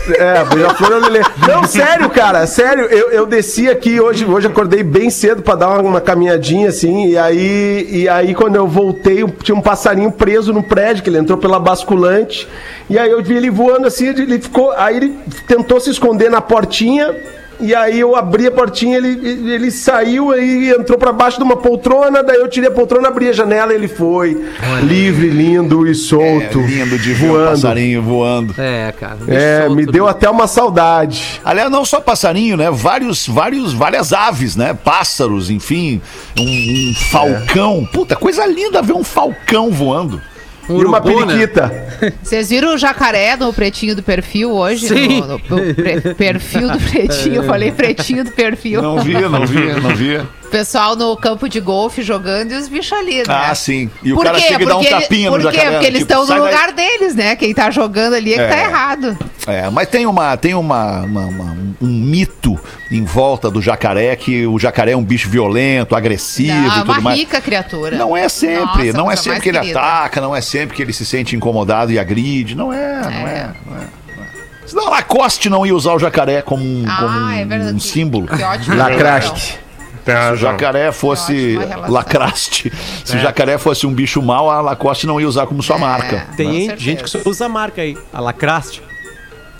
É, 0.08 0.44
beija-flor 0.44 0.92
o 0.92 0.98
Lelê. 1.00 1.20
Não, 1.46 1.64
sério, 1.64 2.08
cara, 2.10 2.46
sério, 2.46 2.84
eu, 2.84 3.10
eu 3.10 3.26
desci 3.26 3.68
aqui 3.68 4.00
hoje, 4.00 4.24
hoje 4.24 4.46
acordei 4.46 4.82
bem 4.82 5.10
cedo 5.10 5.42
pra 5.42 5.54
dar 5.54 5.68
uma, 5.68 5.80
uma 5.80 6.00
caminhadinha 6.00 6.68
assim, 6.68 7.08
e 7.08 7.18
aí, 7.18 7.86
e 7.90 8.08
aí 8.08 8.34
quando 8.34 8.56
eu 8.56 8.66
voltei, 8.66 9.24
tinha 9.42 9.54
um 9.54 9.60
passarinho 9.60 10.10
preso 10.10 10.52
no 10.52 10.62
prédio, 10.62 11.02
que 11.02 11.10
ele 11.10 11.18
entrou 11.18 11.38
pela 11.38 11.58
basculante, 11.58 12.48
e 12.88 12.98
aí 12.98 13.10
eu 13.10 13.22
vi 13.22 13.36
ele 13.36 13.50
voando 13.50 13.86
assim, 13.86 14.08
ele 14.08 14.40
ficou, 14.40 14.72
aí 14.72 14.96
ele 14.96 15.18
tentou 15.46 15.78
se 15.80 15.90
esconder 15.90 16.30
na 16.30 16.40
portinha, 16.40 17.14
e 17.60 17.74
aí 17.74 18.00
eu 18.00 18.16
abri 18.16 18.46
a 18.46 18.50
portinha, 18.50 18.96
ele, 18.96 19.08
ele 19.52 19.70
saiu 19.70 20.32
aí 20.32 20.70
entrou 20.70 20.98
pra 20.98 21.12
baixo 21.12 21.38
de 21.38 21.44
uma 21.44 21.56
poltrona, 21.56 22.22
daí 22.22 22.36
eu 22.38 22.48
tirei 22.48 22.68
a 22.68 22.72
poltrona, 22.72 23.08
abri 23.08 23.28
a 23.28 23.32
janela, 23.32 23.72
ele 23.74 23.88
foi 23.88 24.40
livre, 24.82 25.28
lindo 25.28 25.86
e 25.86 25.90
É 25.90 25.94
solto, 25.94 26.60
lindo 26.60 26.98
de 26.98 27.12
ver 27.14 27.26
um 27.26 27.32
voando. 27.32 27.50
passarinho 27.50 28.02
voando. 28.02 28.54
É, 28.58 28.92
cara. 28.98 29.16
bicho 29.16 29.32
É, 29.32 29.60
solto, 29.60 29.76
me 29.76 29.84
deu 29.86 30.04
bicho. 30.04 30.06
até 30.06 30.28
uma 30.30 30.46
saudade. 30.46 31.40
Aliás, 31.44 31.70
não 31.70 31.84
só 31.84 32.00
passarinho, 32.00 32.56
né? 32.56 32.70
Vários, 32.70 33.26
vários, 33.26 33.72
várias 33.72 34.12
aves, 34.12 34.56
né? 34.56 34.74
Pássaros, 34.74 35.50
enfim. 35.50 36.00
Um, 36.38 36.42
um 36.90 36.94
falcão. 37.10 37.88
Puta, 37.92 38.16
coisa 38.16 38.46
linda 38.46 38.82
ver 38.82 38.92
um 38.94 39.04
falcão 39.04 39.70
voando. 39.70 40.20
Um 40.70 40.80
e 40.80 40.84
uma 40.84 40.98
urubu, 41.02 41.26
né? 41.26 41.34
periquita. 41.34 42.14
Vocês 42.22 42.50
viram 42.50 42.74
o 42.74 42.78
jacaré 42.78 43.36
no 43.36 43.52
pretinho 43.52 43.94
do 43.96 44.02
perfil 44.02 44.52
hoje? 44.52 44.88
Sim. 44.88 45.20
No, 45.20 45.26
no- 45.26 45.38
no 45.66 45.74
pre- 45.74 46.14
perfil 46.14 46.70
do 46.70 46.78
pretinho. 46.90 47.34
Eu 47.36 47.42
falei 47.44 47.72
pretinho 47.72 48.24
do 48.24 48.30
perfil. 48.30 48.80
Não 48.82 49.00
vi, 49.00 49.14
não 49.14 49.46
vi, 49.46 49.80
não 49.80 49.94
vi. 49.94 50.20
Pessoal 50.50 50.96
no 50.96 51.16
campo 51.16 51.48
de 51.48 51.60
golfe 51.60 52.02
jogando 52.02 52.52
e 52.52 52.56
os 52.56 52.68
bichos 52.68 52.92
ali, 52.98 53.18
né? 53.18 53.24
Ah, 53.28 53.54
sim. 53.54 53.88
E 54.02 54.12
o 54.12 54.16
Por 54.16 54.24
cara 54.24 54.38
quê? 54.40 54.48
chega 54.48 54.62
e 54.64 54.66
dá 54.66 54.74
um 54.76 54.80
Porque 54.80 54.92
ele- 54.94 55.02
tapinha 55.02 55.30
Por 55.30 55.40
no 55.40 55.48
quê? 55.50 55.56
jacaré. 55.56 55.70
Porque 55.76 55.86
eles 55.86 55.98
tipo, 56.00 56.12
estão 56.12 56.22
no 56.26 56.42
daí. 56.42 56.52
lugar 56.52 56.72
deles, 56.72 57.14
né? 57.14 57.36
Quem 57.36 57.54
tá 57.54 57.70
jogando 57.70 58.14
ali 58.14 58.32
é 58.34 58.36
que 58.36 58.42
É. 58.42 58.48
tá 58.48 58.58
errado. 58.58 59.18
É, 59.46 59.70
mas 59.70 59.88
tem, 59.88 60.06
uma, 60.06 60.36
tem 60.36 60.54
uma, 60.54 61.00
uma- 61.02 61.26
uma- 61.26 61.56
um 61.80 61.86
mito 61.88 62.58
em 62.90 63.04
volta 63.04 63.50
do 63.50 63.62
jacaré 63.62 64.14
que 64.16 64.46
o 64.46 64.58
jacaré 64.58 64.92
é 64.92 64.96
um 64.96 65.02
bicho 65.04 65.28
violento, 65.30 65.94
agressivo 65.96 66.52
Não, 66.52 66.64
e 66.64 66.66
é 66.66 66.70
tudo 66.80 66.92
uma 66.92 67.00
mais. 67.00 67.18
rica 67.18 67.40
criatura. 67.40 67.96
Não 67.96 68.16
é 68.16 68.28
sempre, 68.28 68.86
Nossa, 68.86 68.98
não 68.98 69.10
é 69.10 69.16
sempre 69.16 69.40
que 69.40 69.48
ele 69.48 69.58
querida. 69.60 69.78
ataca, 69.80 70.20
não 70.20 70.34
é 70.36 70.40
sempre 70.40 70.76
que 70.76 70.82
ele 70.82 70.92
se 70.92 71.06
sente 71.06 71.34
incomodado 71.36 71.90
e 71.92 71.98
agride. 71.98 72.54
Não 72.54 72.72
é, 72.72 73.00
não 73.00 73.08
é, 73.08 73.12
não 73.12 73.28
é. 73.28 73.50
não 73.66 73.76
é. 73.76 73.86
Senão 74.66 74.90
Lacoste 74.90 75.48
não 75.48 75.64
ia 75.66 75.74
usar 75.74 75.94
o 75.94 75.98
jacaré 75.98 76.42
como 76.42 76.62
um, 76.62 76.84
como 76.84 77.08
Ah, 77.08 77.34
é 77.36 77.44
um- 77.44 77.48
verdade. 77.48 77.74
um 77.74 77.80
símbolo. 77.80 78.26
Que 78.28 78.42
ótimo. 78.42 78.76
Lacraste. 78.76 79.58
Tem 80.12 80.26
Se 80.26 80.32
o 80.32 80.36
jacaré 80.36 80.92
fosse 80.92 81.58
lacraste, 81.88 82.72
se 83.04 83.16
o 83.16 83.20
jacaré 83.20 83.58
fosse 83.58 83.86
um 83.86 83.92
bicho 83.92 84.20
mau, 84.22 84.50
a 84.50 84.60
Lacoste 84.60 85.06
não 85.06 85.20
ia 85.20 85.28
usar 85.28 85.46
como 85.46 85.62
sua 85.62 85.78
marca. 85.78 86.26
Tem 86.36 86.68
Com 86.68 86.76
gente 86.76 87.02
que 87.02 87.10
só 87.10 87.18
usa 87.24 87.46
a 87.46 87.48
marca 87.48 87.82
aí, 87.82 87.96
a 88.12 88.20
Lacraste. 88.20 88.82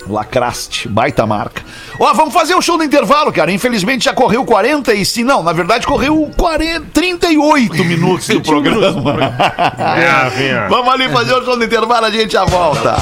Lacraste, 0.08 0.88
baita 0.88 1.26
marca. 1.26 1.62
Ó, 1.98 2.12
vamos 2.14 2.32
fazer 2.32 2.54
o 2.54 2.62
show 2.62 2.78
do 2.78 2.84
intervalo, 2.84 3.30
cara. 3.32 3.52
Infelizmente 3.52 4.06
já 4.06 4.14
correu 4.14 4.44
40 4.44 4.94
e 4.94 5.04
se 5.04 5.22
não, 5.22 5.42
na 5.42 5.52
verdade 5.52 5.86
correu 5.86 6.30
40, 6.36 6.86
38 6.92 7.84
minutos 7.84 8.26
do 8.28 8.40
programa. 8.40 9.14
Vamos 10.70 10.92
ali 10.94 11.08
fazer 11.10 11.34
o 11.34 11.44
show 11.44 11.56
do 11.56 11.64
intervalo, 11.64 12.06
a 12.06 12.10
gente 12.10 12.32
já 12.32 12.44
volta. 12.44 12.96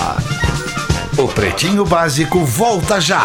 O 1.17 1.29
Pretinho 1.29 1.85
Básico 1.85 2.45
volta 2.45 3.01
já. 3.01 3.25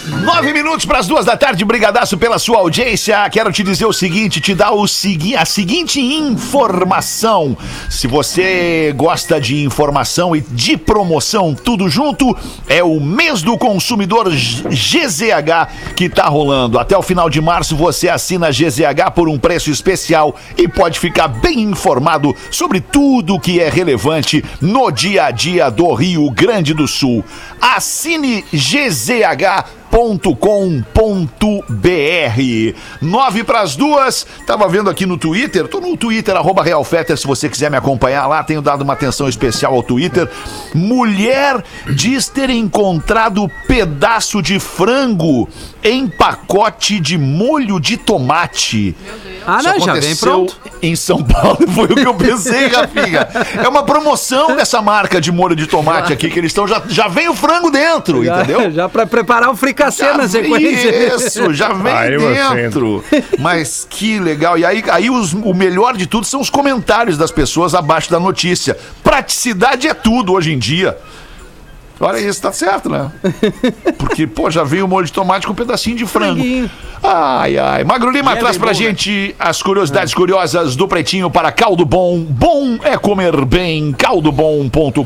Nove 0.07 0.51
minutos 0.51 0.83
para 0.83 0.97
as 0.97 1.05
duas 1.05 1.25
da 1.25 1.37
tarde, 1.37 1.63
brigadaço 1.63 2.17
pela 2.17 2.39
sua 2.39 2.57
audiência. 2.57 3.29
Quero 3.29 3.51
te 3.51 3.61
dizer 3.61 3.85
o 3.85 3.93
seguinte, 3.93 4.41
te 4.41 4.55
dar 4.55 4.71
o 4.71 4.87
segui 4.87 5.35
a 5.35 5.45
seguinte 5.45 6.01
informação. 6.01 7.55
Se 7.87 8.07
você 8.07 8.91
gosta 8.95 9.39
de 9.39 9.63
informação 9.63 10.35
e 10.35 10.41
de 10.41 10.75
promoção, 10.75 11.53
tudo 11.53 11.87
junto, 11.87 12.35
é 12.67 12.83
o 12.83 12.99
mês 12.99 13.43
do 13.43 13.55
consumidor 13.59 14.27
GZH 14.31 15.93
que 15.95 16.09
tá 16.09 16.25
rolando. 16.25 16.79
Até 16.79 16.97
o 16.97 17.03
final 17.03 17.29
de 17.29 17.39
março 17.39 17.75
você 17.75 18.09
assina 18.09 18.49
GZH 18.49 19.11
por 19.13 19.29
um 19.29 19.37
preço 19.37 19.69
especial 19.69 20.35
e 20.57 20.67
pode 20.67 20.99
ficar 20.99 21.27
bem 21.27 21.61
informado 21.61 22.35
sobre 22.49 22.81
tudo 22.81 23.39
que 23.39 23.59
é 23.59 23.69
relevante 23.69 24.43
no 24.59 24.89
dia 24.89 25.25
a 25.25 25.31
dia 25.31 25.69
do 25.69 25.93
Rio 25.93 26.27
Grande 26.31 26.73
do 26.73 26.87
Sul. 26.87 27.23
Assine 27.61 28.43
gzh.com.br. 31.41 32.77
Nove 33.01 33.43
para 33.43 33.61
as 33.61 33.75
duas. 33.75 34.25
Tava 34.47 34.67
vendo 34.67 34.89
aqui 34.89 35.05
no 35.05 35.17
Twitter. 35.17 35.67
Tô 35.67 35.79
no 35.79 35.97
Twitter, 35.97 36.35
arroba 36.35 36.63
RealFetter, 36.63 37.17
se 37.17 37.27
você 37.27 37.49
quiser 37.49 37.69
me 37.69 37.77
acompanhar 37.77 38.27
lá. 38.27 38.43
Tenho 38.43 38.61
dado 38.61 38.81
uma 38.83 38.93
atenção 38.93 39.27
especial 39.27 39.75
ao 39.75 39.83
Twitter. 39.83 40.29
Mulher 40.73 41.63
diz 41.93 42.27
ter 42.27 42.49
encontrado 42.49 43.49
pedaço 43.67 44.41
de 44.41 44.59
frango 44.59 45.47
em 45.83 46.07
pacote 46.07 46.99
de 46.99 47.17
molho 47.17 47.79
de 47.79 47.97
tomate. 47.97 48.95
Ah, 49.45 49.57
Isso 49.59 49.69
não, 49.69 49.79
já 49.79 49.93
vem 49.93 50.15
pronto. 50.15 50.61
Em 50.83 50.95
São 50.95 51.23
Paulo, 51.23 51.59
foi 51.73 51.85
o 51.85 51.95
que 51.95 52.07
eu 52.07 52.13
pensei, 52.13 52.67
Rafinha. 52.67 53.27
É 53.63 53.67
uma 53.67 53.83
promoção 53.83 54.55
dessa 54.55 54.81
marca 54.81 55.19
de 55.21 55.31
molho 55.31 55.55
de 55.55 55.67
tomate 55.67 56.11
aqui, 56.13 56.29
que 56.29 56.39
eles 56.39 56.49
estão. 56.51 56.67
Já, 56.67 56.81
já 56.87 57.07
vem 57.07 57.27
o 57.29 57.35
frango 57.35 57.69
dentro, 57.71 58.23
Já, 58.23 58.37
entendeu? 58.37 58.71
já 58.71 58.87
pra 58.89 59.05
preparar 59.05 59.49
o 59.49 59.55
fricassê 59.81 60.03
Já 60.05 60.17
na 60.17 60.27
sequência. 60.27 61.15
Isso, 61.15 61.53
já 61.53 61.69
vem 61.75 61.93
Aí 61.93 62.17
dentro. 62.55 63.03
Mas 63.39 63.85
que 63.89 64.19
legal. 64.19 64.57
E 64.57 64.65
aí, 64.65 64.83
aí 64.91 65.09
os- 65.09 65.33
o 65.33 65.53
melhor 65.53 65.95
de 65.97 66.05
tudo 66.05 66.25
são 66.25 66.39
os 66.41 66.49
comentários 66.49 67.17
das 67.17 67.31
pessoas 67.31 67.73
abaixo 67.73 68.11
da 68.11 68.19
notícia. 68.19 68.77
Praticidade 69.03 69.87
é 69.87 69.93
tudo 69.93 70.33
hoje 70.33 70.51
em 70.53 70.59
dia. 70.59 70.97
Olha 72.03 72.17
isso, 72.17 72.41
tá 72.41 72.51
certo, 72.51 72.89
né? 72.89 73.11
Porque, 73.99 74.25
pô, 74.25 74.49
já 74.49 74.63
veio 74.63 74.85
o 74.85 74.87
molho 74.87 75.05
de 75.05 75.13
tomate 75.13 75.45
com 75.45 75.53
um 75.53 75.55
pedacinho 75.55 75.95
de 75.95 76.07
frango. 76.07 76.41
Ai, 77.03 77.59
ai. 77.59 77.83
Magro 77.83 78.09
Lima 78.09 78.35
traz 78.37 78.57
pra 78.57 78.73
gente 78.73 79.35
as 79.37 79.61
curiosidades 79.61 80.11
curiosas 80.11 80.75
do 80.75 80.87
Pretinho 80.87 81.29
para 81.29 81.51
Caldo 81.51 81.85
Bom. 81.85 82.21
Bom 82.23 82.79
é 82.83 82.97
comer 82.97 83.45
bem. 83.45 83.91
caldobom.com.br 83.93 85.01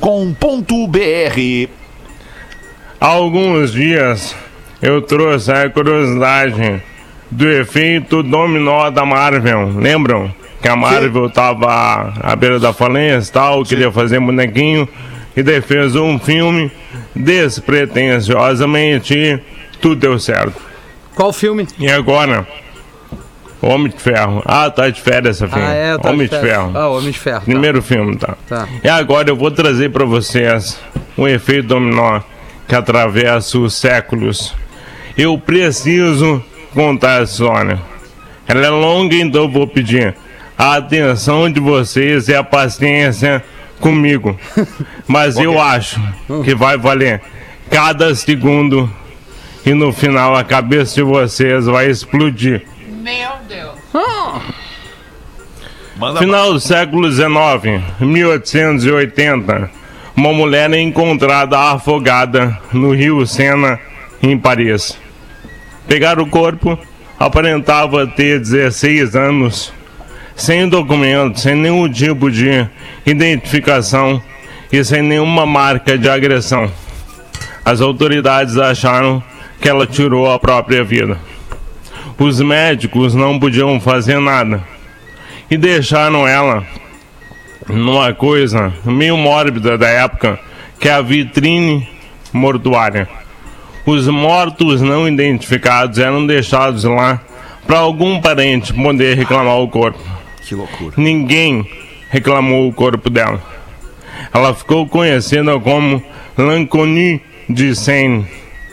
Há 3.02 3.08
alguns 3.08 3.74
dias 3.74 4.34
eu 4.82 5.02
trouxe 5.02 5.52
a 5.52 5.70
curiosidade 5.70 6.82
do 7.30 7.50
efeito 7.50 8.24
dominó 8.24 8.90
da 8.90 9.06
Marvel. 9.06 9.74
Lembram? 9.76 10.34
Que 10.62 10.68
a 10.68 10.76
Marvel 10.76 11.30
tava 11.30 12.14
à 12.22 12.36
beira 12.36 12.60
da 12.60 12.74
falência 12.74 13.30
e 13.30 13.34
tal, 13.34 13.64
queria 13.64 13.92
fazer 13.92 14.20
bonequinho, 14.20 14.90
e 15.36 15.44
daí 15.44 15.62
fez 15.62 15.96
um 15.96 16.18
filme 16.18 16.72
despretensiosamente 17.16 19.40
tudo 19.86 19.96
deu 19.96 20.20
certo. 20.20 20.60
Qual 21.16 21.32
filme? 21.32 21.68
E 21.78 21.90
agora? 21.90 22.48
Homem 23.62 23.92
de 23.92 24.02
Ferro. 24.02 24.42
Ah, 24.46 24.70
tá 24.70 24.90
de 24.90 25.02
férias 25.02 25.38
essa 25.38 25.48
filme. 25.48 25.68
Ah, 25.68 25.74
é, 25.74 25.98
tá 25.98 26.10
Homem 26.10 26.28
de 26.28 26.40
Ferro. 26.40 26.72
Ah, 26.76 26.90
Homem 26.90 27.12
de 27.12 27.20
Ferro. 27.20 27.40
tá. 27.40 27.46
Primeiro 27.46 27.82
filme, 27.82 28.18
tá. 28.18 28.36
Tá. 28.48 28.68
E 28.84 28.90
agora 28.90 29.30
eu 29.30 29.36
vou 29.36 29.52
trazer 29.52 29.92
pra 29.92 30.06
vocês 30.06 30.80
um 31.18 31.28
efeito 31.28 31.68
dominó 31.68 32.22
que 32.68 32.76
atravessa 32.76 33.60
os 33.60 33.76
séculos. 33.76 34.56
Eu 35.18 35.38
preciso 35.38 36.44
contar 36.74 37.22
essa 37.22 37.32
história. 37.32 37.80
Ela 38.48 38.68
é 38.68 38.70
longa, 38.70 39.16
então 39.16 39.44
eu 39.44 39.50
vou 39.50 39.66
pedir 39.68 40.16
a 40.58 40.76
atenção 40.76 41.52
de 41.52 41.60
vocês 41.60 42.28
e 42.28 42.36
a 42.36 42.44
paciência 42.44 43.44
comigo. 43.80 44.38
Mas 45.08 45.38
eu 45.38 45.60
acho 45.60 46.02
que 46.44 46.54
vai 46.54 46.78
valer 46.78 47.22
cada 47.70 48.14
segundo 48.14 48.92
e 49.66 49.74
no 49.74 49.92
final 49.92 50.36
a 50.36 50.44
cabeça 50.44 50.96
de 50.96 51.02
vocês 51.02 51.66
vai 51.66 51.90
explodir. 51.90 52.64
Meu 53.02 53.32
Deus. 53.48 53.76
Final 56.20 56.54
do 56.54 56.60
século 56.60 57.10
XIX, 57.10 57.82
1880, 58.02 59.72
uma 60.16 60.34
mulher 60.34 60.72
é 60.74 60.80
encontrada 60.80 61.58
afogada 61.58 62.58
no 62.74 62.94
rio 62.94 63.26
Sena, 63.26 63.80
em 64.22 64.38
Paris. 64.38 65.05
Pegaram 65.88 66.24
o 66.24 66.30
corpo, 66.30 66.78
aparentava 67.20 68.08
ter 68.08 68.40
16 68.40 69.16
anos, 69.16 69.74
sem 70.36 70.68
documento, 70.68 71.40
sem 71.40 71.56
nenhum 71.56 71.90
tipo 71.90 72.30
de 72.30 72.68
identificação 73.06 74.22
e 74.72 74.84
sem 74.84 75.02
nenhuma 75.02 75.46
marca 75.46 75.98
de 75.98 76.10
agressão. 76.10 76.72
As 77.64 77.82
autoridades 77.82 78.58
acharam 78.58 79.24
que 79.62 79.70
ela 79.70 79.88
tirou 79.88 80.32
a 80.32 80.38
própria 80.38 80.84
vida. 80.84 81.18
Os 82.18 82.40
médicos 82.40 83.14
não 83.14 83.40
podiam 83.40 83.80
fazer 83.80 84.20
nada 84.20 84.64
e 85.50 85.58
deixaram 85.58 86.28
ela 86.28 86.66
numa 87.68 88.14
coisa 88.14 88.74
meio 88.84 89.18
mórbida 89.18 89.78
da 89.78 89.88
época, 89.88 90.40
que 90.80 90.88
é 90.88 90.94
a 90.94 91.02
vitrine 91.02 91.88
mortuária. 92.32 93.08
Os 93.86 94.08
mortos 94.08 94.82
não 94.82 95.08
identificados 95.08 96.00
eram 96.00 96.26
deixados 96.26 96.84
lá 96.86 97.22
para 97.68 97.78
algum 97.78 98.20
parente 98.20 98.74
poder 98.74 99.16
reclamar 99.16 99.60
o 99.60 99.68
corpo. 99.68 100.00
Que 100.44 100.56
loucura. 100.56 100.96
Ninguém 100.98 101.70
reclamou 102.10 102.68
o 102.68 102.74
corpo 102.74 103.10
dela. 103.12 103.42
Ela 104.34 104.56
ficou 104.56 104.88
conhecida 104.88 105.60
como 105.60 106.04
Lanconi 106.36 107.22
de 107.48 107.76
Seine, 107.76 108.26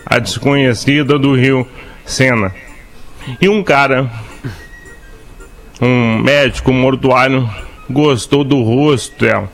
a 0.06 0.18
desconhecida 0.18 1.18
do 1.18 1.34
rio 1.34 1.66
Sena. 2.06 2.54
E 3.40 3.48
um 3.48 3.62
cara, 3.62 4.10
um 5.80 6.18
médico 6.18 6.72
mortuário, 6.72 7.48
gostou 7.88 8.44
do 8.44 8.62
rosto 8.62 9.24
dela. 9.24 9.52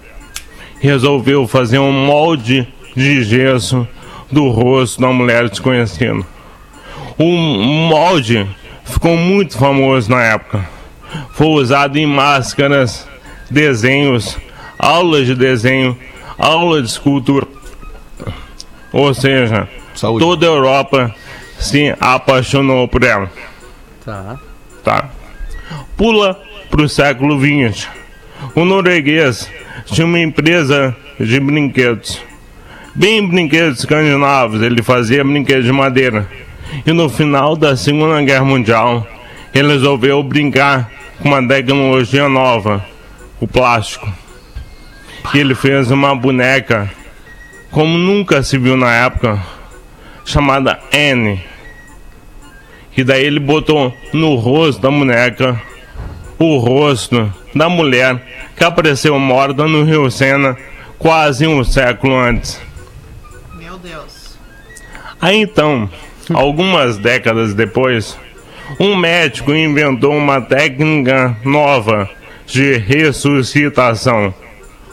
Resolveu 0.81 1.49
fazer 1.49 1.79
um 1.79 1.93
molde 1.93 2.67
de 2.95 3.25
gesso 3.25 3.87
do 4.31 4.49
rosto 4.49 5.01
da 5.01 5.09
mulher 5.09 5.49
desconhecida. 5.49 6.25
O 7.19 7.27
molde 7.27 8.47
ficou 8.85 9.17
muito 9.17 9.57
famoso 9.57 10.11
na 10.11 10.23
época. 10.23 10.69
Foi 11.33 11.47
usado 11.49 11.97
em 11.99 12.07
máscaras, 12.07 13.09
desenhos, 13.51 14.39
aulas 14.79 15.27
de 15.27 15.35
desenho, 15.35 15.97
aula 16.39 16.83
de 16.83 16.89
escultura. 16.89 17.47
Ou 18.93 19.13
seja, 19.15 19.69
Saúde. 19.95 20.25
toda 20.25 20.47
a 20.47 20.51
Europa 20.51 21.15
se 21.59 21.95
apaixonou 22.01 22.87
por 22.87 23.03
ela. 23.03 23.31
Tá. 24.05 24.39
Tá. 24.85 25.11
Pula 25.97 26.41
pro 26.71 26.89
século 26.89 27.39
XX. 27.39 27.89
O 28.55 28.65
norueguês 28.65 29.51
tinha 29.87 30.07
uma 30.07 30.21
empresa 30.21 30.97
de 31.19 31.41
brinquedos. 31.41 32.23
Bem 32.99 33.25
brinquedos 33.25 33.79
escandinavos, 33.79 34.61
ele 34.61 34.83
fazia 34.83 35.23
brinquedos 35.23 35.65
de 35.65 35.71
madeira. 35.71 36.29
E 36.85 36.93
no 36.93 37.09
final 37.09 37.55
da 37.55 37.77
Segunda 37.77 38.21
Guerra 38.23 38.45
Mundial, 38.45 39.07
ele 39.55 39.69
resolveu 39.69 40.21
brincar 40.21 40.91
com 41.21 41.29
uma 41.29 41.47
tecnologia 41.47 42.29
nova, 42.29 42.85
o 43.41 43.47
plástico. 43.47 44.13
E 45.33 45.39
ele 45.39 45.55
fez 45.55 45.93
uma 45.93 46.13
boneca, 46.17 46.91
como 47.71 47.97
nunca 47.97 48.43
se 48.43 48.59
viu 48.59 48.77
na 48.77 48.93
época, 48.93 49.41
chamada 50.25 50.81
Anne. 50.93 51.41
E 52.97 53.05
daí 53.05 53.25
ele 53.25 53.39
botou 53.39 53.95
no 54.13 54.35
rosto 54.35 54.83
da 54.83 54.91
boneca 54.91 55.63
o 56.37 56.59
rosto 56.59 57.33
da 57.55 57.69
mulher 57.69 58.21
que 58.57 58.65
apareceu 58.65 59.17
morta 59.21 59.69
no 59.69 59.85
Rio 59.85 60.11
Sena 60.11 60.57
quase 60.99 61.47
um 61.47 61.63
século 61.63 62.19
antes. 62.19 62.67
Aí 65.21 65.41
então, 65.41 65.89
algumas 66.33 66.99
décadas 66.99 67.55
depois, 67.55 68.17
um 68.79 68.97
médico 68.97 69.53
inventou 69.53 70.17
uma 70.17 70.41
técnica 70.41 71.37
nova 71.45 72.09
de 72.47 72.77
ressuscitação, 72.77 74.33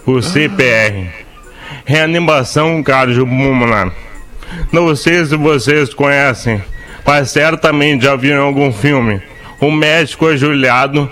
o 0.05 0.21
CPR, 0.21 1.09
reanimação 1.86 2.82
cardiopulmonar. 2.82 3.91
Não 4.71 4.95
sei 4.95 5.26
se 5.26 5.36
vocês 5.36 5.93
conhecem, 5.93 6.61
mas 7.05 7.32
certamente 7.32 8.05
já 8.05 8.15
viram 8.15 8.38
em 8.43 8.45
algum 8.45 8.71
filme. 8.71 9.21
Um 9.61 9.71
médico 9.71 10.28
ajoelhado 10.28 11.09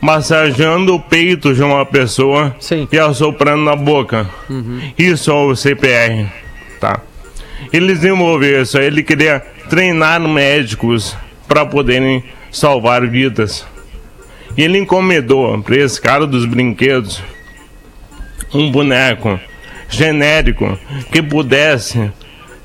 massageando 0.00 0.94
o 0.94 1.00
peito 1.00 1.54
de 1.54 1.62
uma 1.62 1.84
pessoa 1.86 2.54
Sim. 2.60 2.86
e 2.92 2.98
assoprando 2.98 3.62
na 3.62 3.74
boca. 3.74 4.28
Isso 4.98 5.30
é 5.30 5.34
o 5.34 5.56
CPR, 5.56 6.26
ele 7.72 7.94
desenvolveu 7.94 8.62
isso. 8.62 8.78
Ele 8.78 9.02
queria 9.02 9.40
treinar 9.68 10.20
médicos 10.20 11.16
para 11.46 11.64
poderem 11.64 12.24
salvar 12.50 13.06
vidas. 13.06 13.66
E 14.56 14.62
ele 14.62 14.78
encomendou 14.78 15.60
para 15.62 15.76
esse 15.76 16.00
cara 16.00 16.26
dos 16.26 16.46
brinquedos 16.46 17.22
um 18.54 18.70
boneco 18.70 19.38
genérico 19.88 20.78
que 21.12 21.22
pudesse 21.22 22.10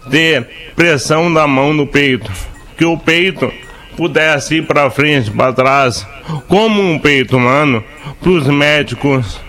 ter 0.10 0.48
pressão 0.76 1.32
da 1.32 1.46
mão 1.46 1.74
no 1.74 1.86
peito, 1.86 2.32
que 2.78 2.86
o 2.86 2.98
peito 2.98 3.52
pudesse 3.96 4.56
ir 4.56 4.66
para 4.66 4.90
frente, 4.90 5.30
para 5.30 5.54
trás, 5.54 6.08
como 6.48 6.82
um 6.82 6.98
peito 6.98 7.38
humano, 7.38 7.84
para 8.20 8.32
os 8.32 8.48
médicos 8.48 9.40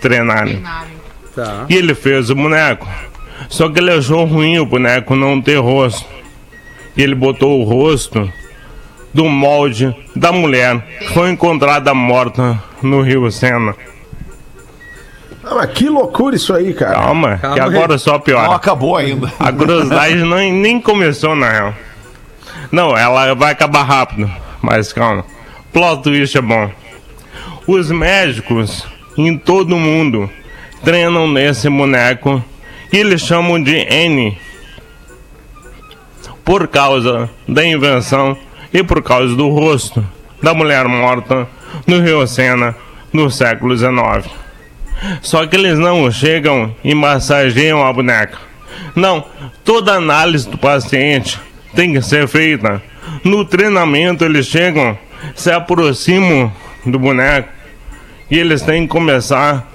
treinarem. 0.00 0.62
Tá. 1.34 1.66
E 1.68 1.74
ele 1.74 1.94
fez 1.94 2.28
o 2.28 2.34
boneco. 2.34 2.86
Só 3.48 3.68
que 3.68 3.78
ele 3.78 3.90
achou 3.92 4.24
ruim 4.24 4.58
o 4.58 4.66
boneco 4.66 5.14
não 5.16 5.40
ter 5.40 5.56
rosto. 5.58 6.06
E 6.96 7.02
ele 7.02 7.14
botou 7.14 7.60
o 7.60 7.64
rosto 7.64 8.30
do 9.14 9.24
molde 9.26 9.94
da 10.16 10.32
mulher 10.32 10.80
que 10.98 11.08
foi 11.12 11.30
encontrada 11.30 11.92
morta 11.94 12.62
no 12.82 13.00
Rio 13.02 13.30
Sena. 13.30 13.74
Ah, 15.44 15.54
mas 15.56 15.70
que 15.72 15.88
loucura 15.88 16.36
isso 16.36 16.54
aí, 16.54 16.72
cara. 16.72 16.94
Calma, 16.94 17.36
Calma 17.38 17.56
que 17.56 17.60
aí. 17.60 17.66
agora 17.66 17.98
só 17.98 18.12
Não 18.12 18.20
piora. 18.20 18.54
acabou 18.54 18.96
ainda. 18.96 19.32
A 19.38 19.52
curiosidade 19.52 20.14
não, 20.22 20.36
nem 20.36 20.80
começou, 20.80 21.34
na 21.34 21.50
real. 21.50 21.74
Não, 22.70 22.96
ela 22.96 23.34
vai 23.34 23.52
acabar 23.52 23.82
rápido, 23.82 24.30
mas 24.62 24.92
calma. 24.92 25.24
Plot 25.72 26.02
twist 26.02 26.36
é 26.38 26.40
bom. 26.40 26.70
Os 27.66 27.90
médicos 27.90 28.86
em 29.16 29.36
todo 29.36 29.76
mundo 29.76 30.30
treinam 30.84 31.28
nesse 31.28 31.68
boneco 31.68 32.42
e 32.92 32.98
eles 32.98 33.22
chamam 33.22 33.62
de 33.62 33.74
N. 33.74 34.36
Por 36.44 36.68
causa 36.68 37.30
da 37.48 37.64
invenção 37.64 38.36
e 38.72 38.82
por 38.82 39.02
causa 39.02 39.34
do 39.34 39.48
rosto 39.48 40.04
da 40.42 40.52
mulher 40.52 40.86
morta 40.86 41.48
no 41.86 42.00
Rio 42.00 42.26
Sena 42.26 42.74
no 43.12 43.30
século 43.30 43.76
XIX. 43.76 44.30
Só 45.20 45.46
que 45.46 45.56
eles 45.56 45.78
não 45.78 46.10
chegam 46.10 46.74
e 46.84 46.94
massageiam 46.94 47.84
a 47.84 47.92
boneca. 47.92 48.38
Não, 48.94 49.24
toda 49.64 49.94
análise 49.94 50.48
do 50.48 50.58
paciente 50.58 51.40
tem 51.74 51.92
que 51.92 52.02
ser 52.02 52.28
feita. 52.28 52.82
No 53.24 53.44
treinamento 53.44 54.24
eles 54.24 54.46
chegam, 54.46 54.98
se 55.34 55.50
aproximam 55.50 56.52
do 56.84 56.98
boneco 56.98 57.48
e 58.30 58.38
eles 58.38 58.62
têm 58.62 58.82
que 58.82 58.88
começar 58.88 59.66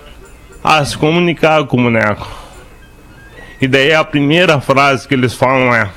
a 0.63 0.83
se 0.83 0.97
comunicar 0.97 1.65
com 1.65 1.77
o 1.79 1.83
boneco. 1.83 2.46
E 3.59 3.67
daí 3.67 3.93
a 3.93 4.03
primeira 4.03 4.61
frase 4.61 5.07
que 5.07 5.13
eles 5.13 5.33
falam 5.33 5.73
é 5.73 5.89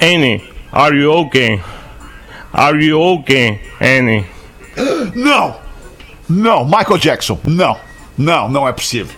Annie, 0.00 0.42
are 0.72 0.96
you 0.96 1.12
okay? 1.12 1.60
Are 2.52 2.84
you 2.84 3.00
okay, 3.00 3.60
Annie? 3.80 4.26
Não! 5.14 5.56
Não, 6.28 6.64
Michael 6.64 6.98
Jackson, 6.98 7.38
não. 7.44 7.76
Não, 8.16 8.48
não 8.48 8.68
é 8.68 8.72
possível. 8.72 9.16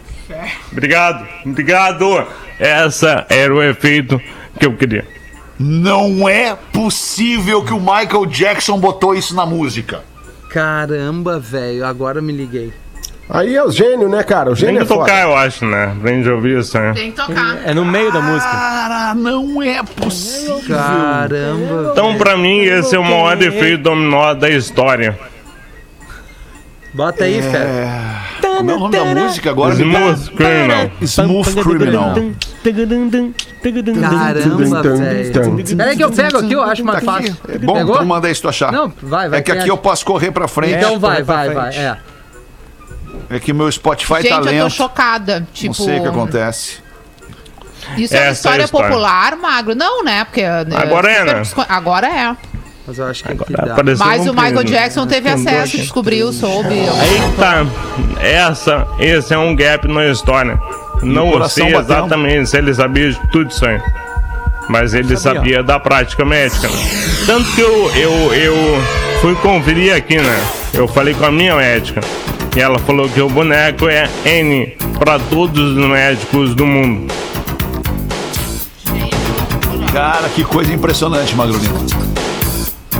Obrigado, 0.70 1.28
obrigado. 1.44 2.26
Essa 2.58 3.26
era 3.28 3.54
o 3.54 3.62
efeito 3.62 4.18
que 4.58 4.64
eu 4.64 4.74
queria. 4.74 5.06
Não 5.58 6.26
é 6.26 6.56
possível 6.72 7.62
que 7.62 7.74
o 7.74 7.78
Michael 7.78 8.26
Jackson 8.26 8.78
botou 8.78 9.14
isso 9.14 9.34
na 9.34 9.44
música. 9.44 10.02
Caramba, 10.48 11.38
velho, 11.38 11.84
agora 11.84 12.22
me 12.22 12.32
liguei. 12.32 12.72
Aí 13.34 13.56
é 13.56 13.64
o 13.64 13.70
gênio, 13.70 14.10
né, 14.10 14.22
cara? 14.22 14.50
O 14.50 14.54
Tem 14.54 14.66
gênio 14.66 14.80
que 14.80 14.84
é 14.84 14.86
foda. 14.86 15.00
tocar, 15.06 15.22
eu 15.22 15.34
acho, 15.34 15.64
né? 15.64 15.96
Pra 15.98 16.12
gente 16.12 16.28
ouvir 16.28 16.58
isso, 16.58 16.78
né? 16.78 16.92
Tem 16.94 17.10
que 17.10 17.16
tocar. 17.16 17.60
É 17.64 17.72
no 17.72 17.82
meio 17.82 18.12
da 18.12 18.20
música. 18.20 18.50
Cara, 18.50 19.14
não 19.14 19.62
é 19.62 19.82
possível. 19.82 20.60
Caramba. 20.68 21.92
Então, 21.92 22.18
pra 22.18 22.36
mim, 22.36 22.60
esse 22.60 22.94
é 22.94 22.98
o 22.98 23.02
maior 23.02 23.40
efeito 23.40 23.84
dominó 23.84 24.34
da 24.34 24.50
história. 24.50 25.18
Bota 26.92 27.24
aí, 27.24 27.40
fera. 27.40 28.20
Como 28.42 28.70
é 28.70 28.74
o 28.74 28.78
nome 28.78 28.96
da 28.98 29.04
música 29.06 29.48
agora? 29.48 29.74
Smooth 29.76 30.30
Criminal. 30.32 30.90
Smooth 31.00 31.54
Criminal. 31.62 32.14
Caramba, 34.10 34.82
velho. 34.82 35.76
Peraí 35.76 35.96
que 35.96 36.04
eu 36.04 36.10
pego 36.10 36.36
aqui, 36.36 36.52
eu 36.52 36.62
acho 36.62 36.84
mais 36.84 37.02
fácil. 37.02 37.34
É 37.48 37.56
bom, 37.56 37.72
Pegou? 37.72 37.96
tu 37.96 38.04
manda 38.04 38.28
aí 38.28 38.34
se 38.34 38.42
tu 38.42 38.48
achar. 38.50 38.70
Não, 38.70 38.92
vai, 39.02 39.30
vai. 39.30 39.38
é 39.38 39.42
que 39.42 39.50
tem 39.50 39.60
aqui 39.60 39.70
eu 39.70 39.78
posso 39.78 40.04
correr 40.04 40.30
pra 40.30 40.46
frente. 40.46 40.74
Então 40.74 40.98
vai, 40.98 41.22
vai, 41.22 41.48
vai. 41.48 41.74
É. 41.74 41.96
É 43.32 43.40
que 43.40 43.52
meu 43.52 43.70
Spotify 43.70 44.16
Gente, 44.22 44.28
tá 44.28 44.36
eu 44.36 44.42
tô 44.42 44.50
lento. 44.50 44.70
chocada. 44.70 45.46
Tipo, 45.52 45.66
Não 45.78 45.86
sei 45.86 45.98
o 45.98 46.02
que 46.02 46.08
acontece. 46.08 46.76
Isso 47.96 48.14
é 48.14 48.18
uma 48.18 48.24
Essa 48.24 48.24
é 48.24 48.28
a 48.28 48.32
história 48.32 48.64
história. 48.64 48.88
popular, 48.88 49.36
Magro? 49.36 49.74
Não, 49.74 50.04
né? 50.04 50.24
Porque. 50.24 50.42
Agora 50.42 51.10
é, 51.10 51.24
né? 51.24 51.42
Agora 51.68 52.06
é. 52.06 52.36
Mas 52.86 52.98
eu 52.98 53.06
acho 53.06 53.22
que 53.22 53.30
Agora 53.32 53.72
apareceu 53.72 54.04
Mas 54.06 54.26
um 54.26 54.30
o 54.30 54.34
Michael. 54.34 54.64
Jackson 54.64 55.06
teve 55.06 55.28
acesso, 55.28 55.76
descobriu, 55.76 56.32
soube. 56.32 56.74
Tá. 57.38 57.64
Essa, 58.20 58.86
esse 58.98 59.32
é 59.32 59.38
um 59.38 59.54
gap 59.54 59.86
na 59.88 60.06
história. 60.08 60.58
Não 61.02 61.48
sei 61.48 61.72
batendo. 61.72 61.80
exatamente 61.80 62.50
se 62.50 62.56
ele 62.58 62.74
sabia 62.74 63.12
de 63.12 63.20
tudo 63.30 63.50
isso 63.50 63.64
aí. 63.66 63.80
Mas 64.68 64.94
ele 64.94 65.16
sabia, 65.16 65.62
da 65.62 65.78
prática 65.78 66.24
médica. 66.24 66.68
né? 66.68 66.74
Tanto 67.26 67.50
que 67.52 67.60
eu, 67.60 67.90
eu, 67.96 68.34
eu 68.34 68.56
fui 69.20 69.34
conferir 69.36 69.94
aqui, 69.94 70.16
né? 70.16 70.44
Eu 70.72 70.86
falei 70.88 71.14
com 71.14 71.24
a 71.24 71.30
minha 71.32 71.56
médica. 71.56 72.00
E 72.55 72.61
ela 72.61 72.78
falou 72.80 73.09
que 73.09 73.20
o 73.20 73.28
boneco 73.28 73.88
é 73.88 74.09
N 74.24 74.76
para 74.98 75.18
todos 75.18 75.76
os 75.76 75.86
médicos 75.88 76.55
do 76.55 76.66
mundo. 76.66 77.12
Cara, 79.92 80.28
que 80.30 80.44
coisa 80.44 80.72
impressionante, 80.72 81.34
Magro 81.34 81.59
Lima. 81.59 81.78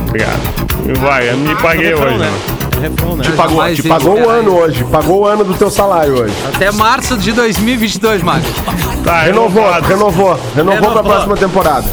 Obrigado. 0.07 0.39
E 0.87 0.93
vai, 0.99 1.29
eu 1.29 1.37
me 1.37 1.55
paguei 1.55 1.89
refrão, 1.89 2.07
hoje, 2.07 2.17
né? 2.17 2.25
né? 2.25 2.39
É 2.77 2.79
refrão, 2.89 3.15
né? 3.15 3.23
Te 3.23 3.31
pagou, 3.31 3.55
Jamais 3.57 3.77
te 3.77 3.87
pagou. 3.87 4.19
O 4.19 4.29
ano 4.29 4.55
hoje. 4.55 4.83
Pagou 4.85 5.19
o 5.21 5.25
ano 5.27 5.43
do 5.43 5.53
teu 5.53 5.69
salário 5.71 6.19
hoje. 6.21 6.33
Até 6.53 6.71
março 6.71 7.17
de 7.17 7.31
2022, 7.31 8.21
Magro. 8.21 8.49
Tá, 9.03 9.21
Renovou, 9.21 9.63
renovado. 9.63 9.87
renovou. 9.87 10.39
Renovou 10.55 10.79
pra 10.81 10.89
Renovou. 10.89 11.03
próxima 11.03 11.37
temporada. 11.37 11.87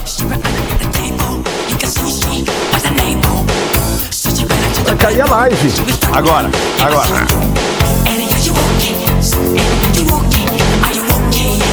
Cair 5.00 5.22
a 5.22 5.26
live. 5.26 5.56
Agora, 6.12 6.50
agora. 6.78 7.26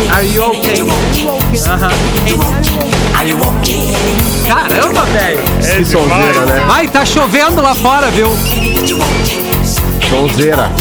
Are 0.09 0.25
you 0.25 0.43
okay? 0.43 0.81
Aham. 1.67 1.91
Caramba, 4.47 5.01
velho. 5.05 5.39
É 5.63 5.77
Que 5.77 5.85
sonzeira, 5.85 6.45
né? 6.45 6.63
Vai, 6.67 6.87
tá 6.87 7.05
chovendo 7.05 7.61
lá 7.61 7.75
fora, 7.75 8.09
viu? 8.11 8.29
Sonzeira. 10.09 10.71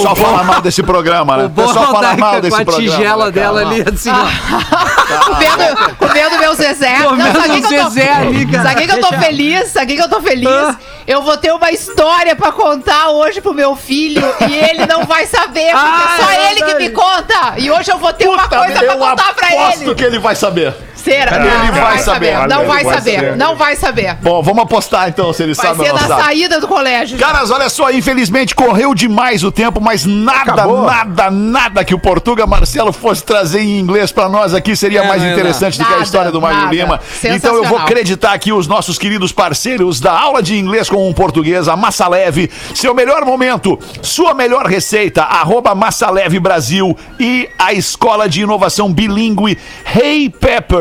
O 0.00 0.14
pessoal 0.14 0.16
fala 0.16 0.44
mal 0.44 0.60
desse 0.60 0.82
programa, 0.82 1.36
né? 1.36 1.42
O 1.44 1.46
O 1.46 1.50
pessoal 1.50 1.86
bom 1.86 1.92
fala 1.92 2.08
tá 2.10 2.16
mal 2.16 2.34
com 2.34 2.40
desse 2.40 2.60
a 2.60 2.64
programa. 2.64 2.90
tigela 2.96 3.26
né, 3.26 3.32
cara? 3.32 3.46
dela 3.46 3.60
ali, 3.60 3.84
assim, 3.94 4.10
ó. 4.10 4.70
Comendo, 5.24 5.96
comendo 5.96 6.38
meu 6.38 6.54
Zezé. 6.54 7.02
Comendo 7.02 7.40
sabe 7.40 7.60
que 7.60 7.74
eu 7.74 7.82
tô- 7.82 7.88
Zezé 7.90 8.10
ali, 8.12 8.46
cara. 8.46 8.68
Sabe 8.68 8.86
que 8.86 8.92
eu 8.92 9.00
tô 9.00 9.08
feliz? 9.18 9.68
Sabe 9.68 9.96
que 9.96 10.02
eu 10.02 10.08
tô 10.08 10.20
feliz? 10.20 10.48
Ah. 10.48 10.76
Eu 11.06 11.22
vou 11.22 11.36
ter 11.36 11.52
uma 11.52 11.70
história 11.72 12.36
pra 12.36 12.52
contar 12.52 13.10
hoje 13.10 13.40
pro 13.40 13.52
meu 13.52 13.74
filho 13.74 14.22
e 14.48 14.54
ele 14.54 14.86
não 14.86 15.04
vai 15.06 15.26
saber, 15.26 15.72
porque 15.72 15.76
Ah, 15.76 16.16
é 16.18 16.22
só 16.22 16.30
é 16.30 16.50
ele 16.52 16.62
que 16.62 16.74
me 16.76 16.90
conta. 16.90 17.54
E 17.56 17.70
hoje 17.70 17.90
eu 17.90 17.98
vou 17.98 18.12
ter 18.12 18.28
uma 18.28 18.44
Puta, 18.44 18.58
coisa 18.58 18.74
pra 18.78 18.84
eu 18.86 18.98
contar 18.98 19.34
pra 19.34 19.48
aposto 19.48 19.82
ele. 19.82 19.94
que 19.94 20.04
ele 20.04 20.18
vai 20.20 20.34
saber. 20.36 20.72
Será? 21.02 21.36
Ele 21.36 21.44
Não, 21.48 21.58
não 21.66 21.72
vai 21.72 21.80
vai 21.80 21.98
saber. 21.98 22.32
saber. 22.34 22.48
Não 22.48 22.58
Ele 22.60 22.68
vai 22.68 22.84
vai 22.84 22.94
saber. 22.94 23.14
saber. 23.14 23.36
Não 23.36 23.56
vai 23.56 23.76
saber. 23.76 24.14
Bom, 24.22 24.42
vamos 24.42 24.62
apostar 24.62 25.08
então 25.08 25.32
se 25.32 25.42
ele 25.42 25.54
Vai 25.54 25.66
sabe 25.66 25.78
ser 25.84 25.90
ou 25.92 25.96
não 25.96 26.02
na 26.02 26.08
sabe. 26.08 26.22
saída 26.22 26.60
do 26.60 26.68
colégio. 26.68 27.18
Caras, 27.18 27.50
olha 27.50 27.68
só, 27.68 27.90
infelizmente 27.90 28.54
correu 28.54 28.94
demais 28.94 29.42
o 29.44 29.50
tempo, 29.52 29.80
mas 29.80 30.04
nada, 30.04 30.52
Acabou. 30.52 30.84
nada, 30.84 31.30
nada 31.30 31.84
que 31.84 31.94
o 31.94 31.98
Portuga 31.98 32.46
Marcelo 32.46 32.92
fosse 32.92 33.22
trazer 33.24 33.60
em 33.60 33.78
inglês 33.78 34.12
pra 34.12 34.28
nós 34.28 34.54
aqui 34.54 34.74
seria 34.76 35.00
É, 35.02 35.08
mais 35.08 35.22
ia 35.22 35.32
interessante 35.32 35.78
do 35.78 35.84
que 35.84 35.94
a 35.94 35.98
história 36.00 36.30
do 36.30 36.40
nada. 36.40 36.70
Lima. 36.70 37.00
Então 37.24 37.54
eu 37.54 37.64
vou 37.64 37.78
acreditar 37.78 38.32
aqui 38.32 38.52
os 38.52 38.66
nossos 38.66 38.98
queridos 38.98 39.32
parceiros 39.32 40.00
da 40.00 40.12
aula 40.18 40.42
de 40.42 40.56
inglês 40.58 40.88
com 40.88 41.08
o 41.08 41.14
português, 41.14 41.68
a 41.68 41.76
Massa 41.76 42.06
Leve. 42.08 42.50
Seu 42.74 42.94
melhor 42.94 43.24
momento, 43.24 43.78
sua 44.02 44.34
melhor 44.34 44.66
receita, 44.66 45.22
arroba 45.22 45.74
Massa 45.74 46.10
Leve 46.10 46.38
Brasil 46.38 46.96
e 47.18 47.48
a 47.58 47.72
Escola 47.72 48.28
de 48.28 48.42
Inovação 48.42 48.92
Bilingue 48.92 49.58
Hey 49.94 50.28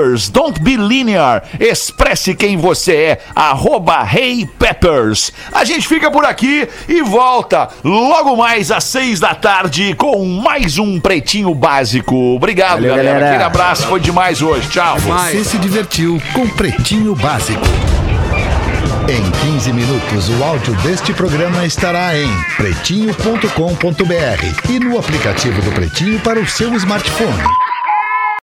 Peppers. 0.09 0.29
Don't 0.29 0.59
be 0.61 0.75
linear. 0.75 1.43
Expresse 1.59 2.33
quem 2.33 2.57
você 2.57 2.95
é, 2.95 3.19
arroba 3.35 4.07
Hey 4.11 4.47
Peppers. 4.57 5.31
A 5.51 5.63
gente 5.63 5.87
fica 5.87 6.09
por 6.09 6.25
aqui 6.25 6.67
e 6.87 7.01
volta 7.01 7.69
logo 7.83 8.35
mais 8.35 8.71
às 8.71 8.85
seis 8.85 9.19
da 9.19 9.35
tarde 9.35 9.93
com 9.95 10.25
mais 10.25 10.77
um 10.77 10.99
Pretinho 10.99 11.53
Básico. 11.53 12.15
Obrigado, 12.35 12.75
Valeu, 12.75 12.89
galera. 12.89 13.09
galera. 13.11 13.29
Aquele 13.29 13.43
abraço, 13.43 13.87
foi 13.87 13.99
demais 13.99 14.41
hoje. 14.41 14.67
Tchau. 14.69 14.97
Você 14.99 15.43
se 15.43 15.57
divertiu 15.57 16.21
com 16.33 16.47
Pretinho 16.47 17.15
Básico. 17.15 17.61
Em 19.07 19.31
15 19.53 19.73
minutos, 19.73 20.29
o 20.29 20.43
áudio 20.43 20.75
deste 20.83 21.13
programa 21.13 21.65
estará 21.65 22.15
em 22.15 22.29
pretinho.com.br 22.57 24.69
e 24.69 24.79
no 24.79 24.99
aplicativo 24.99 25.59
do 25.63 25.71
Pretinho 25.71 26.19
para 26.19 26.39
o 26.39 26.47
seu 26.47 26.71
smartphone. 26.75 27.68